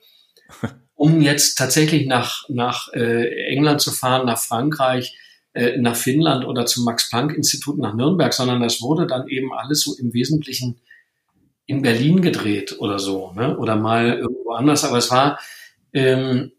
um 0.97 1.21
jetzt 1.21 1.57
tatsächlich 1.57 2.07
nach, 2.07 2.49
nach 2.49 2.91
äh, 2.93 3.51
England 3.53 3.81
zu 3.81 3.91
fahren, 3.91 4.25
nach 4.25 4.39
Frankreich, 4.39 5.15
äh, 5.53 5.77
nach 5.77 5.95
Finnland 5.95 6.43
oder 6.43 6.65
zum 6.65 6.85
Max-Planck-Institut 6.85 7.77
nach 7.77 7.93
Nürnberg, 7.93 8.33
sondern 8.33 8.61
das 8.61 8.81
wurde 8.81 9.05
dann 9.05 9.27
eben 9.27 9.53
alles 9.53 9.81
so 9.81 9.95
im 9.95 10.13
Wesentlichen 10.13 10.81
in 11.67 11.83
Berlin 11.83 12.21
gedreht 12.21 12.77
oder 12.79 12.97
so, 12.97 13.31
ne? 13.33 13.57
oder 13.57 13.75
mal 13.75 14.13
irgendwo 14.13 14.53
anders. 14.53 14.83
Aber 14.83 14.97
es 14.97 15.11
war, 15.11 15.39
ähm, 15.93 16.51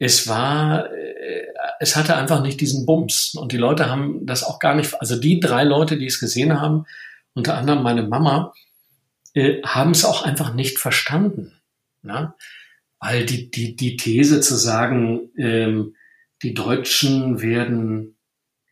es 0.00 0.26
war, 0.26 0.92
äh, 0.92 1.46
es 1.78 1.94
hatte 1.94 2.16
einfach 2.16 2.42
nicht 2.42 2.60
diesen 2.60 2.84
Bums. 2.84 3.34
Und 3.34 3.52
die 3.52 3.58
Leute 3.58 3.88
haben 3.88 4.26
das 4.26 4.42
auch 4.42 4.58
gar 4.58 4.74
nicht, 4.74 5.00
also 5.00 5.14
die 5.20 5.38
drei 5.38 5.62
Leute, 5.62 5.98
die 5.98 6.06
es 6.06 6.18
gesehen 6.18 6.60
haben, 6.60 6.84
unter 7.34 7.56
anderem 7.56 7.84
meine 7.84 8.02
Mama, 8.02 8.52
äh, 9.38 9.62
haben 9.62 9.92
es 9.92 10.04
auch 10.04 10.22
einfach 10.22 10.52
nicht 10.52 10.80
verstanden. 10.80 11.60
Ne? 12.02 12.34
Weil 12.98 13.24
die, 13.24 13.50
die, 13.50 13.76
die 13.76 13.96
These 13.96 14.40
zu 14.40 14.56
sagen, 14.56 15.30
ähm, 15.38 15.94
die 16.42 16.54
Deutschen 16.54 17.40
werden 17.40 18.18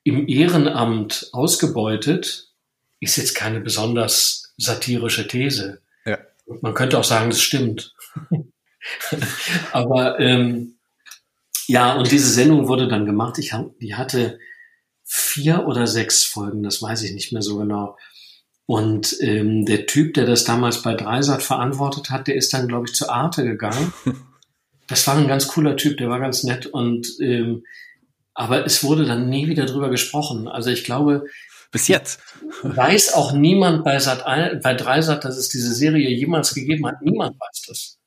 im 0.03 0.29
Ehrenamt 0.29 1.31
ausgebeutet, 1.33 2.53
ist 2.99 3.17
jetzt 3.17 3.35
keine 3.35 3.61
besonders 3.61 4.55
satirische 4.57 5.29
These. 5.29 5.83
Ja. 6.05 6.19
Man 6.61 6.75
könnte 6.75 6.99
auch 6.99 7.05
sagen, 7.05 7.31
das 7.31 7.41
stimmt. 7.41 7.95
Aber 9.73 10.19
ähm, 10.19 10.79
ja, 11.69 11.95
und 11.95 12.11
diese 12.11 12.31
Sendung 12.31 12.67
wurde 12.67 12.89
dann 12.89 13.07
gemacht. 13.07 13.39
Ich 13.39 13.53
hab, 13.53 13.79
die 13.79 13.95
hatte 13.95 14.39
vier 15.05 15.67
oder 15.67 15.87
sechs 15.87 16.25
Folgen, 16.25 16.65
das 16.65 16.83
weiß 16.83 17.03
ich 17.03 17.13
nicht 17.13 17.33
mehr 17.33 17.43
so 17.43 17.59
genau. 17.59 17.97
Und 18.67 19.17
ähm, 19.21 19.65
der 19.65 19.87
Typ, 19.87 20.15
der 20.15 20.27
das 20.27 20.45
damals 20.45 20.83
bei 20.83 20.95
Dreisat 20.95 21.43
verantwortet 21.43 22.11
hat, 22.11 22.27
der 22.27 22.35
ist 22.35 22.53
dann, 22.53 22.67
glaube 22.67 22.87
ich, 22.89 22.95
zu 22.95 23.09
Arte 23.09 23.45
gegangen. 23.45 23.93
Das 24.89 25.05
war 25.09 25.17
ein 25.17 25.27
ganz 25.27 25.49
cooler 25.49 25.77
Typ, 25.77 25.97
der 25.97 26.09
war 26.09 26.21
ganz 26.21 26.45
nett. 26.45 26.67
Und 26.67 27.17
ähm, 27.21 27.65
aber 28.35 28.65
es 28.65 28.85
wurde 28.85 29.05
dann 29.05 29.29
nie 29.29 29.49
wieder 29.49 29.67
drüber 29.67 29.91
gesprochen. 29.91 30.47
Also 30.47 30.71
ich 30.71 30.85
glaube, 30.85 31.25
bis 31.73 31.89
jetzt 31.89 32.21
weiß 32.63 33.15
auch 33.15 33.33
niemand 33.33 33.83
bei 33.83 33.99
Sat 33.99 34.25
bei 34.25 34.75
Dreisat, 34.75 35.25
dass 35.25 35.37
es 35.37 35.49
diese 35.49 35.75
Serie 35.75 36.09
jemals 36.11 36.55
gegeben 36.55 36.87
hat. 36.87 37.03
Niemand 37.03 37.35
weiß 37.35 37.63
das. 37.67 37.99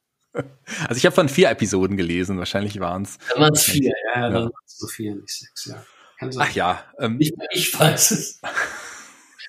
Also 0.88 0.98
ich 0.98 1.06
habe 1.06 1.16
von 1.16 1.28
vier 1.28 1.50
Episoden 1.50 1.98
gelesen, 1.98 2.38
wahrscheinlich 2.38 2.80
waren 2.80 3.04
es. 3.04 3.18
Dann 3.34 3.42
waren 3.42 3.54
es 3.54 3.64
vier, 3.64 3.92
ja, 4.16 4.22
ja. 4.22 4.30
dann 4.30 4.44
waren 4.44 4.52
es 4.66 4.78
so 4.78 4.88
vier, 4.88 5.16
nicht 5.16 5.38
sechs, 5.38 5.66
ja. 5.66 5.84
Ach 6.38 6.52
ja. 6.52 6.84
Ähm, 7.00 7.18
ich, 7.20 7.34
ich 7.52 7.78
weiß 7.78 8.12
es. 8.12 8.42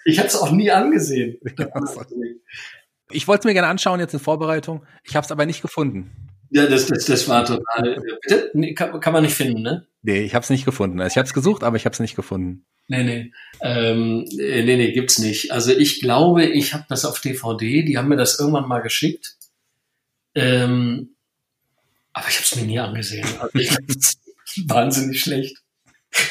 Ich 0.04 0.18
habe 0.18 0.28
es 0.28 0.36
auch 0.36 0.50
nie 0.50 0.70
angesehen. 0.70 1.38
ich 3.10 3.28
wollte 3.28 3.40
es 3.40 3.44
mir 3.44 3.54
gerne 3.54 3.68
anschauen 3.68 4.00
jetzt 4.00 4.14
in 4.14 4.20
Vorbereitung. 4.20 4.84
Ich 5.04 5.16
habe 5.16 5.24
es 5.24 5.32
aber 5.32 5.46
nicht 5.46 5.62
gefunden. 5.62 6.10
Ja, 6.50 6.66
das, 6.66 6.86
das, 6.86 7.04
das 7.04 7.28
war 7.28 7.44
total. 7.44 7.94
Äh, 7.94 8.00
bitte? 8.22 8.50
Nee, 8.54 8.74
kann, 8.74 8.98
kann 9.00 9.12
man 9.12 9.22
nicht 9.22 9.34
finden, 9.34 9.62
ne? 9.62 9.86
Nee, 10.02 10.22
ich 10.22 10.34
habe 10.34 10.42
es 10.42 10.50
nicht 10.50 10.64
gefunden. 10.64 11.00
Also 11.00 11.12
ich 11.12 11.16
habe 11.16 11.26
es 11.26 11.34
gesucht, 11.34 11.62
aber 11.62 11.76
ich 11.76 11.84
habe 11.84 11.92
es 11.92 12.00
nicht 12.00 12.16
gefunden. 12.16 12.64
Nee, 12.88 13.04
nee. 13.04 13.32
Ähm, 13.60 14.24
nee, 14.32 14.62
nee, 14.64 14.92
gibt's 14.92 15.18
nicht. 15.18 15.52
Also 15.52 15.70
ich 15.70 16.00
glaube, 16.00 16.44
ich 16.44 16.74
habe 16.74 16.86
das 16.88 17.04
auf 17.04 17.20
DVD. 17.20 17.84
Die 17.84 17.96
haben 17.96 18.08
mir 18.08 18.16
das 18.16 18.40
irgendwann 18.40 18.66
mal 18.66 18.80
geschickt. 18.80 19.36
Ähm, 20.34 21.14
aber 22.12 22.28
ich 22.28 22.36
habe 22.36 22.44
es 22.44 22.56
mir 22.56 22.66
nie 22.66 22.80
angesehen. 22.80 23.28
Also 23.38 23.58
ich 23.58 23.70
wahnsinnig 24.66 25.20
schlecht. 25.20 25.56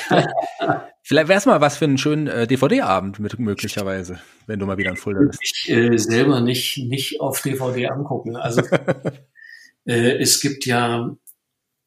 Vielleicht 1.09 1.27
wäre 1.27 1.39
es 1.39 1.47
mal 1.47 1.59
was 1.59 1.77
für 1.77 1.85
einen 1.85 1.97
schönen 1.97 2.27
äh, 2.27 2.45
DVD-Abend 2.45 3.17
mit 3.17 3.39
möglicherweise, 3.39 4.19
wenn 4.45 4.59
du 4.59 4.67
mal 4.67 4.77
wieder 4.77 4.91
in 4.91 4.95
Fulda 4.95 5.21
bist. 5.21 5.39
Ich 5.41 5.67
äh, 5.67 5.97
selber 5.97 6.39
nicht 6.39 6.77
nicht 6.77 7.19
auf 7.19 7.41
DVD 7.41 7.87
angucken. 7.87 8.35
Also 8.35 8.61
äh, 9.85 10.19
es 10.19 10.39
gibt 10.39 10.67
ja 10.67 11.17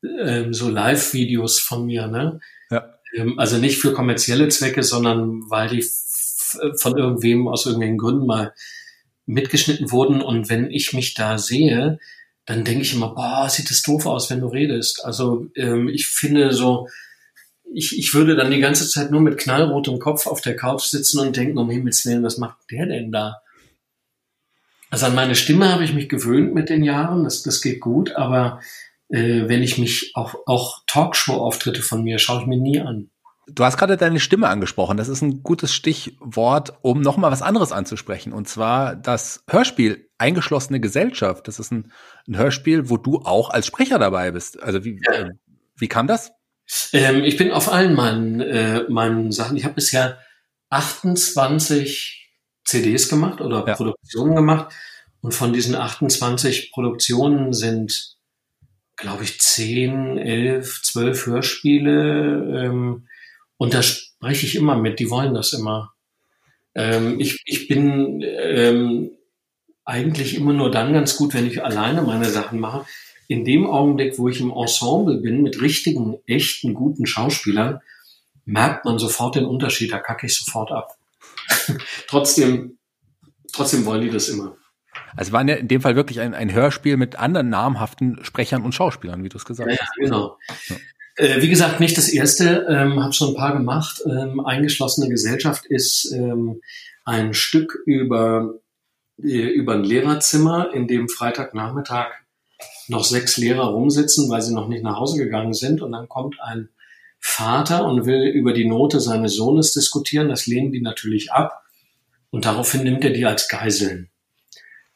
ähm, 0.03 0.53
so 0.53 0.69
Live-Videos 0.69 1.61
von 1.61 1.87
mir, 1.87 2.09
ne? 2.09 2.41
Ja. 2.69 2.97
Ähm, 3.15 3.39
also 3.39 3.59
nicht 3.59 3.79
für 3.79 3.93
kommerzielle 3.93 4.49
Zwecke, 4.49 4.83
sondern 4.83 5.49
weil 5.49 5.69
die 5.69 5.87
von 6.81 6.99
irgendwem 6.99 7.47
aus 7.47 7.65
irgendwelchen 7.65 7.99
Gründen 7.99 8.27
mal 8.27 8.53
mitgeschnitten 9.27 9.93
wurden. 9.93 10.21
Und 10.21 10.51
wenn 10.51 10.69
ich 10.69 10.95
mich 10.95 11.15
da 11.15 11.39
sehe, 11.39 12.01
dann 12.45 12.65
denke 12.65 12.83
ich 12.83 12.93
immer, 12.93 13.15
boah, 13.15 13.49
sieht 13.49 13.71
das 13.71 13.83
doof 13.83 14.05
aus, 14.05 14.31
wenn 14.31 14.41
du 14.41 14.49
redest. 14.49 15.05
Also 15.05 15.47
ähm, 15.55 15.89
ich 15.89 16.09
finde 16.09 16.53
so, 16.53 16.89
ich, 17.75 17.99
ich 17.99 18.15
würde 18.15 18.37
dann 18.37 18.51
die 18.51 18.61
ganze 18.61 18.89
Zeit 18.89 19.11
nur 19.11 19.21
mit 19.21 19.39
knallrotem 19.39 19.99
Kopf 19.99 20.27
auf 20.27 20.41
der 20.41 20.57
Couch 20.57 20.85
sitzen 20.85 21.21
und 21.21 21.37
denken, 21.37 21.59
um 21.59 21.71
Himmels 21.71 22.05
Willen, 22.07 22.23
was 22.23 22.39
macht 22.39 22.59
der 22.71 22.87
denn 22.87 23.13
da? 23.13 23.39
Also 24.91 25.07
an 25.07 25.15
meine 25.15 25.35
Stimme 25.35 25.73
habe 25.73 25.85
ich 25.85 25.95
mich 25.95 26.09
gewöhnt 26.09 26.55
mit 26.55 26.69
den 26.69 26.85
Jahren, 26.85 27.25
das, 27.25 27.43
das 27.43 27.63
geht 27.63 27.81
gut, 27.81 28.15
aber 28.15 28.61
äh, 29.09 29.49
wenn 29.49 29.63
ich 29.63 29.79
mich 29.79 30.13
auch, 30.15 30.35
auch 30.47 30.83
Talkshow-Auftritte 30.87 31.83
von 31.83 32.03
mir 32.03 32.19
schaue 32.19 32.43
ich 32.43 32.47
mir 32.47 32.59
nie 32.59 32.81
an. 32.81 33.11
Du 33.47 33.65
hast 33.65 33.77
gerade 33.77 33.97
deine 33.97 34.21
Stimme 34.21 34.49
angesprochen. 34.49 34.97
Das 34.97 35.09
ist 35.09 35.21
ein 35.21 35.43
gutes 35.43 35.75
Stichwort, 35.75 36.75
um 36.83 37.01
nochmal 37.01 37.33
was 37.33 37.43
anderes 37.43 37.73
anzusprechen. 37.73 38.33
Und 38.33 38.49
zwar 38.49 38.95
das 38.95 39.45
Hörspiel 39.49 40.09
Eingeschlossene 40.19 40.79
Gesellschaft. 40.79 41.49
Das 41.49 41.59
ist 41.59 41.73
ein, 41.73 41.91
ein 42.29 42.37
Hörspiel, 42.37 42.89
wo 42.89 42.97
du 42.97 43.19
auch 43.19 43.51
als 43.51 43.67
Sprecher 43.67 43.99
dabei 43.99 44.31
bist. 44.31 44.63
Also 44.63 44.85
wie, 44.85 45.01
ja. 45.05 45.13
äh, 45.13 45.31
wie 45.77 45.89
kam 45.89 46.07
das? 46.07 46.31
Ähm, 46.93 47.25
ich 47.25 47.37
bin 47.37 47.53
auf 47.53 47.71
allen 47.71 47.95
meinen, 47.95 48.41
äh, 48.41 48.85
meinen 48.89 49.33
Sachen. 49.33 49.57
Ich 49.57 49.65
habe 49.65 49.75
bisher 49.75 50.19
28 50.71 52.31
CDs 52.65 53.09
gemacht 53.09 53.41
oder 53.41 53.67
ja. 53.67 53.75
Produktionen 53.75 54.35
gemacht. 54.35 54.75
Und 55.21 55.33
von 55.35 55.53
diesen 55.53 55.77
28 55.77 56.73
Produktionen 56.73 57.53
sind, 57.53 58.17
glaube 58.97 59.25
ich, 59.25 59.41
10, 59.41 60.19
11, 60.19 60.83
12 60.83 61.27
Hörspiele. 61.27 62.65
Ähm, 62.65 63.09
und 63.57 63.75
da 63.75 63.83
spreche 63.83 64.47
ich 64.47 64.57
immer 64.57 64.77
mit, 64.77 64.99
die 64.99 65.11
wollen 65.11 65.35
das 65.35 65.53
immer. 65.53 65.93
Ähm, 66.75 67.21
ich, 67.21 67.41
ich 67.45 67.69
bin 67.69 68.23
ähm, 68.23 69.13
eigentlich 69.85 70.35
immer 70.35 70.53
nur 70.53 70.71
dann 70.71 70.93
ganz 70.93 71.17
gut, 71.17 71.35
wenn 71.35 71.47
ich 71.47 71.65
alleine 71.65 72.03
meine 72.03 72.31
Sachen 72.31 72.59
mache. 72.59 72.87
In 73.29 73.45
dem 73.45 73.67
Augenblick, 73.67 74.19
wo 74.19 74.29
ich 74.29 74.41
im 74.41 74.51
Ensemble 74.51 75.19
bin, 75.19 75.43
mit 75.43 75.61
richtigen, 75.61 76.17
echten, 76.27 76.75
guten 76.75 77.07
Schauspielern, 77.07 77.81
merkt 78.45 78.85
man 78.85 78.99
sofort 78.99 79.37
den 79.37 79.45
Unterschied, 79.45 79.93
da 79.93 79.99
kacke 79.99 80.27
ich 80.27 80.37
sofort 80.37 80.73
ab. 80.73 80.97
trotzdem, 82.09 82.79
trotzdem 83.53 83.85
wollen 83.85 84.03
die 84.03 84.11
das 84.11 84.29
immer. 84.29 84.57
Also 85.17 85.33
war 85.33 85.47
in 85.47 85.69
dem 85.69 85.81
Fall 85.81 85.97
wirklich 85.97 86.21
ein, 86.21 86.35
ein 86.35 86.53
Hörspiel 86.53 86.97
mit 86.97 87.17
anderen 87.17 87.49
namhaften 87.49 88.19
Sprechern 88.23 88.63
und 88.63 88.75
Schauspielern, 88.75 89.23
wie 89.23 89.29
du 89.29 89.37
es 89.37 89.45
gesagt 89.45 89.71
ja, 89.71 89.77
hast. 89.79 89.93
Ja, 89.99 90.05
genau. 90.05 90.39
Ja. 90.69 90.77
Äh, 91.17 91.43
wie 91.43 91.49
gesagt, 91.49 91.81
nicht 91.81 91.97
das 91.99 92.09
erste, 92.09 92.67
ähm, 92.69 93.03
habe 93.03 93.13
schon 93.13 93.31
ein 93.31 93.37
paar 93.37 93.53
gemacht. 93.53 94.03
Ähm, 94.07 94.41
Eingeschlossene 94.41 95.09
Gesellschaft 95.09 95.67
ist 95.67 96.11
ähm, 96.13 96.63
ein 97.05 97.35
Stück 97.35 97.79
über, 97.85 98.55
äh, 99.23 99.49
über 99.49 99.75
ein 99.75 99.85
Lehrerzimmer, 99.85 100.73
in 100.73 100.89
dem 100.89 101.09
Freitagnachmittag 101.09 102.22
noch 102.89 103.05
sechs 103.05 103.37
Lehrer 103.37 103.65
rumsitzen, 103.65 104.29
weil 104.29 104.43
sie 104.43 104.55
noch 104.55 104.69
nicht 104.69 104.83
nach 104.83 104.99
Hause 104.99 105.19
gegangen 105.19 105.55
sind. 105.55 105.83
Und 105.83 105.93
dann 105.93 106.09
kommt 106.09 106.41
ein 106.41 106.69
Vater 107.21 107.85
und 107.87 108.07
will 108.07 108.25
über 108.25 108.53
die 108.53 108.67
Note 108.67 109.01
seines 109.01 109.35
Sohnes 109.35 109.73
diskutieren. 109.73 110.29
Das 110.29 110.47
lehnen 110.47 110.73
die 110.73 110.81
natürlich 110.81 111.33
ab. 111.33 111.63
Und 112.31 112.45
daraufhin 112.45 112.83
nimmt 112.83 113.05
er 113.05 113.11
die 113.11 113.27
als 113.27 113.49
Geiseln, 113.49 114.11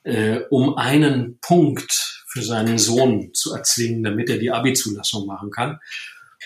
äh, 0.05 0.41
um 0.51 0.77
einen 0.77 1.39
Punkt 1.41 2.25
für 2.27 2.43
seinen 2.43 2.79
Sohn 2.79 3.33
zu 3.35 3.55
erzwingen, 3.55 4.03
damit 4.03 4.29
er 4.31 4.39
die 4.39 4.51
Abi-Zulassung 4.51 5.27
machen 5.27 5.51
kann. 5.51 5.79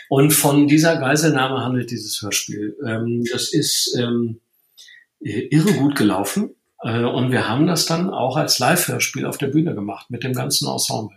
Und 0.08 0.32
von 0.32 0.66
dieser 0.66 0.96
Geiselnahme 0.96 1.64
handelt 1.64 1.90
dieses 1.90 2.20
Hörspiel. 2.20 2.76
Ähm, 2.86 3.24
das 3.30 3.52
ist 3.52 3.96
ähm, 3.98 4.40
irre 5.20 5.72
gut 5.74 5.96
gelaufen. 5.96 6.54
Äh, 6.82 7.04
und 7.04 7.32
wir 7.32 7.48
haben 7.48 7.66
das 7.66 7.86
dann 7.86 8.10
auch 8.10 8.36
als 8.36 8.58
Live-Hörspiel 8.58 9.26
auf 9.26 9.38
der 9.38 9.48
Bühne 9.48 9.74
gemacht 9.74 10.10
mit 10.10 10.24
dem 10.24 10.32
ganzen 10.32 10.68
Ensemble. 10.68 11.16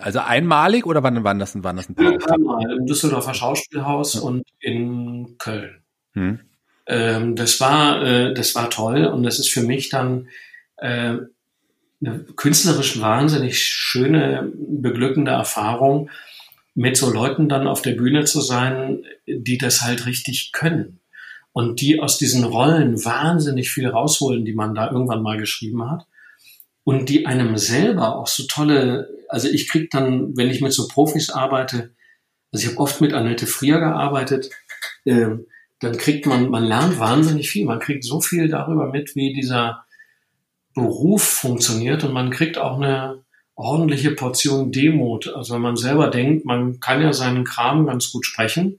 Also 0.00 0.20
einmalig 0.20 0.86
oder 0.86 1.02
wann, 1.02 1.24
wann 1.24 1.38
das, 1.38 1.54
wann 1.62 1.76
das 1.76 1.88
ein 1.88 1.94
paar 1.94 2.32
Einmal 2.32 2.70
im 2.70 2.86
Düsseldorfer 2.86 3.34
Schauspielhaus 3.34 4.14
ja. 4.14 4.20
und 4.20 4.44
in 4.60 5.38
Köln. 5.38 5.82
Hm. 6.12 6.40
Ähm, 6.86 7.36
das 7.36 7.60
war, 7.60 8.02
äh, 8.02 8.34
das 8.34 8.54
war 8.54 8.70
toll 8.70 9.06
und 9.06 9.22
das 9.22 9.38
ist 9.38 9.48
für 9.48 9.62
mich 9.62 9.88
dann 9.88 10.28
äh, 10.76 11.16
eine 12.00 12.18
künstlerisch 12.36 13.00
wahnsinnig 13.00 13.58
schöne, 13.58 14.52
beglückende 14.54 15.32
Erfahrung, 15.32 16.10
mit 16.74 16.96
so 16.96 17.10
Leuten 17.10 17.48
dann 17.48 17.66
auf 17.66 17.80
der 17.80 17.92
Bühne 17.92 18.24
zu 18.24 18.42
sein, 18.42 19.02
die 19.26 19.56
das 19.56 19.80
halt 19.80 20.04
richtig 20.04 20.52
können. 20.52 21.00
Und 21.56 21.80
die 21.80 22.00
aus 22.00 22.18
diesen 22.18 22.44
Rollen 22.44 23.02
wahnsinnig 23.02 23.70
viel 23.70 23.88
rausholen, 23.88 24.44
die 24.44 24.52
man 24.52 24.74
da 24.74 24.90
irgendwann 24.90 25.22
mal 25.22 25.38
geschrieben 25.38 25.90
hat. 25.90 26.06
Und 26.84 27.08
die 27.08 27.24
einem 27.24 27.56
selber 27.56 28.16
auch 28.16 28.26
so 28.26 28.42
tolle, 28.46 29.08
also 29.30 29.48
ich 29.48 29.66
krieg 29.66 29.90
dann, 29.90 30.36
wenn 30.36 30.50
ich 30.50 30.60
mit 30.60 30.74
so 30.74 30.86
Profis 30.86 31.30
arbeite, 31.30 31.94
also 32.52 32.62
ich 32.62 32.70
habe 32.70 32.80
oft 32.80 33.00
mit 33.00 33.14
Annette 33.14 33.46
Frier 33.46 33.80
gearbeitet, 33.80 34.50
äh, 35.06 35.28
dann 35.80 35.96
kriegt 35.96 36.26
man, 36.26 36.50
man 36.50 36.64
lernt 36.64 36.98
wahnsinnig 36.98 37.48
viel. 37.48 37.64
Man 37.64 37.80
kriegt 37.80 38.04
so 38.04 38.20
viel 38.20 38.48
darüber 38.48 38.90
mit, 38.90 39.16
wie 39.16 39.32
dieser 39.32 39.86
Beruf 40.74 41.22
funktioniert 41.22 42.04
und 42.04 42.12
man 42.12 42.28
kriegt 42.28 42.58
auch 42.58 42.76
eine, 42.76 43.24
ordentliche 43.56 44.10
Portion 44.10 44.70
Demut. 44.70 45.28
Also 45.34 45.54
wenn 45.54 45.62
man 45.62 45.76
selber 45.76 46.08
denkt, 46.08 46.44
man 46.44 46.78
kann 46.78 47.00
ja 47.00 47.12
seinen 47.12 47.44
Kram 47.44 47.86
ganz 47.86 48.12
gut 48.12 48.26
sprechen, 48.26 48.78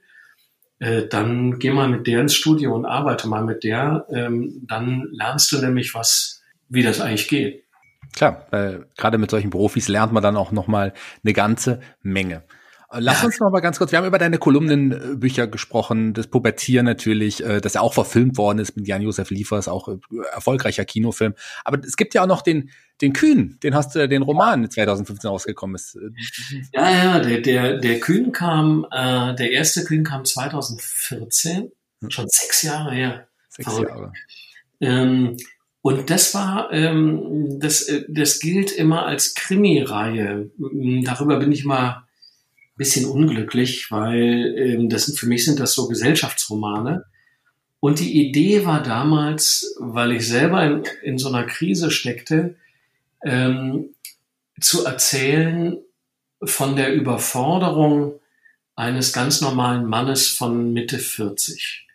äh, 0.80 1.08
dann 1.08 1.60
geh 1.60 1.72
mal 1.72 1.90
mit 1.90 2.08
der 2.08 2.22
ins 2.22 2.36
Studio 2.36 2.76
und 2.76 2.86
arbeite 2.86 3.28
mal 3.28 3.44
mit 3.44 3.64
der. 3.64 4.06
Ähm, 4.12 4.66
dann 4.68 5.08
lernst 5.12 5.52
du 5.52 5.60
nämlich 5.60 5.94
was, 5.94 6.44
wie 6.70 6.84
das 6.84 7.02
eigentlich 7.02 7.28
geht. 7.28 7.64
Klar, 8.14 8.48
weil 8.52 8.88
gerade 8.98 9.18
mit 9.18 9.32
solchen 9.32 9.50
Profis 9.50 9.88
lernt 9.88 10.14
man 10.14 10.24
dann 10.24 10.38
auch 10.38 10.52
noch 10.52 10.68
mal 10.68 10.94
eine 11.24 11.34
ganze 11.34 11.82
Menge. 12.02 12.44
Lass 12.90 13.24
uns 13.24 13.40
noch 13.42 13.52
mal 13.52 13.60
ganz 13.60 13.78
kurz, 13.80 13.92
wir 13.92 14.00
haben 14.00 14.06
über 14.06 14.18
deine 14.18 14.38
Kolumnenbücher 14.38 15.48
gesprochen, 15.48 16.14
das 16.14 16.28
Pubertier 16.28 16.84
natürlich, 16.84 17.44
äh, 17.44 17.60
das 17.60 17.74
ja 17.74 17.82
auch 17.82 17.94
verfilmt 17.94 18.38
worden 18.38 18.60
ist 18.60 18.78
mit 18.78 18.88
Jan-Josef 18.88 19.30
Liefers, 19.30 19.68
auch 19.68 19.90
äh, 19.90 19.98
erfolgreicher 20.32 20.86
Kinofilm. 20.86 21.34
Aber 21.66 21.80
es 21.86 21.98
gibt 21.98 22.14
ja 22.14 22.24
auch 22.24 22.28
noch 22.28 22.42
den, 22.42 22.70
den 23.02 23.12
Kühn, 23.12 23.60
den 23.62 23.76
hast 23.76 23.94
du, 23.94 24.08
den 24.08 24.22
Roman 24.22 24.70
2015 24.70 25.30
rausgekommen 25.30 25.76
ist. 25.76 25.98
Ja, 26.72 26.90
ja, 26.90 27.20
der, 27.20 27.42
der, 27.42 27.78
der 27.80 28.00
Kühn 28.00 28.32
kam, 28.32 28.86
äh, 28.90 29.36
der 29.36 29.52
erste 29.52 29.84
Kühn 29.84 30.06
kam 30.06 30.24
2014, 30.24 31.72
hm. 32.02 32.10
schon 32.10 32.28
sechs 32.30 32.62
Jahre 32.62 32.94
her. 32.94 33.28
Sechs 33.50 33.70
Verrückt. 33.70 33.90
Jahre. 33.90 34.14
Ähm, 34.80 35.36
und 35.82 36.10
das 36.10 36.34
war, 36.34 36.72
ähm, 36.72 37.60
das, 37.60 37.84
äh, 37.84 38.06
das 38.08 38.40
gilt 38.40 38.72
immer 38.72 39.06
als 39.06 39.36
Krimi-Reihe. 39.36 40.52
Darüber 41.04 41.40
bin 41.40 41.52
ich 41.52 41.66
mal 41.66 42.07
bisschen 42.78 43.06
unglücklich, 43.06 43.92
weil 43.92 44.56
ähm, 44.58 44.90
das 44.90 45.06
sind 45.06 45.20
für 45.20 45.28
mich 45.28 45.46
sind 45.46 45.60
das 45.60 45.74
so 45.74 45.88
Gesellschaftsromane. 45.88 47.06
Und 47.80 48.00
die 48.00 48.28
Idee 48.28 48.66
war 48.66 48.82
damals, 48.82 49.76
weil 49.80 50.12
ich 50.14 50.28
selber 50.28 50.64
in, 50.64 50.84
in 51.04 51.18
so 51.18 51.30
einer 51.30 51.46
Krise 51.46 51.92
steckte, 51.92 52.56
ähm, 53.24 53.90
zu 54.60 54.86
erzählen 54.86 55.78
von 56.44 56.76
der 56.76 56.94
Überforderung 56.94 58.20
eines 58.76 59.12
ganz 59.12 59.42
normalen 59.42 59.86
Mannes 59.86 60.28
von 60.28 60.74
Mitte 60.74 61.00
40. 61.00 61.87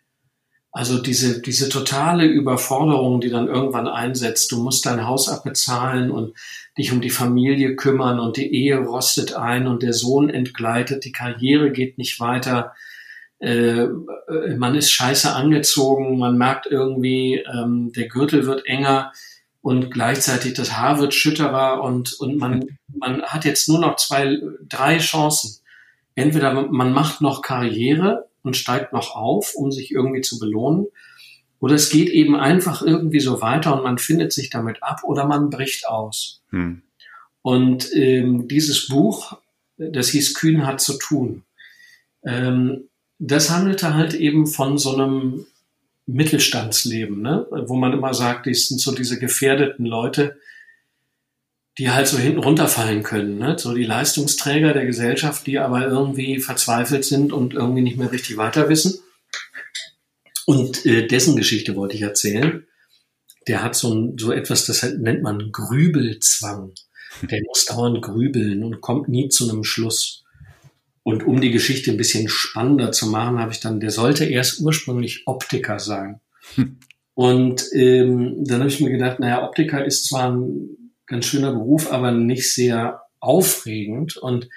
Also 0.75 1.03
diese, 1.03 1.43
diese 1.43 1.69
totale 1.69 2.25
Überforderung, 2.25 3.21
die 3.21 3.29
dann 3.29 3.47
irgendwann 3.47 3.87
einsetzt. 3.87 4.51
Du 4.51 4.63
musst 4.63 4.87
dein 4.87 5.07
Haus 5.07 5.29
abbezahlen 5.29 6.11
und 6.11 6.35
dich 6.79 6.93
um 6.93 7.03
die 7.03 7.11
Familie 7.11 7.77
kümmern 7.77 8.19
und 8.19 8.39
die 8.39 8.55
Ehe 8.55 8.79
rostet 8.79 9.35
ein 9.35 9.67
und 9.67 9.83
der 9.83 9.93
Sohn 9.93 10.31
entgleitet, 10.31 11.05
die 11.05 11.13
Karriere 11.13 11.73
geht 11.73 11.99
nicht 11.99 12.21
weiter. 12.21 12.73
Äh, 13.39 13.89
man 14.57 14.75
ist 14.75 14.91
scheiße 14.91 15.35
angezogen, 15.35 16.19
man 16.19 16.39
merkt 16.39 16.67
irgendwie, 16.67 17.45
ähm, 17.53 17.93
der 17.93 18.09
Gürtel 18.09 18.47
wird 18.47 18.65
enger 18.65 19.13
und 19.61 19.91
gleichzeitig 19.91 20.55
das 20.55 20.79
Haar 20.79 20.99
wird 20.99 21.13
schütterer 21.13 21.83
und, 21.83 22.15
und 22.15 22.39
man, 22.39 22.65
man 22.89 23.23
hat 23.25 23.45
jetzt 23.45 23.69
nur 23.69 23.79
noch 23.79 23.97
zwei, 23.97 24.41
drei 24.67 24.97
Chancen. 24.97 25.59
Entweder 26.15 26.55
man 26.55 26.93
macht 26.95 27.21
noch 27.21 27.43
Karriere 27.43 28.29
und 28.43 28.57
steigt 28.57 28.93
noch 28.93 29.15
auf, 29.15 29.55
um 29.55 29.73
sich 29.73 29.91
irgendwie 29.91 30.21
zu 30.21 30.39
belohnen. 30.39 30.87
Oder 31.61 31.75
es 31.77 31.91
geht 31.91 32.09
eben 32.09 32.35
einfach 32.35 32.83
irgendwie 32.83 33.21
so 33.21 33.41
weiter 33.41 33.77
und 33.77 33.85
man 33.85 33.99
findet 33.99 34.33
sich 34.33 34.51
damit 34.51 34.83
ab 34.83 35.03
oder 35.05 35.27
man 35.27 35.49
bricht 35.49 35.87
aus. 35.87 36.43
Hm. 36.51 36.83
Und 37.43 37.95
ähm, 37.95 38.49
dieses 38.49 38.89
Buch, 38.89 39.39
das 39.77 40.09
hieß 40.09 40.35
Kühn 40.35 40.67
hat 40.67 40.81
zu 40.81 40.99
tun, 40.99 41.45
ähm, 42.25 42.89
das 43.19 43.51
handelte 43.51 43.95
halt 43.95 44.15
eben 44.15 44.47
von 44.47 44.79
so 44.79 44.95
einem 44.95 45.47
Mittelstandsleben, 46.07 47.23
ne? 47.23 47.47
wo 47.67 47.77
man 47.77 47.93
immer 47.93 48.15
sagt, 48.15 48.47
die 48.47 48.55
sind 48.55 48.81
so 48.81 48.93
diese 48.93 49.19
gefährdeten 49.19 49.87
Leute, 49.87 50.37
die 51.79 51.91
halt 51.91 52.07
so 52.07 52.19
hinten 52.19 52.41
runterfallen 52.41 53.03
können. 53.03 53.39
Ne? 53.39 53.59
So 53.59 53.75
die 53.75 53.85
Leistungsträger 53.85 54.73
der 54.73 54.87
Gesellschaft, 54.87 55.47
die 55.47 55.59
aber 55.59 55.87
irgendwie 55.87 56.39
verzweifelt 56.39 57.05
sind 57.05 57.33
und 57.33 57.55
irgendwie 57.55 57.83
nicht 57.83 57.97
mehr 57.97 58.13
richtig 58.13 58.37
weiter 58.37 58.69
wissen. 58.69 59.01
Und 60.45 60.85
äh, 60.85 61.07
dessen 61.07 61.37
Geschichte 61.37 61.77
wollte 61.77 61.97
ich 61.97 62.03
erzählen. 62.03 62.67
Der 63.49 63.63
hat 63.63 63.75
so, 63.75 63.95
ein, 63.95 64.19
so 64.19 64.33
etwas, 64.33 64.67
das 64.67 64.83
nennt 64.83 65.23
man 65.23 65.51
Grübelzwang. 65.51 66.73
Der 67.23 67.41
muss 67.47 67.67
dauernd 67.67 68.03
grübeln 68.03 68.65
und 68.65 68.81
kommt 68.81 69.09
nie 69.09 69.29
zu 69.29 69.49
einem 69.49 69.65
Schluss. 69.65 70.25
Und 71.05 71.25
um 71.25 71.41
die 71.41 71.51
Geschichte 71.51 71.91
ein 71.91 71.97
bisschen 71.97 72.29
spannender 72.29 72.93
zu 72.93 73.07
machen, 73.07 73.39
habe 73.39 73.53
ich 73.53 73.61
dann, 73.61 73.81
der 73.81 73.91
sollte 73.91 74.25
erst 74.25 74.61
ursprünglich 74.61 75.27
Optiker 75.27 75.79
sein. 75.79 76.21
Hm. 76.55 76.79
Und 77.15 77.65
ähm, 77.75 78.45
dann 78.45 78.61
habe 78.61 78.71
ich 78.71 78.81
mir 78.81 78.91
gedacht, 78.91 79.21
naja, 79.21 79.45
Optiker 79.45 79.85
ist 79.85 80.07
zwar 80.07 80.33
ein 80.33 80.82
ganz 81.07 81.27
schöner 81.27 81.53
Beruf, 81.53 81.91
aber 81.91 82.13
nicht 82.13 82.53
sehr 82.53 83.03
aufregend. 83.21 84.17
Und 84.17 84.49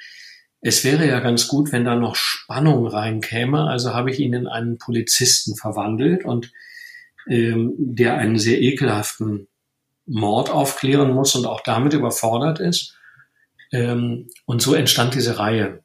es 0.62 0.84
wäre 0.84 1.08
ja 1.08 1.20
ganz 1.20 1.48
gut, 1.48 1.72
wenn 1.72 1.86
da 1.86 1.96
noch 1.96 2.16
Spannung 2.16 2.88
reinkäme. 2.88 3.68
Also 3.68 3.94
habe 3.94 4.12
ich 4.12 4.20
ihn 4.20 4.34
in 4.34 4.48
einen 4.48 4.78
Polizisten 4.78 5.56
verwandelt 5.56 6.26
und 6.26 6.52
ähm, 7.28 7.74
der 7.78 8.18
einen 8.18 8.38
sehr 8.38 8.62
ekelhaften 8.62 9.48
Mord 10.06 10.50
aufklären 10.50 11.12
muss 11.12 11.36
und 11.36 11.46
auch 11.46 11.62
damit 11.62 11.94
überfordert 11.94 12.60
ist. 12.60 12.98
Ähm, 13.72 14.30
und 14.46 14.62
so 14.62 14.74
entstand 14.74 15.16
diese 15.16 15.40
Reihe, 15.40 15.84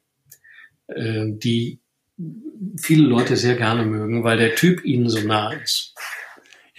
äh, 0.87 1.25
die 1.27 1.79
viele 2.79 3.07
Leute 3.07 3.35
sehr 3.37 3.55
gerne 3.55 3.85
mögen, 3.85 4.23
weil 4.23 4.37
der 4.37 4.55
Typ 4.55 4.85
ihnen 4.85 5.09
so 5.09 5.19
nah 5.19 5.51
ist. 5.51 5.95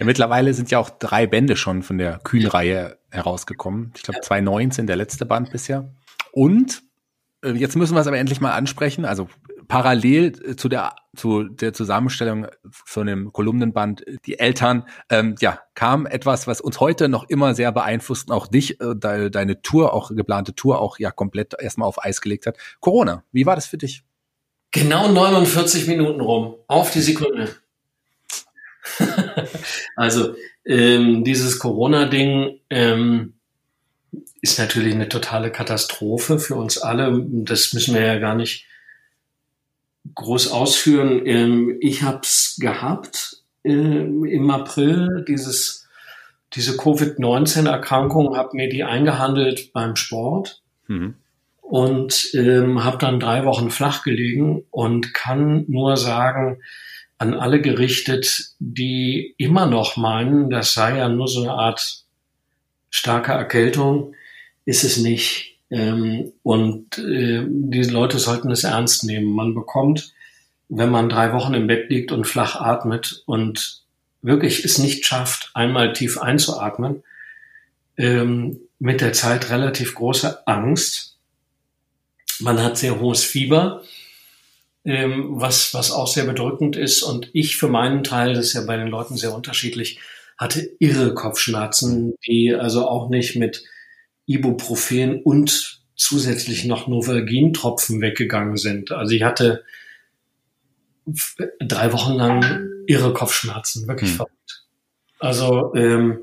Ja, 0.03 0.05
mittlerweile 0.05 0.53
sind 0.53 0.69
ja 0.69 0.79
auch 0.79 0.89
drei 0.89 1.27
Bände 1.27 1.55
schon 1.55 1.81
von 1.81 1.97
der 1.97 2.19
Kühn-Reihe 2.25 2.97
herausgekommen. 3.09 3.93
Ich 3.95 4.03
glaube 4.03 4.19
2019 4.19 4.85
der 4.85 4.97
letzte 4.97 5.25
Band 5.25 5.49
bisher. 5.49 5.93
Und 6.33 6.83
äh, 7.41 7.51
jetzt 7.51 7.77
müssen 7.77 7.95
wir 7.95 8.01
es 8.01 8.07
aber 8.07 8.17
endlich 8.17 8.41
mal 8.41 8.51
ansprechen. 8.51 9.05
Also 9.05 9.29
parallel 9.69 10.33
äh, 10.45 10.55
zu 10.57 10.67
der 10.67 10.93
zu 11.15 11.45
der 11.45 11.71
Zusammenstellung 11.71 12.47
von 12.69 13.07
dem 13.07 13.31
Kolumnenband 13.31 14.05
äh, 14.05 14.17
die 14.25 14.39
Eltern 14.39 14.83
ähm, 15.09 15.35
ja 15.39 15.61
kam 15.73 16.05
etwas 16.05 16.47
was 16.47 16.59
uns 16.59 16.81
heute 16.81 17.07
noch 17.07 17.29
immer 17.29 17.55
sehr 17.55 17.71
beeinflusst 17.71 18.29
und 18.29 18.35
auch 18.35 18.47
dich 18.47 18.81
äh, 18.81 18.95
de, 18.95 19.29
deine 19.29 19.61
Tour 19.61 19.93
auch 19.93 20.11
geplante 20.13 20.53
Tour 20.53 20.81
auch 20.81 20.99
ja 20.99 21.11
komplett 21.11 21.53
erstmal 21.57 21.87
auf 21.87 22.03
Eis 22.03 22.19
gelegt 22.19 22.45
hat 22.45 22.57
Corona 22.81 23.23
wie 23.31 23.45
war 23.45 23.55
das 23.55 23.67
für 23.67 23.77
dich 23.77 24.03
genau 24.71 25.07
49 25.07 25.87
Minuten 25.87 26.19
rum 26.19 26.55
auf 26.67 26.91
die 26.91 27.01
Sekunde 27.01 27.55
also 29.95 30.35
ähm, 30.65 31.23
dieses 31.23 31.59
Corona-Ding 31.59 32.59
ähm, 32.69 33.33
ist 34.41 34.59
natürlich 34.59 34.93
eine 34.93 35.09
totale 35.09 35.51
Katastrophe 35.51 36.39
für 36.39 36.55
uns 36.55 36.77
alle. 36.77 37.25
Das 37.27 37.73
müssen 37.73 37.93
wir 37.93 38.01
ja 38.01 38.19
gar 38.19 38.35
nicht 38.35 38.65
groß 40.15 40.51
ausführen. 40.51 41.25
Ähm, 41.25 41.77
ich 41.79 42.03
habe 42.03 42.21
es 42.23 42.57
gehabt 42.59 43.43
äh, 43.63 43.71
im 43.71 44.51
April, 44.51 45.25
dieses, 45.27 45.87
diese 46.53 46.77
Covid-19-Erkrankung, 46.77 48.35
habe 48.35 48.55
mir 48.55 48.69
die 48.69 48.83
eingehandelt 48.83 49.73
beim 49.73 49.95
Sport. 49.95 50.61
Mhm 50.87 51.15
und 51.73 52.29
ähm, 52.35 52.83
habe 52.83 52.99
dann 52.99 53.19
drei 53.19 53.45
Wochen 53.45 53.71
flach 53.71 54.03
gelegen 54.03 54.63
und 54.69 55.15
kann 55.15 55.65
nur 55.67 55.97
sagen, 55.97 56.61
an 57.17 57.33
alle 57.33 57.61
gerichtet, 57.61 58.53
die 58.59 59.35
immer 59.37 59.65
noch 59.65 59.97
meinen, 59.97 60.49
das 60.49 60.73
sei 60.73 60.97
ja 60.97 61.09
nur 61.09 61.27
so 61.27 61.41
eine 61.41 61.53
Art 61.53 62.03
starke 62.89 63.31
Erkältung, 63.31 64.13
ist 64.65 64.83
es 64.83 64.97
nicht. 64.97 65.57
Ähm, 65.69 66.33
und 66.43 66.97
äh, 66.97 67.43
diese 67.47 67.91
Leute 67.91 68.19
sollten 68.19 68.51
es 68.51 68.63
ernst 68.63 69.03
nehmen. 69.03 69.33
Man 69.33 69.55
bekommt, 69.55 70.13
wenn 70.69 70.89
man 70.89 71.09
drei 71.09 71.33
Wochen 71.33 71.53
im 71.53 71.67
Bett 71.67 71.89
liegt 71.89 72.11
und 72.11 72.25
flach 72.25 72.55
atmet 72.55 73.23
und 73.25 73.83
wirklich 74.21 74.63
es 74.63 74.77
nicht 74.77 75.05
schafft, 75.05 75.51
einmal 75.53 75.93
tief 75.93 76.17
einzuatmen, 76.17 77.03
ähm, 77.97 78.59
mit 78.79 79.01
der 79.01 79.13
Zeit 79.13 79.49
relativ 79.49 79.95
große 79.95 80.47
Angst. 80.47 81.17
Man 82.39 82.61
hat 82.61 82.77
sehr 82.77 82.99
hohes 82.99 83.23
Fieber 83.23 83.83
ähm, 84.85 85.29
was, 85.29 85.73
was 85.73 85.91
auch 85.91 86.07
sehr 86.07 86.25
bedrückend 86.25 86.75
ist. 86.75 87.03
Und 87.03 87.29
ich 87.33 87.57
für 87.57 87.67
meinen 87.67 88.03
Teil, 88.03 88.33
das 88.33 88.47
ist 88.47 88.53
ja 88.53 88.61
bei 88.61 88.77
den 88.77 88.87
Leuten 88.87 89.17
sehr 89.17 89.33
unterschiedlich, 89.33 89.99
hatte 90.37 90.69
irre 90.79 91.13
Kopfschmerzen, 91.13 92.15
die 92.27 92.53
also 92.53 92.87
auch 92.87 93.09
nicht 93.09 93.35
mit 93.35 93.63
Ibuprofen 94.25 95.21
und 95.21 95.81
zusätzlich 95.95 96.65
noch 96.65 96.87
Novalgin-Tropfen 96.87 98.01
weggegangen 98.01 98.57
sind. 98.57 98.91
Also 98.91 99.13
ich 99.13 99.23
hatte 99.23 99.63
drei 101.59 101.91
Wochen 101.93 102.13
lang 102.13 102.69
irre 102.87 103.13
Kopfschmerzen, 103.13 103.87
wirklich 103.87 104.09
hm. 104.11 104.17
verrückt. 104.17 104.65
Also 105.19 105.73
ähm, 105.75 106.19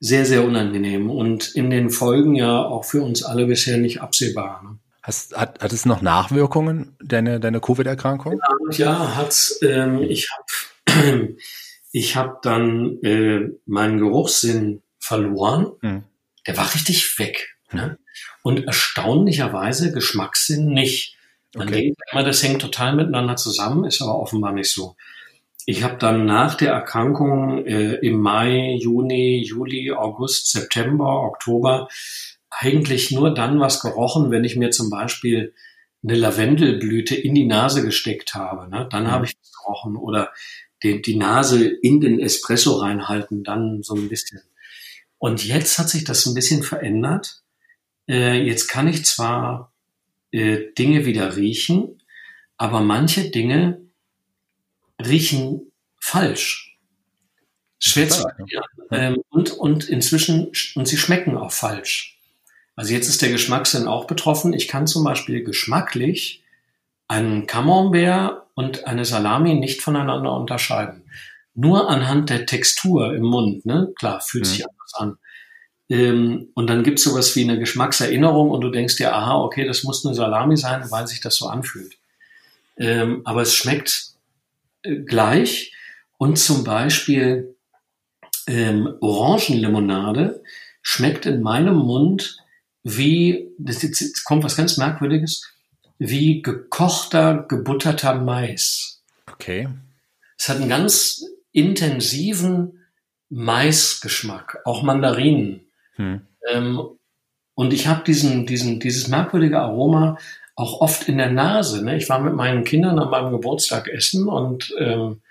sehr, 0.00 0.24
sehr 0.24 0.44
unangenehm 0.44 1.10
und 1.10 1.54
in 1.54 1.70
den 1.70 1.90
Folgen 1.90 2.34
ja 2.34 2.64
auch 2.64 2.84
für 2.84 3.02
uns 3.02 3.22
alle 3.22 3.46
bisher 3.46 3.78
nicht 3.78 4.00
absehbar. 4.00 4.62
Ne? 4.62 4.78
Hast, 5.06 5.36
hat, 5.36 5.62
hat 5.62 5.72
es 5.72 5.86
noch 5.86 6.02
Nachwirkungen, 6.02 6.96
deine, 7.00 7.38
deine 7.38 7.60
Covid-Erkrankung? 7.60 8.40
Ja, 8.72 8.76
ja, 8.76 9.16
hat's. 9.16 9.60
Ähm, 9.62 10.02
ich 10.02 10.28
habe 10.32 11.36
ich 11.92 12.16
hab 12.16 12.42
dann 12.42 12.98
äh, 13.02 13.50
meinen 13.66 13.98
Geruchssinn 13.98 14.82
verloren. 14.98 15.72
Hm. 15.80 16.04
Der 16.46 16.56
war 16.56 16.74
richtig 16.74 17.18
weg. 17.18 17.56
Ne? 17.72 17.98
und 18.46 18.64
erstaunlicherweise 18.64 19.90
Geschmackssinn 19.90 20.68
nicht. 20.68 21.16
Man 21.56 21.66
okay. 21.66 21.80
denkt 21.80 22.00
immer, 22.12 22.22
das 22.22 22.44
hängt 22.44 22.62
total 22.62 22.94
miteinander 22.94 23.34
zusammen, 23.34 23.84
ist 23.84 24.00
aber 24.00 24.20
offenbar 24.20 24.52
nicht 24.52 24.70
so. 24.70 24.94
Ich 25.64 25.82
habe 25.82 25.96
dann 25.96 26.26
nach 26.26 26.54
der 26.54 26.70
Erkrankung 26.70 27.66
äh, 27.66 27.94
im 27.94 28.20
Mai, 28.20 28.76
Juni, 28.80 29.42
Juli, 29.44 29.90
August, 29.90 30.52
September, 30.52 31.22
Oktober 31.22 31.88
eigentlich 32.58 33.10
nur 33.10 33.34
dann 33.34 33.60
was 33.60 33.80
gerochen, 33.80 34.30
wenn 34.30 34.44
ich 34.44 34.56
mir 34.56 34.70
zum 34.70 34.90
Beispiel 34.90 35.54
eine 36.02 36.16
Lavendelblüte 36.16 37.14
in 37.14 37.34
die 37.34 37.46
Nase 37.46 37.82
gesteckt 37.82 38.34
habe. 38.34 38.68
Ne? 38.70 38.88
Dann 38.90 39.04
mhm. 39.04 39.10
habe 39.10 39.24
ich 39.26 39.36
es 39.40 39.52
gerochen. 39.52 39.96
Oder 39.96 40.32
die, 40.82 41.02
die 41.02 41.16
Nase 41.16 41.66
in 41.66 42.00
den 42.00 42.20
Espresso 42.20 42.76
reinhalten, 42.76 43.44
dann 43.44 43.82
so 43.82 43.94
ein 43.94 44.08
bisschen. 44.08 44.40
Und 45.18 45.44
jetzt 45.44 45.78
hat 45.78 45.88
sich 45.88 46.04
das 46.04 46.26
ein 46.26 46.34
bisschen 46.34 46.62
verändert. 46.62 47.42
Äh, 48.08 48.42
jetzt 48.42 48.68
kann 48.68 48.88
ich 48.88 49.04
zwar 49.04 49.72
äh, 50.30 50.72
Dinge 50.78 51.06
wieder 51.06 51.36
riechen, 51.36 52.02
aber 52.56 52.80
manche 52.80 53.30
Dinge 53.30 53.80
riechen 55.04 55.72
falsch. 56.00 56.78
Schwer 57.78 58.08
zu 58.08 58.24
erklären. 58.24 58.64
Ähm, 58.90 59.22
und, 59.28 59.50
und 59.50 59.88
inzwischen, 59.88 60.52
und 60.74 60.88
sie 60.88 60.96
schmecken 60.96 61.36
auch 61.36 61.52
falsch. 61.52 62.15
Also 62.76 62.92
jetzt 62.92 63.08
ist 63.08 63.22
der 63.22 63.30
Geschmackssinn 63.30 63.88
auch 63.88 64.06
betroffen. 64.06 64.52
Ich 64.52 64.68
kann 64.68 64.86
zum 64.86 65.02
Beispiel 65.02 65.42
geschmacklich 65.42 66.44
einen 67.08 67.46
Camembert 67.46 68.42
und 68.54 68.86
eine 68.86 69.04
Salami 69.04 69.54
nicht 69.54 69.82
voneinander 69.82 70.32
unterscheiden. 70.34 71.02
Nur 71.54 71.88
anhand 71.88 72.28
der 72.28 72.44
Textur 72.44 73.14
im 73.14 73.22
Mund, 73.22 73.64
ne? 73.64 73.92
Klar, 73.96 74.20
fühlt 74.20 74.44
mhm. 74.44 74.48
sich 74.48 74.66
anders 74.66 74.94
an. 74.94 75.18
Ähm, 75.88 76.48
und 76.54 76.68
dann 76.68 76.82
gibt's 76.82 77.04
sowas 77.04 77.34
wie 77.34 77.44
eine 77.44 77.58
Geschmackserinnerung 77.58 78.50
und 78.50 78.60
du 78.60 78.70
denkst 78.70 78.96
dir, 78.96 79.14
aha, 79.14 79.36
okay, 79.36 79.66
das 79.66 79.84
muss 79.84 80.04
eine 80.04 80.14
Salami 80.14 80.56
sein, 80.56 80.90
weil 80.90 81.06
sich 81.06 81.20
das 81.20 81.36
so 81.36 81.46
anfühlt. 81.46 81.96
Ähm, 82.76 83.22
aber 83.24 83.42
es 83.42 83.54
schmeckt 83.54 84.10
äh, 84.82 84.96
gleich. 84.96 85.72
Und 86.18 86.38
zum 86.38 86.64
Beispiel 86.64 87.54
ähm, 88.46 88.94
Orangenlimonade 89.00 90.42
schmeckt 90.82 91.26
in 91.26 91.42
meinem 91.42 91.76
Mund 91.76 92.38
wie, 92.88 93.52
das, 93.58 93.82
jetzt 93.82 94.24
kommt 94.24 94.44
was 94.44 94.56
ganz 94.56 94.76
Merkwürdiges, 94.76 95.52
wie 95.98 96.40
gekochter, 96.40 97.44
gebutterter 97.48 98.14
Mais. 98.14 99.02
Okay. 99.32 99.68
Es 100.38 100.48
hat 100.48 100.58
einen 100.58 100.68
ganz 100.68 101.24
intensiven 101.50 102.84
Maisgeschmack, 103.28 104.58
auch 104.64 104.84
Mandarinen. 104.84 105.62
Hm. 105.96 106.20
Ähm, 106.48 106.80
und 107.54 107.72
ich 107.72 107.88
habe 107.88 108.04
diesen, 108.04 108.46
diesen, 108.46 108.78
dieses 108.78 109.08
merkwürdige 109.08 109.58
Aroma 109.58 110.16
auch 110.54 110.80
oft 110.80 111.08
in 111.08 111.18
der 111.18 111.32
Nase. 111.32 111.84
Ne? 111.84 111.96
Ich 111.96 112.08
war 112.08 112.20
mit 112.20 112.34
meinen 112.34 112.62
Kindern 112.62 113.00
an 113.00 113.10
meinem 113.10 113.32
Geburtstag 113.32 113.88
essen 113.88 114.28
und 114.28 114.72
ähm, 114.78 115.22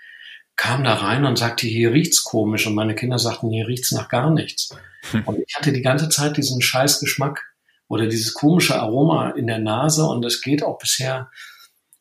kam 0.56 0.84
da 0.84 0.94
rein 0.94 1.24
und 1.24 1.38
sagte, 1.38 1.66
hier 1.66 1.92
riecht's 1.92 2.24
komisch. 2.24 2.66
Und 2.66 2.74
meine 2.74 2.94
Kinder 2.94 3.18
sagten, 3.18 3.50
hier 3.50 3.68
riecht's 3.68 3.92
nach 3.92 4.08
gar 4.08 4.30
nichts. 4.30 4.74
Hm. 5.10 5.22
Und 5.26 5.38
ich 5.46 5.54
hatte 5.54 5.72
die 5.72 5.82
ganze 5.82 6.08
Zeit 6.08 6.36
diesen 6.36 6.62
scheiß 6.62 7.00
Geschmack 7.00 7.44
oder 7.88 8.06
dieses 8.06 8.34
komische 8.34 8.80
Aroma 8.80 9.30
in 9.30 9.46
der 9.46 9.58
Nase 9.58 10.04
und 10.04 10.24
es 10.24 10.40
geht 10.40 10.62
auch 10.62 10.78
bisher 10.78 11.30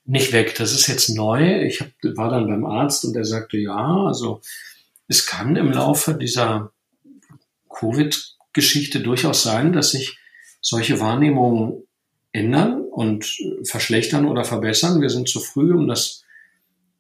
nicht 0.05 0.31
weg. 0.31 0.55
Das 0.57 0.71
ist 0.73 0.87
jetzt 0.87 1.09
neu. 1.09 1.63
Ich 1.63 1.81
hab, 1.81 1.89
war 2.15 2.29
dann 2.29 2.47
beim 2.47 2.65
Arzt 2.65 3.05
und 3.05 3.15
er 3.15 3.25
sagte, 3.25 3.57
ja, 3.57 4.05
also 4.05 4.41
es 5.07 5.25
kann 5.25 5.55
im 5.55 5.71
Laufe 5.71 6.15
dieser 6.15 6.71
Covid-Geschichte 7.69 9.01
durchaus 9.01 9.43
sein, 9.43 9.73
dass 9.73 9.91
sich 9.91 10.17
solche 10.61 10.99
Wahrnehmungen 10.99 11.83
ändern 12.31 12.81
und 12.81 13.25
verschlechtern 13.63 14.25
oder 14.25 14.43
verbessern. 14.43 15.01
Wir 15.01 15.09
sind 15.09 15.29
zu 15.29 15.39
früh, 15.39 15.73
um 15.73 15.87
das 15.87 16.24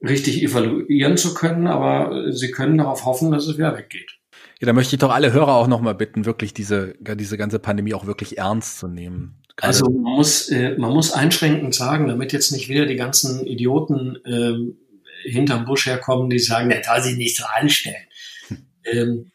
richtig 0.07 0.41
evaluieren 0.43 1.17
zu 1.17 1.33
können, 1.33 1.67
aber 1.67 2.31
Sie 2.31 2.51
können 2.51 2.77
darauf 2.77 3.05
hoffen, 3.05 3.31
dass 3.31 3.47
es 3.47 3.57
wieder 3.57 3.77
weggeht. 3.77 4.11
Ja, 4.59 4.67
da 4.67 4.73
möchte 4.73 4.95
ich 4.95 4.99
doch 4.99 5.11
alle 5.11 5.33
Hörer 5.33 5.55
auch 5.55 5.67
nochmal 5.67 5.95
bitten, 5.95 6.25
wirklich 6.25 6.53
diese, 6.53 6.95
diese 6.99 7.37
ganze 7.37 7.59
Pandemie 7.59 7.93
auch 7.93 8.05
wirklich 8.05 8.37
ernst 8.37 8.79
zu 8.79 8.87
nehmen. 8.87 9.41
Gerade 9.55 9.67
also 9.67 9.89
man 9.89 10.15
muss, 10.15 10.49
äh, 10.49 10.77
man 10.77 10.91
muss 10.91 11.11
einschränkend 11.11 11.73
sagen, 11.73 12.07
damit 12.07 12.33
jetzt 12.33 12.51
nicht 12.51 12.69
wieder 12.69 12.85
die 12.85 12.95
ganzen 12.95 13.45
Idioten 13.45 14.17
äh, 14.25 15.29
hinterm 15.29 15.65
Busch 15.65 15.85
herkommen, 15.85 16.29
die 16.29 16.39
sagen, 16.39 16.69
der 16.69 16.83
soll 16.83 17.01
sich 17.01 17.17
nicht 17.17 17.37
so 17.37 17.45
anstellen. 17.45 18.07
Hm. 18.47 18.57
Ähm, 18.85 19.31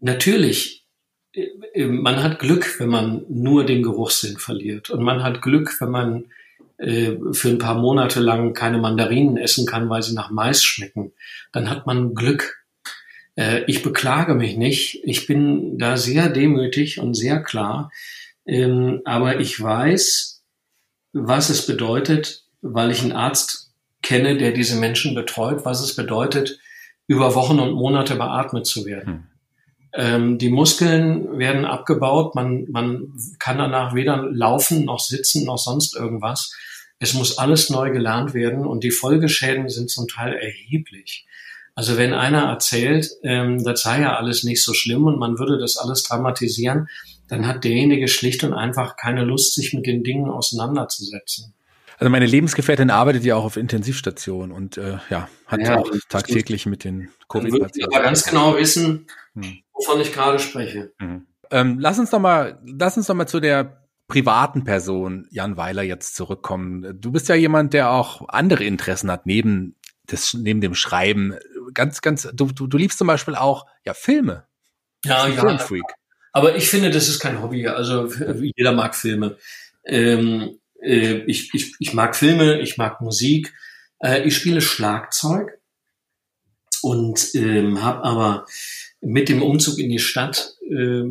natürlich, 0.00 0.86
äh, 1.34 1.48
äh, 1.74 1.86
man 1.86 2.22
hat 2.22 2.38
Glück, 2.38 2.78
wenn 2.78 2.88
man 2.88 3.24
nur 3.28 3.64
den 3.64 3.82
Geruchssinn 3.82 4.38
verliert. 4.38 4.90
Und 4.90 5.02
man 5.02 5.22
hat 5.22 5.42
Glück, 5.42 5.76
wenn 5.80 5.90
man 5.90 6.24
äh, 6.82 7.16
für 7.32 7.48
ein 7.48 7.58
paar 7.58 7.76
Monate 7.76 8.20
lang 8.20 8.54
keine 8.54 8.78
Mandarinen 8.78 9.36
essen 9.36 9.66
kann, 9.66 9.88
weil 9.88 10.02
sie 10.02 10.14
nach 10.14 10.30
Mais 10.30 10.64
schmecken. 10.64 11.12
Dann 11.52 11.70
hat 11.70 11.86
man 11.86 12.14
Glück. 12.14 12.64
Äh, 13.36 13.62
ich 13.66 13.82
beklage 13.82 14.34
mich 14.34 14.56
nicht. 14.56 15.00
Ich 15.04 15.26
bin 15.26 15.78
da 15.78 15.96
sehr 15.96 16.28
demütig 16.28 16.98
und 16.98 17.14
sehr 17.14 17.42
klar. 17.42 17.90
Ähm, 18.46 19.00
aber 19.04 19.38
ich 19.38 19.60
weiß, 19.60 20.42
was 21.12 21.50
es 21.50 21.66
bedeutet, 21.66 22.44
weil 22.62 22.90
ich 22.90 23.02
einen 23.02 23.12
Arzt 23.12 23.72
kenne, 24.02 24.36
der 24.36 24.52
diese 24.52 24.76
Menschen 24.76 25.14
betreut, 25.14 25.64
was 25.64 25.80
es 25.80 25.94
bedeutet, 25.94 26.58
über 27.06 27.34
Wochen 27.34 27.60
und 27.60 27.74
Monate 27.74 28.16
beatmet 28.16 28.66
zu 28.66 28.84
werden. 28.84 29.12
Hm. 29.12 29.22
Ähm, 29.94 30.38
die 30.38 30.48
Muskeln 30.48 31.38
werden 31.38 31.64
abgebaut, 31.66 32.34
man, 32.34 32.66
man 32.70 33.12
kann 33.38 33.58
danach 33.58 33.94
weder 33.94 34.26
laufen 34.30 34.86
noch 34.86 35.00
sitzen 35.00 35.44
noch 35.44 35.58
sonst 35.58 35.94
irgendwas. 35.94 36.56
Es 37.02 37.14
muss 37.14 37.36
alles 37.36 37.68
neu 37.68 37.90
gelernt 37.90 38.32
werden 38.32 38.64
und 38.64 38.84
die 38.84 38.92
Folgeschäden 38.92 39.68
sind 39.68 39.90
zum 39.90 40.06
Teil 40.06 40.34
erheblich. 40.34 41.26
Also 41.74 41.96
wenn 41.96 42.14
einer 42.14 42.42
erzählt, 42.44 43.10
ähm, 43.24 43.64
das 43.64 43.82
sei 43.82 44.02
ja 44.02 44.16
alles 44.16 44.44
nicht 44.44 44.62
so 44.62 44.72
schlimm 44.72 45.06
und 45.06 45.18
man 45.18 45.36
würde 45.36 45.58
das 45.58 45.76
alles 45.76 46.04
dramatisieren, 46.04 46.86
dann 47.26 47.48
hat 47.48 47.64
derjenige 47.64 48.06
schlicht 48.06 48.44
und 48.44 48.54
einfach 48.54 48.94
keine 48.96 49.24
Lust, 49.24 49.56
sich 49.56 49.72
mit 49.74 49.84
den 49.84 50.04
Dingen 50.04 50.30
auseinanderzusetzen. 50.30 51.54
Also 51.98 52.08
meine 52.08 52.26
Lebensgefährtin 52.26 52.90
arbeitet 52.90 53.24
ja 53.24 53.34
auch 53.34 53.44
auf 53.44 53.56
Intensivstation 53.56 54.52
und 54.52 54.76
äh, 54.76 54.98
ja, 55.10 55.28
hat 55.48 55.60
ja, 55.60 55.78
auch 55.78 55.90
tagtäglich 56.08 56.66
mit 56.66 56.84
den 56.84 57.08
Covid-Patienten. 57.28 57.92
aber 57.92 58.04
ganz 58.04 58.22
genau 58.22 58.56
wissen, 58.56 59.08
hm. 59.34 59.58
wovon 59.72 60.00
ich 60.00 60.12
gerade 60.12 60.38
spreche. 60.38 60.92
Mhm. 61.00 61.26
Ähm, 61.50 61.78
lass 61.80 61.98
uns 61.98 62.10
doch 62.10 62.20
mal, 62.20 62.60
lass 62.64 62.96
uns 62.96 63.08
doch 63.08 63.14
mal 63.14 63.26
zu 63.26 63.40
der 63.40 63.81
privaten 64.12 64.64
Person 64.64 65.26
Jan 65.30 65.56
Weiler 65.56 65.82
jetzt 65.82 66.16
zurückkommen. 66.16 67.00
Du 67.00 67.12
bist 67.12 67.30
ja 67.30 67.34
jemand, 67.34 67.72
der 67.72 67.92
auch 67.92 68.28
andere 68.28 68.64
Interessen 68.64 69.10
hat 69.10 69.24
neben 69.24 69.74
das 70.04 70.34
neben 70.34 70.60
dem 70.60 70.74
Schreiben 70.74 71.34
ganz, 71.72 72.02
ganz, 72.02 72.28
du, 72.34 72.52
du, 72.52 72.66
du 72.66 72.76
liebst 72.76 72.98
zum 72.98 73.06
Beispiel 73.06 73.34
auch 73.34 73.64
ja 73.86 73.94
Filme. 73.94 74.44
Ja, 75.06 75.26
ja. 75.28 75.40
Filmfreak. 75.40 75.84
Aber 76.34 76.56
ich 76.56 76.68
finde, 76.68 76.90
das 76.90 77.08
ist 77.08 77.20
kein 77.20 77.40
Hobby. 77.40 77.66
Also 77.66 78.12
jeder 78.54 78.72
mag 78.72 78.94
Filme. 78.94 79.38
Ähm, 79.86 80.58
äh, 80.82 81.22
ich, 81.26 81.54
ich, 81.54 81.74
ich 81.78 81.94
mag 81.94 82.14
Filme, 82.14 82.60
ich 82.60 82.76
mag 82.76 83.00
Musik. 83.00 83.54
Äh, 83.98 84.24
ich 84.24 84.36
spiele 84.36 84.60
Schlagzeug 84.60 85.58
und 86.82 87.34
ähm, 87.34 87.82
habe 87.82 88.04
aber 88.04 88.44
mit 89.02 89.28
dem 89.28 89.42
Umzug 89.42 89.78
in 89.78 89.90
die 89.90 89.98
Stadt 89.98 90.54
äh, 90.70 91.02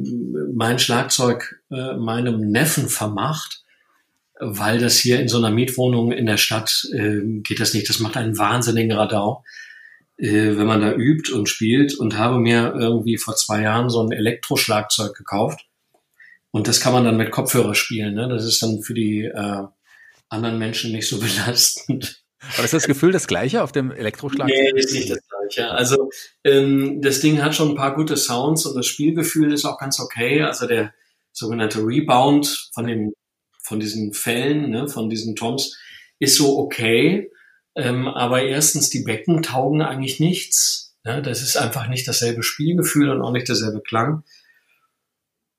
mein 0.54 0.80
Schlagzeug 0.80 1.62
äh, 1.70 1.94
meinem 1.94 2.52
Neffen 2.52 2.90
vermacht 2.90 3.62
weil 4.42 4.80
das 4.80 4.98
hier 4.98 5.20
in 5.20 5.28
so 5.28 5.38
einer 5.38 5.52
Mietwohnung 5.52 6.12
in 6.12 6.26
der 6.26 6.38
Stadt 6.38 6.88
äh, 6.94 7.22
geht 7.42 7.60
das 7.60 7.76
nicht. 7.76 7.88
Das 7.88 8.00
macht 8.00 8.18
einen 8.18 8.38
wahnsinnigen 8.40 8.92
Radau, 8.92 9.46
äh, 10.18 10.58
wenn 10.58 10.66
man 10.66 10.82
da 10.82 10.94
übt 10.94 11.32
und 11.32 11.48
spielt. 11.48 11.94
Und 11.94 12.18
habe 12.18 12.40
mir 12.40 12.74
irgendwie 12.76 13.18
vor 13.18 13.36
zwei 13.36 13.62
Jahren 13.62 13.90
so 13.90 14.02
ein 14.02 14.12
Elektroschlagzeug 14.12 15.16
gekauft. 15.16 15.68
Und 16.50 16.68
das 16.68 16.82
kann 16.82 16.92
man 16.92 17.06
dann 17.06 17.18
mit 17.18 17.30
Kopfhörer 17.30 17.76
spielen. 17.76 18.16
Ne? 18.16 18.28
Das 18.28 18.44
ist 18.44 18.62
dann 18.64 18.82
für 18.82 18.96
die 18.96 19.26
äh, 19.26 19.64
anderen 20.30 20.58
Menschen 20.58 20.92
nicht 20.92 21.08
so 21.08 21.20
belastend. 21.20 22.24
Aber 22.56 22.66
ist 22.66 22.74
das 22.74 22.88
Gefühl 22.88 23.12
das 23.12 23.28
gleiche 23.28 23.62
auf 23.62 23.72
dem 23.72 23.92
Elektroschlagzeug? 23.92 24.58
Nee, 24.74 24.80
ist 24.80 24.92
nicht 24.92 25.12
das 25.12 25.20
gleiche. 25.52 25.72
Also 25.72 26.10
ähm, 26.44 27.02
das 27.02 27.20
Ding 27.20 27.42
hat 27.42 27.56
schon 27.56 27.70
ein 27.70 27.76
paar 27.76 27.96
gute 27.96 28.18
Sounds 28.18 28.66
und 28.66 28.76
das 28.76 28.88
Spielgefühl 28.88 29.54
ist 29.54 29.66
auch 29.66 29.78
ganz 29.78 30.00
okay. 30.00 30.42
Also 30.42 30.68
der 30.68 30.94
sogenannte 31.32 31.80
Rebound 31.80 32.70
von 32.74 32.88
dem 32.88 33.14
von 33.64 33.80
diesen 33.80 34.14
Fällen, 34.14 34.72
ne, 34.72 34.88
von 34.88 35.10
diesen 35.10 35.36
Toms, 35.36 35.78
ist 36.20 36.36
so 36.36 36.58
okay. 36.58 37.32
Ähm, 37.76 38.08
aber 38.08 38.44
erstens, 38.44 38.90
die 38.90 39.04
Becken 39.04 39.44
taugen 39.44 39.82
eigentlich 39.82 40.20
nichts. 40.20 40.96
Ne? 41.06 41.22
Das 41.22 41.42
ist 41.42 41.56
einfach 41.56 41.88
nicht 41.88 42.08
dasselbe 42.08 42.44
Spielgefühl 42.44 43.10
und 43.10 43.22
auch 43.22 43.32
nicht 43.32 43.48
derselbe 43.48 43.82
Klang. 43.82 44.24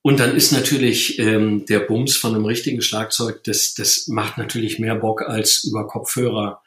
Und 0.03 0.19
dann 0.19 0.37
ist 0.37 0.51
natürlich 0.51 1.21
ähm, 1.21 1.65
der 1.67 1.79
Bums 1.79 2.17
von 2.17 2.35
einem 2.35 2.45
richtigen 2.45 2.83
Schlagzeug, 2.83 3.45
das, 3.45 3.75
das 3.75 4.09
macht 4.09 4.37
natürlich 4.37 4.81
mehr 4.81 4.97
Bock, 4.97 5.23
als 5.23 5.63
über 5.63 5.87
Kopfhörer 5.87 6.62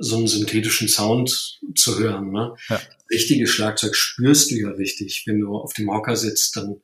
so 0.00 0.16
einen 0.16 0.26
synthetischen 0.26 0.88
Sound 0.88 1.60
zu 1.74 1.98
hören. 1.98 2.32
Ne? 2.32 2.54
Ja. 2.68 2.80
Richtiges 3.10 3.50
Schlagzeug 3.50 3.94
spürst 3.94 4.50
du 4.50 4.56
ja 4.56 4.70
richtig. 4.70 5.24
Wenn 5.26 5.40
du 5.40 5.56
auf 5.56 5.72
dem 5.74 5.90
Hocker 5.90 6.16
sitzt, 6.16 6.56
dann 6.56 6.80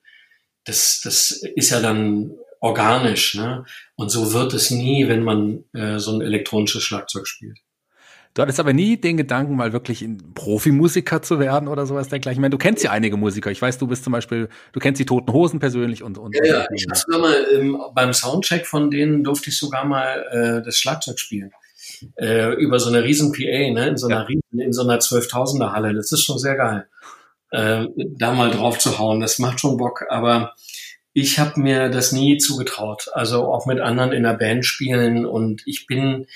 das, 0.64 1.00
das 1.02 1.30
ist 1.30 1.70
ja 1.70 1.80
dann 1.80 2.32
organisch. 2.60 3.34
Ne? 3.34 3.64
Und 3.94 4.10
so 4.10 4.32
wird 4.32 4.52
es 4.54 4.70
nie, 4.70 5.08
wenn 5.08 5.22
man 5.22 5.64
äh, 5.72 5.98
so 5.98 6.12
ein 6.12 6.20
elektronisches 6.20 6.82
Schlagzeug 6.82 7.26
spielt. 7.26 7.58
Du 8.34 8.42
hattest 8.42 8.60
aber 8.60 8.74
nie 8.74 8.98
den 8.98 9.16
Gedanken, 9.16 9.56
mal 9.56 9.72
wirklich 9.72 10.02
ein 10.02 10.34
Profimusiker 10.34 11.22
zu 11.22 11.38
werden 11.38 11.68
oder 11.68 11.86
sowas 11.86 12.08
dergleichen. 12.08 12.38
Ich 12.38 12.42
meine, 12.42 12.50
du 12.50 12.58
kennst 12.58 12.84
ja 12.84 12.90
einige 12.90 13.16
Musiker. 13.16 13.50
Ich 13.50 13.62
weiß, 13.62 13.78
du 13.78 13.86
bist 13.86 14.04
zum 14.04 14.12
Beispiel, 14.12 14.50
du 14.72 14.80
kennst 14.80 15.00
die 15.00 15.06
Toten 15.06 15.32
Hosen 15.32 15.58
persönlich 15.58 16.02
und 16.02 16.18
und. 16.18 16.36
Ja, 16.36 16.44
ja. 16.44 16.66
ich 16.74 16.84
habe 16.86 16.98
sogar 16.98 17.20
mal 17.20 17.46
ähm, 17.54 17.80
beim 17.94 18.12
Soundcheck 18.12 18.66
von 18.66 18.90
denen 18.90 19.24
durfte 19.24 19.48
ich 19.48 19.56
sogar 19.56 19.86
mal 19.86 20.26
äh, 20.30 20.62
das 20.62 20.76
Schlagzeug 20.76 21.18
spielen 21.18 21.50
äh, 22.16 22.54
über 22.54 22.78
so 22.78 22.88
eine 22.88 23.04
riesen 23.04 23.32
PA, 23.32 23.70
ne, 23.70 23.88
in 23.88 23.96
so 23.96 24.06
einer 24.06 24.20
ja. 24.20 24.22
riesen, 24.22 24.60
in 24.60 24.72
so 24.72 24.82
einer 24.82 24.98
12.000er 24.98 25.72
Halle. 25.72 25.94
Das 25.94 26.12
ist 26.12 26.22
schon 26.22 26.38
sehr 26.38 26.56
geil, 26.56 26.86
äh, 27.50 27.86
da 27.96 28.32
mal 28.32 28.50
drauf 28.50 28.78
zu 28.78 28.98
hauen. 28.98 29.20
Das 29.20 29.38
macht 29.38 29.60
schon 29.60 29.76
Bock. 29.76 30.04
Aber 30.08 30.54
ich 31.12 31.38
habe 31.38 31.60
mir 31.60 31.88
das 31.88 32.12
nie 32.12 32.36
zugetraut. 32.36 33.08
Also 33.12 33.52
auch 33.52 33.66
mit 33.66 33.80
anderen 33.80 34.12
in 34.12 34.24
der 34.24 34.34
Band 34.34 34.66
spielen 34.66 35.24
und 35.24 35.62
ich 35.66 35.86
bin 35.86 36.26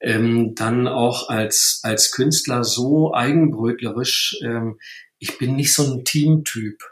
ähm, 0.00 0.54
dann 0.54 0.86
auch 0.88 1.28
als, 1.28 1.80
als 1.82 2.12
Künstler 2.12 2.62
so 2.62 3.14
eigenbrötlerisch. 3.14 4.38
Ähm, 4.44 4.78
ich 5.18 5.38
bin 5.38 5.56
nicht 5.56 5.72
so 5.72 5.84
ein 5.84 6.04
Teamtyp. 6.04 6.82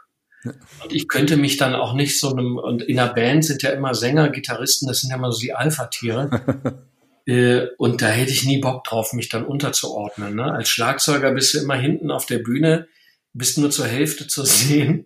Und 0.83 0.93
ich 0.93 1.07
könnte 1.07 1.37
mich 1.37 1.57
dann 1.57 1.75
auch 1.75 1.93
nicht 1.93 2.19
so 2.19 2.31
einem, 2.31 2.57
und 2.57 2.83
in 2.83 2.97
der 2.97 3.13
Band 3.13 3.45
sind 3.45 3.63
ja 3.63 3.71
immer 3.71 3.95
Sänger, 3.95 4.29
Gitarristen, 4.29 4.87
das 4.87 5.01
sind 5.01 5.09
ja 5.09 5.17
immer 5.17 5.31
so 5.31 5.39
die 5.39 5.53
Alpha-Tiere. 5.53 6.83
äh, 7.25 7.67
und 7.77 8.01
da 8.01 8.07
hätte 8.07 8.31
ich 8.31 8.45
nie 8.45 8.59
Bock 8.59 8.83
drauf, 8.83 9.13
mich 9.13 9.29
dann 9.29 9.45
unterzuordnen. 9.45 10.35
Ne? 10.35 10.51
Als 10.51 10.69
Schlagzeuger 10.69 11.31
bist 11.31 11.53
du 11.53 11.59
immer 11.59 11.75
hinten 11.75 12.11
auf 12.11 12.25
der 12.25 12.39
Bühne, 12.39 12.87
bist 13.33 13.57
nur 13.57 13.71
zur 13.71 13.87
Hälfte 13.87 14.27
zu 14.27 14.43
sehen 14.45 15.05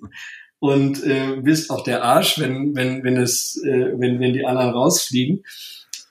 und 0.59 1.03
äh, 1.03 1.37
bist 1.41 1.69
auch 1.69 1.83
der 1.83 2.03
Arsch, 2.03 2.39
wenn, 2.39 2.75
wenn, 2.75 3.03
wenn 3.03 3.17
es, 3.17 3.61
äh, 3.63 3.93
wenn, 3.97 4.19
wenn 4.19 4.33
die 4.33 4.45
anderen 4.45 4.71
rausfliegen 4.71 5.43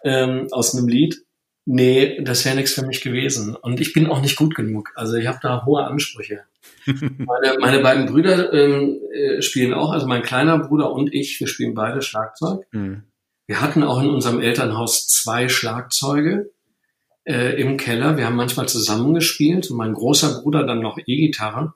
ähm, 0.05 0.49
aus 0.51 0.75
einem 0.75 0.89
Lied 0.89 1.23
nee, 1.69 2.21
das 2.23 2.45
wäre 2.45 2.57
nichts 2.57 2.73
für 2.73 2.87
mich 2.87 3.03
gewesen. 3.03 3.55
Und 3.55 3.81
ich 3.81 3.93
bin 3.93 4.07
auch 4.07 4.23
nicht 4.23 4.37
gut 4.37 4.55
genug. 4.55 4.91
Also 4.95 5.17
ich 5.17 5.27
habe 5.27 5.39
da 5.43 5.67
hohe 5.67 5.85
Ansprüche. 5.85 6.41
meine, 6.87 7.59
meine 7.61 7.81
beiden 7.81 8.07
Brüder 8.07 8.53
ähm, 8.53 8.99
äh, 9.13 9.43
spielen 9.43 9.75
auch, 9.75 9.93
also 9.93 10.07
mein 10.07 10.23
kleiner 10.23 10.59
Bruder 10.59 10.91
und 10.93 11.13
ich, 11.13 11.39
wir 11.39 11.47
spielen 11.47 11.75
beide 11.75 12.01
Schlagzeug. 12.01 12.67
Mhm. 12.73 13.03
Wir 13.49 13.63
hatten 13.63 13.83
auch 13.83 14.01
in 14.01 14.11
unserem 14.11 14.41
Elternhaus 14.41 15.09
zwei 15.09 15.49
Schlagzeuge 15.49 16.53
äh, 17.25 17.59
im 17.61 17.79
Keller. 17.79 18.19
Wir 18.19 18.27
haben 18.27 18.37
manchmal 18.37 18.69
zusammengespielt 18.69 19.71
und 19.71 19.79
mein 19.79 19.95
großer 19.95 20.43
Bruder 20.43 20.67
dann 20.67 20.81
noch 20.81 20.99
E-Gitarre. 20.99 21.73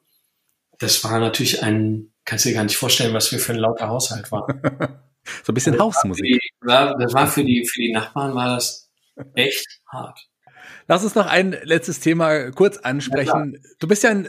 Das 0.79 1.03
war 1.03 1.19
natürlich 1.19 1.63
ein, 1.63 2.13
kannst 2.27 2.45
du 2.45 2.51
dir 2.51 2.57
gar 2.57 2.65
nicht 2.65 2.77
vorstellen, 2.77 3.15
was 3.15 3.33
wir 3.33 3.39
für 3.39 3.53
ein 3.53 3.59
lauter 3.59 3.89
Haushalt 3.89 4.31
waren. 4.31 4.61
so 5.45 5.53
ein 5.53 5.55
bisschen 5.55 5.73
das 5.73 5.81
Hausmusik. 5.81 6.43
War 6.61 6.95
die, 6.95 7.03
das 7.05 7.15
war 7.15 7.27
für 7.27 7.43
die, 7.43 7.67
für 7.67 7.81
die 7.81 7.93
Nachbarn 7.93 8.35
war 8.35 8.55
das 8.55 8.91
echt 9.35 9.81
hart. 9.91 10.29
Lass 10.89 11.05
uns 11.05 11.15
noch 11.15 11.27
ein 11.27 11.57
letztes 11.63 12.01
Thema 12.01 12.51
kurz 12.51 12.77
ansprechen. 12.77 13.55
Ja, 13.55 13.71
du 13.79 13.89
bist 13.89 14.03
ja 14.03 14.11
ein 14.11 14.29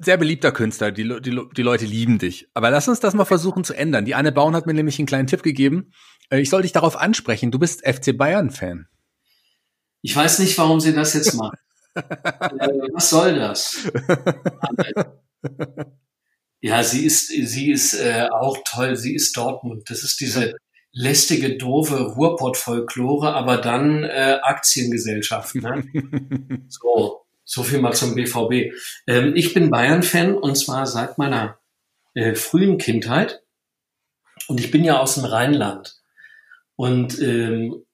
sehr 0.00 0.16
beliebter 0.16 0.50
Künstler, 0.50 0.90
die, 0.90 1.04
die, 1.20 1.40
die 1.56 1.62
Leute 1.62 1.84
lieben 1.84 2.18
dich. 2.18 2.48
Aber 2.52 2.70
lass 2.70 2.88
uns 2.88 2.98
das 2.98 3.14
mal 3.14 3.26
versuchen 3.26 3.62
zu 3.62 3.74
ändern. 3.74 4.04
Die 4.06 4.16
Anne 4.16 4.32
Baun 4.32 4.56
hat 4.56 4.66
mir 4.66 4.74
nämlich 4.74 4.98
einen 4.98 5.06
kleinen 5.06 5.28
Tipp 5.28 5.44
gegeben. 5.44 5.92
Äh, 6.30 6.40
ich 6.40 6.50
soll 6.50 6.62
dich 6.62 6.72
darauf 6.72 6.96
ansprechen. 6.96 7.50
Du 7.50 7.58
bist 7.58 7.86
FC 7.86 8.16
Bayern-Fan. 8.16 8.88
Ich 10.02 10.16
weiß 10.16 10.38
nicht, 10.38 10.56
warum 10.56 10.80
sie 10.80 10.94
das 10.94 11.14
jetzt 11.14 11.34
macht. 11.34 11.58
Äh, 11.92 12.68
was 12.92 13.10
soll 13.10 13.34
das? 13.34 13.78
ja, 16.60 16.84
sie 16.84 17.04
ist, 17.04 17.26
sie 17.26 17.72
ist 17.72 17.94
äh, 17.94 18.28
auch 18.30 18.58
toll. 18.64 18.94
Sie 18.94 19.12
ist 19.12 19.36
Dortmund. 19.36 19.90
Das 19.90 20.04
ist 20.04 20.20
diese 20.20 20.54
lästige, 20.92 21.56
doofe 21.56 22.00
Ruhrpott-Folklore, 22.14 23.34
aber 23.34 23.56
dann 23.56 24.04
äh, 24.04 24.38
Aktiengesellschaft. 24.40 25.56
Ne? 25.56 25.84
so, 26.68 27.26
so 27.44 27.64
viel 27.64 27.80
mal 27.80 27.92
zum 27.92 28.14
BVB. 28.14 28.72
Ähm, 29.08 29.34
ich 29.34 29.52
bin 29.52 29.70
Bayern-Fan 29.70 30.34
und 30.34 30.56
zwar 30.56 30.86
seit 30.86 31.18
meiner 31.18 31.58
äh, 32.14 32.36
frühen 32.36 32.78
Kindheit. 32.78 33.42
Und 34.46 34.60
ich 34.60 34.70
bin 34.70 34.84
ja 34.84 35.00
aus 35.00 35.16
dem 35.16 35.24
Rheinland. 35.24 35.99
Und 36.80 37.20
ähm, 37.20 37.84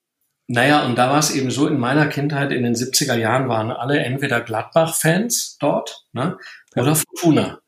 naja, 0.47 0.87
und 0.87 0.97
da 0.97 1.11
war 1.11 1.19
es 1.19 1.35
eben 1.35 1.51
so, 1.51 1.67
in 1.67 1.77
meiner 1.77 2.07
Kindheit 2.07 2.53
in 2.53 2.63
den 2.63 2.77
70er 2.77 3.17
Jahren 3.17 3.49
waren 3.49 3.73
alle 3.73 3.99
entweder 3.99 4.41
Gladbach-Fans 4.41 5.57
dort 5.59 6.05
ne, 6.13 6.39
oder 6.77 6.95
Fortuna. 6.95 7.59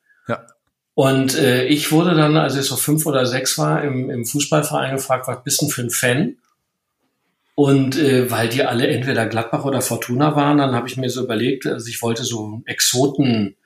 Und 0.95 1.37
äh, 1.37 1.65
ich 1.65 1.91
wurde 1.91 2.15
dann, 2.15 2.37
als 2.37 2.55
ich 2.55 2.67
so 2.67 2.77
fünf 2.77 3.05
oder 3.05 3.27
sechs 3.27 3.59
war, 3.59 3.83
im, 3.83 4.11
im 4.11 4.27
Fußballverein 4.27 4.95
gefragt, 4.95 5.27
was 5.27 5.43
bist 5.43 5.61
du 5.61 5.69
für 5.69 5.83
ein 5.83 5.91
Fan? 5.91 6.37
Und 7.57 7.99
äh, 7.99 8.31
weil 8.31 8.49
die 8.49 8.63
alle 8.63 8.87
entweder 8.87 9.27
Gladbach 9.27 9.65
oder 9.65 9.81
Fortuna 9.81 10.37
waren, 10.37 10.59
dann 10.59 10.77
habe 10.77 10.87
ich 10.87 10.97
mir 10.97 11.11
so 11.11 11.25
überlegt, 11.25 11.67
also 11.67 11.89
ich 11.89 12.01
wollte 12.01 12.23
so 12.23 12.63
Exoten, 12.65 13.57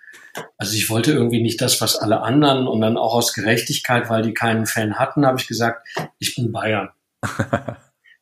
also 0.57 0.75
ich 0.75 0.89
wollte 0.89 1.13
irgendwie 1.13 1.43
nicht 1.43 1.61
das, 1.61 1.83
was 1.83 1.97
alle 1.97 2.23
anderen 2.23 2.67
und 2.67 2.81
dann 2.81 2.97
auch 2.97 3.15
aus 3.15 3.35
Gerechtigkeit, 3.35 4.09
weil 4.09 4.23
die 4.23 4.33
keinen 4.33 4.65
Fan 4.65 4.99
hatten, 4.99 5.27
habe 5.27 5.39
ich 5.39 5.47
gesagt, 5.47 5.87
ich 6.19 6.35
bin 6.35 6.51
Bayern. 6.51 6.89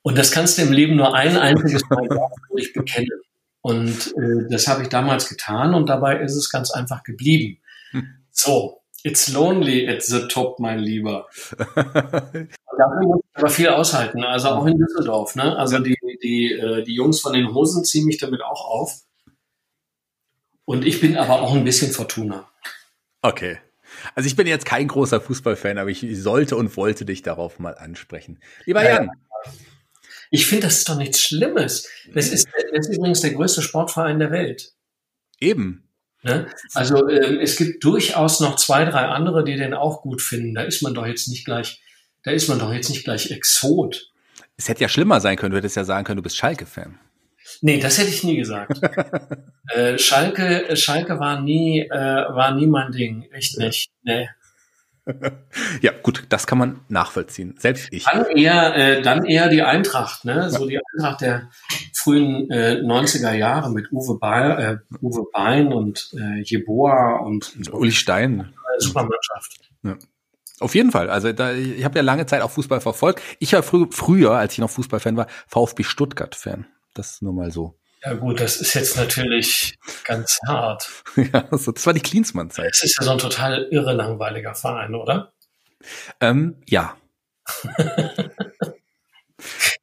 Und 0.02 0.18
das 0.18 0.30
kannst 0.30 0.58
du 0.58 0.62
im 0.62 0.72
Leben 0.72 0.96
nur 0.96 1.14
ein 1.14 1.36
einziges 1.36 1.82
Mal 1.88 2.08
ich 2.56 2.72
bekenne. 2.72 3.20
Und 3.62 4.14
äh, 4.16 4.48
das 4.50 4.66
habe 4.68 4.82
ich 4.82 4.88
damals 4.88 5.28
getan 5.28 5.74
und 5.74 5.88
dabei 5.88 6.20
ist 6.20 6.34
es 6.34 6.50
ganz 6.50 6.70
einfach 6.70 7.02
geblieben. 7.02 7.60
Hm. 7.90 8.08
So, 8.30 8.80
It's 9.02 9.28
lonely 9.32 9.88
at 9.88 10.02
the 10.02 10.28
top, 10.28 10.60
mein 10.60 10.78
Lieber. 10.78 11.26
Dafür 11.56 13.02
muss 13.02 13.20
ich 13.24 13.36
aber 13.36 13.48
viel 13.48 13.68
aushalten, 13.68 14.24
also 14.24 14.48
auch 14.48 14.66
in 14.66 14.78
Düsseldorf. 14.78 15.36
Ne? 15.36 15.56
Also 15.56 15.78
die, 15.78 15.96
die, 16.22 16.52
äh, 16.52 16.82
die 16.82 16.94
Jungs 16.94 17.20
von 17.20 17.32
den 17.32 17.54
Hosen 17.54 17.84
ziehen 17.84 18.04
mich 18.04 18.18
damit 18.18 18.42
auch 18.42 18.64
auf. 18.64 19.00
Und 20.66 20.84
ich 20.84 21.00
bin 21.00 21.16
aber 21.16 21.40
auch 21.40 21.54
ein 21.54 21.64
bisschen 21.64 21.92
Fortuna. 21.92 22.48
Okay. 23.22 23.58
Also 24.14 24.26
ich 24.26 24.36
bin 24.36 24.46
jetzt 24.46 24.66
kein 24.66 24.88
großer 24.88 25.20
Fußballfan, 25.20 25.78
aber 25.78 25.90
ich 25.90 26.04
sollte 26.20 26.56
und 26.56 26.76
wollte 26.76 27.04
dich 27.04 27.22
darauf 27.22 27.58
mal 27.58 27.76
ansprechen. 27.76 28.38
Lieber 28.64 28.84
Jan. 28.84 29.10
Ich 30.30 30.46
finde, 30.46 30.66
das 30.66 30.78
ist 30.78 30.88
doch 30.88 30.96
nichts 30.96 31.20
Schlimmes. 31.20 31.88
Das 32.14 32.28
ist, 32.28 32.46
das 32.72 32.88
ist 32.88 32.96
übrigens 32.96 33.20
der 33.20 33.32
größte 33.32 33.62
Sportverein 33.62 34.18
der 34.18 34.30
Welt. 34.30 34.72
Eben. 35.40 35.88
Ne? 36.22 36.46
Also 36.74 37.08
ähm, 37.08 37.40
es 37.40 37.56
gibt 37.56 37.82
durchaus 37.82 38.40
noch 38.40 38.56
zwei, 38.56 38.84
drei 38.84 39.06
andere, 39.06 39.42
die 39.42 39.56
den 39.56 39.74
auch 39.74 40.02
gut 40.02 40.22
finden. 40.22 40.54
Da 40.54 40.62
ist 40.62 40.82
man 40.82 40.94
doch 40.94 41.06
jetzt 41.06 41.28
nicht 41.28 41.44
gleich, 41.44 41.82
da 42.22 42.30
ist 42.30 42.48
man 42.48 42.58
doch 42.58 42.72
jetzt 42.72 42.90
nicht 42.90 43.04
gleich 43.04 43.30
Exot. 43.30 44.12
Es 44.56 44.68
hätte 44.68 44.82
ja 44.82 44.88
schlimmer 44.88 45.20
sein 45.20 45.36
können, 45.36 45.52
du 45.52 45.56
hättest 45.56 45.76
ja 45.76 45.84
sagen 45.84 46.04
können, 46.04 46.18
du 46.18 46.22
bist 46.22 46.36
Schalke-Fan. 46.36 46.98
Nee, 47.62 47.78
das 47.78 47.98
hätte 47.98 48.10
ich 48.10 48.24
nie 48.24 48.36
gesagt. 48.36 48.80
äh, 49.68 49.98
Schalke, 49.98 50.76
Schalke 50.76 51.18
war 51.18 51.40
nie, 51.40 51.80
äh, 51.80 51.90
war 51.90 52.54
nie 52.54 52.66
mein 52.66 52.92
Ding. 52.92 53.28
Echt 53.32 53.58
nicht. 53.58 53.90
Nee. 54.02 54.28
ja, 55.82 55.92
gut, 56.02 56.24
das 56.28 56.46
kann 56.46 56.58
man 56.58 56.80
nachvollziehen. 56.88 57.54
Selbst 57.58 57.88
ich. 57.90 58.04
Dann 58.04 58.26
eher, 58.26 58.76
äh, 58.76 59.02
dann 59.02 59.24
eher 59.24 59.48
die 59.48 59.62
Eintracht, 59.62 60.24
ne? 60.24 60.50
So 60.50 60.66
die 60.66 60.78
Eintracht 60.78 61.20
der 61.20 61.50
frühen 61.94 62.50
äh, 62.50 62.80
90er 62.82 63.32
Jahre 63.32 63.70
mit 63.70 63.90
Uwe, 63.92 64.18
Bein, 64.18 64.58
äh, 64.58 64.76
Uwe 65.00 65.24
Bein 65.32 65.72
und 65.72 66.10
äh, 66.16 66.40
Jeboa 66.42 67.16
und, 67.18 67.54
und 67.56 67.72
Uli 67.72 67.92
Stein. 67.92 68.52
Super 68.78 69.02
Mannschaft. 69.02 69.58
Ja. 69.82 69.96
Auf 70.60 70.74
jeden 70.74 70.90
Fall. 70.90 71.08
Also 71.08 71.32
da, 71.32 71.52
ich 71.52 71.84
habe 71.84 71.98
ja 71.98 72.02
lange 72.02 72.26
Zeit 72.26 72.42
auch 72.42 72.50
Fußball 72.50 72.80
verfolgt. 72.80 73.22
Ich 73.38 73.54
war 73.54 73.62
frü 73.62 73.86
früher, 73.90 74.32
als 74.32 74.52
ich 74.52 74.58
noch 74.58 74.70
Fußballfan 74.70 75.16
war, 75.16 75.26
VfB 75.48 75.82
Stuttgart-Fan. 75.82 76.66
Das 76.94 77.12
ist 77.12 77.22
nur 77.22 77.32
mal 77.32 77.50
so. 77.50 77.76
Ja 78.04 78.14
gut, 78.14 78.40
das 78.40 78.56
ist 78.60 78.74
jetzt 78.74 78.96
natürlich 78.96 79.78
ganz 80.04 80.38
hart. 80.46 80.88
ja, 81.16 81.42
das 81.50 81.86
war 81.86 81.92
die 81.92 82.00
Klinsmann-Zeit. 82.00 82.70
Das 82.72 82.82
ist 82.82 82.96
ja 82.98 83.04
so 83.04 83.12
ein 83.12 83.18
total 83.18 83.68
irre 83.70 83.92
langweiliger 83.92 84.54
Verein, 84.54 84.94
oder? 84.94 85.32
Ähm, 86.20 86.56
ja. 86.66 86.96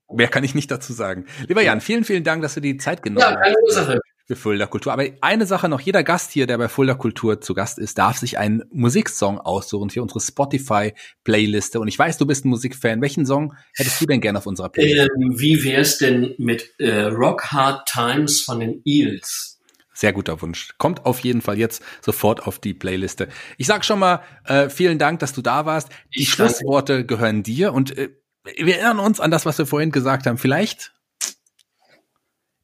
Mehr 0.09 0.29
kann 0.29 0.43
ich 0.43 0.55
nicht 0.55 0.71
dazu 0.71 0.93
sagen. 0.93 1.25
Lieber 1.47 1.61
Jan, 1.61 1.81
vielen, 1.81 2.05
vielen 2.05 2.23
Dank, 2.23 2.41
dass 2.41 2.55
du 2.55 2.61
die 2.61 2.77
Zeit 2.77 3.03
genommen 3.03 3.25
hast. 3.25 3.33
Ja, 3.35 3.41
keine 3.41 3.55
Ursache 3.63 3.99
für 4.27 4.35
Fulda 4.35 4.65
Kultur. 4.65 4.91
Aber 4.91 5.05
eine 5.21 5.45
Sache 5.45 5.69
noch, 5.69 5.79
jeder 5.79 6.03
Gast 6.03 6.31
hier, 6.31 6.47
der 6.47 6.57
bei 6.57 6.67
Fulda 6.67 6.95
Kultur 6.95 7.39
zu 7.39 7.53
Gast 7.53 7.79
ist, 7.79 7.97
darf 7.97 8.17
sich 8.17 8.37
einen 8.37 8.63
Musiksong 8.71 9.39
aussuchen 9.39 9.89
für 9.89 10.01
unsere 10.01 10.19
Spotify-Playliste. 10.19 11.79
Und 11.79 11.87
ich 11.87 11.97
weiß, 11.97 12.17
du 12.17 12.25
bist 12.25 12.43
ein 12.43 12.49
Musikfan. 12.49 13.01
Welchen 13.01 13.25
Song 13.25 13.53
hättest 13.73 14.01
du 14.01 14.05
denn 14.05 14.19
gerne 14.19 14.39
auf 14.39 14.45
unserer 14.45 14.69
Playliste? 14.69 15.07
Ähm, 15.15 15.39
wie 15.39 15.63
wär's 15.63 15.97
denn 15.97 16.35
mit 16.37 16.73
äh, 16.77 17.03
Rock 17.03 17.51
Hard 17.51 17.87
Times 17.87 18.41
von 18.41 18.59
den 18.59 18.81
Eels? 18.83 19.61
Sehr 19.93 20.11
guter 20.11 20.41
Wunsch. 20.41 20.75
Kommt 20.77 21.05
auf 21.05 21.21
jeden 21.21 21.41
Fall 21.41 21.57
jetzt 21.57 21.81
sofort 22.01 22.45
auf 22.45 22.59
die 22.59 22.73
Playliste. 22.73 23.29
Ich 23.57 23.65
sag 23.65 23.85
schon 23.85 23.97
mal 23.97 24.21
äh, 24.43 24.69
vielen 24.69 24.99
Dank, 24.99 25.19
dass 25.21 25.33
du 25.33 25.41
da 25.41 25.65
warst. 25.65 25.89
Die 26.13 26.23
ich 26.23 26.29
Schlussworte 26.29 26.97
danke. 26.97 27.07
gehören 27.07 27.43
dir 27.43 27.73
und 27.73 27.97
äh, 27.97 28.09
wir 28.57 28.75
erinnern 28.75 28.99
uns 28.99 29.19
an 29.19 29.31
das, 29.31 29.45
was 29.45 29.57
wir 29.57 29.65
vorhin 29.65 29.91
gesagt 29.91 30.27
haben. 30.27 30.37
Vielleicht 30.37 30.93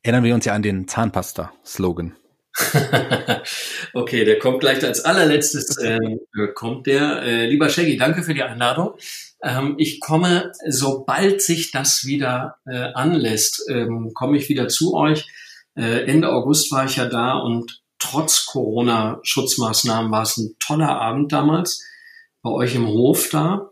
erinnern 0.03 0.23
wir 0.23 0.35
uns 0.35 0.45
ja 0.45 0.53
an 0.53 0.61
den 0.61 0.87
Zahnpasta-Slogan. 0.87 2.15
okay, 3.93 4.25
der 4.25 4.37
kommt 4.37 4.59
gleich 4.59 4.83
als 4.83 5.03
allerletztes. 5.03 5.77
Ähm, 5.81 6.19
kommt 6.53 6.85
der. 6.85 7.23
Äh, 7.23 7.47
lieber 7.47 7.69
Shaggy, 7.69 7.97
danke 7.97 8.21
für 8.21 8.35
die 8.35 8.43
Einladung. 8.43 8.93
Ähm, 9.41 9.75
ich 9.79 9.99
komme, 9.99 10.51
sobald 10.67 11.41
sich 11.41 11.71
das 11.71 12.05
wieder 12.05 12.57
äh, 12.67 12.91
anlässt, 12.93 13.63
ähm, 13.69 14.11
komme 14.13 14.37
ich 14.37 14.49
wieder 14.49 14.67
zu 14.67 14.93
euch. 14.93 15.25
Äh, 15.75 16.05
Ende 16.05 16.29
August 16.29 16.71
war 16.71 16.85
ich 16.85 16.97
ja 16.97 17.05
da 17.07 17.33
und 17.39 17.81
trotz 17.97 18.45
Corona-Schutzmaßnahmen 18.45 20.11
war 20.11 20.23
es 20.23 20.37
ein 20.37 20.55
toller 20.59 21.01
Abend 21.01 21.31
damals 21.31 21.83
bei 22.43 22.51
euch 22.51 22.75
im 22.75 22.87
Hof 22.87 23.29
da. 23.29 23.71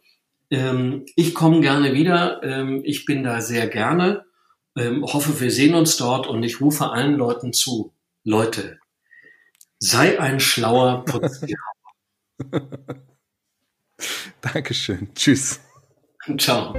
Ähm, 0.50 1.06
ich 1.16 1.36
komme 1.36 1.62
gerne 1.62 1.94
wieder. 1.94 2.42
Ähm, 2.44 2.82
ich 2.84 3.06
bin 3.06 3.24
da 3.24 3.42
sehr 3.42 3.68
gerne. 3.68 4.26
Ähm, 4.78 5.04
hoffe, 5.04 5.40
wir 5.40 5.52
sehen 5.52 5.76
uns 5.76 5.98
dort 5.98 6.28
und 6.28 6.44
ich 6.44 6.62
rufe 6.62 6.90
allen 6.90 7.16
Leuten 7.16 7.54
zu. 7.54 7.94
Leute, 8.24 8.80
sei 9.80 10.20
ein 10.20 10.40
schlauer 10.40 11.04
Putzgeber. 11.06 11.58
Dankeschön. 14.42 15.14
Tschüss. 15.14 15.60
Ciao. 16.38 16.74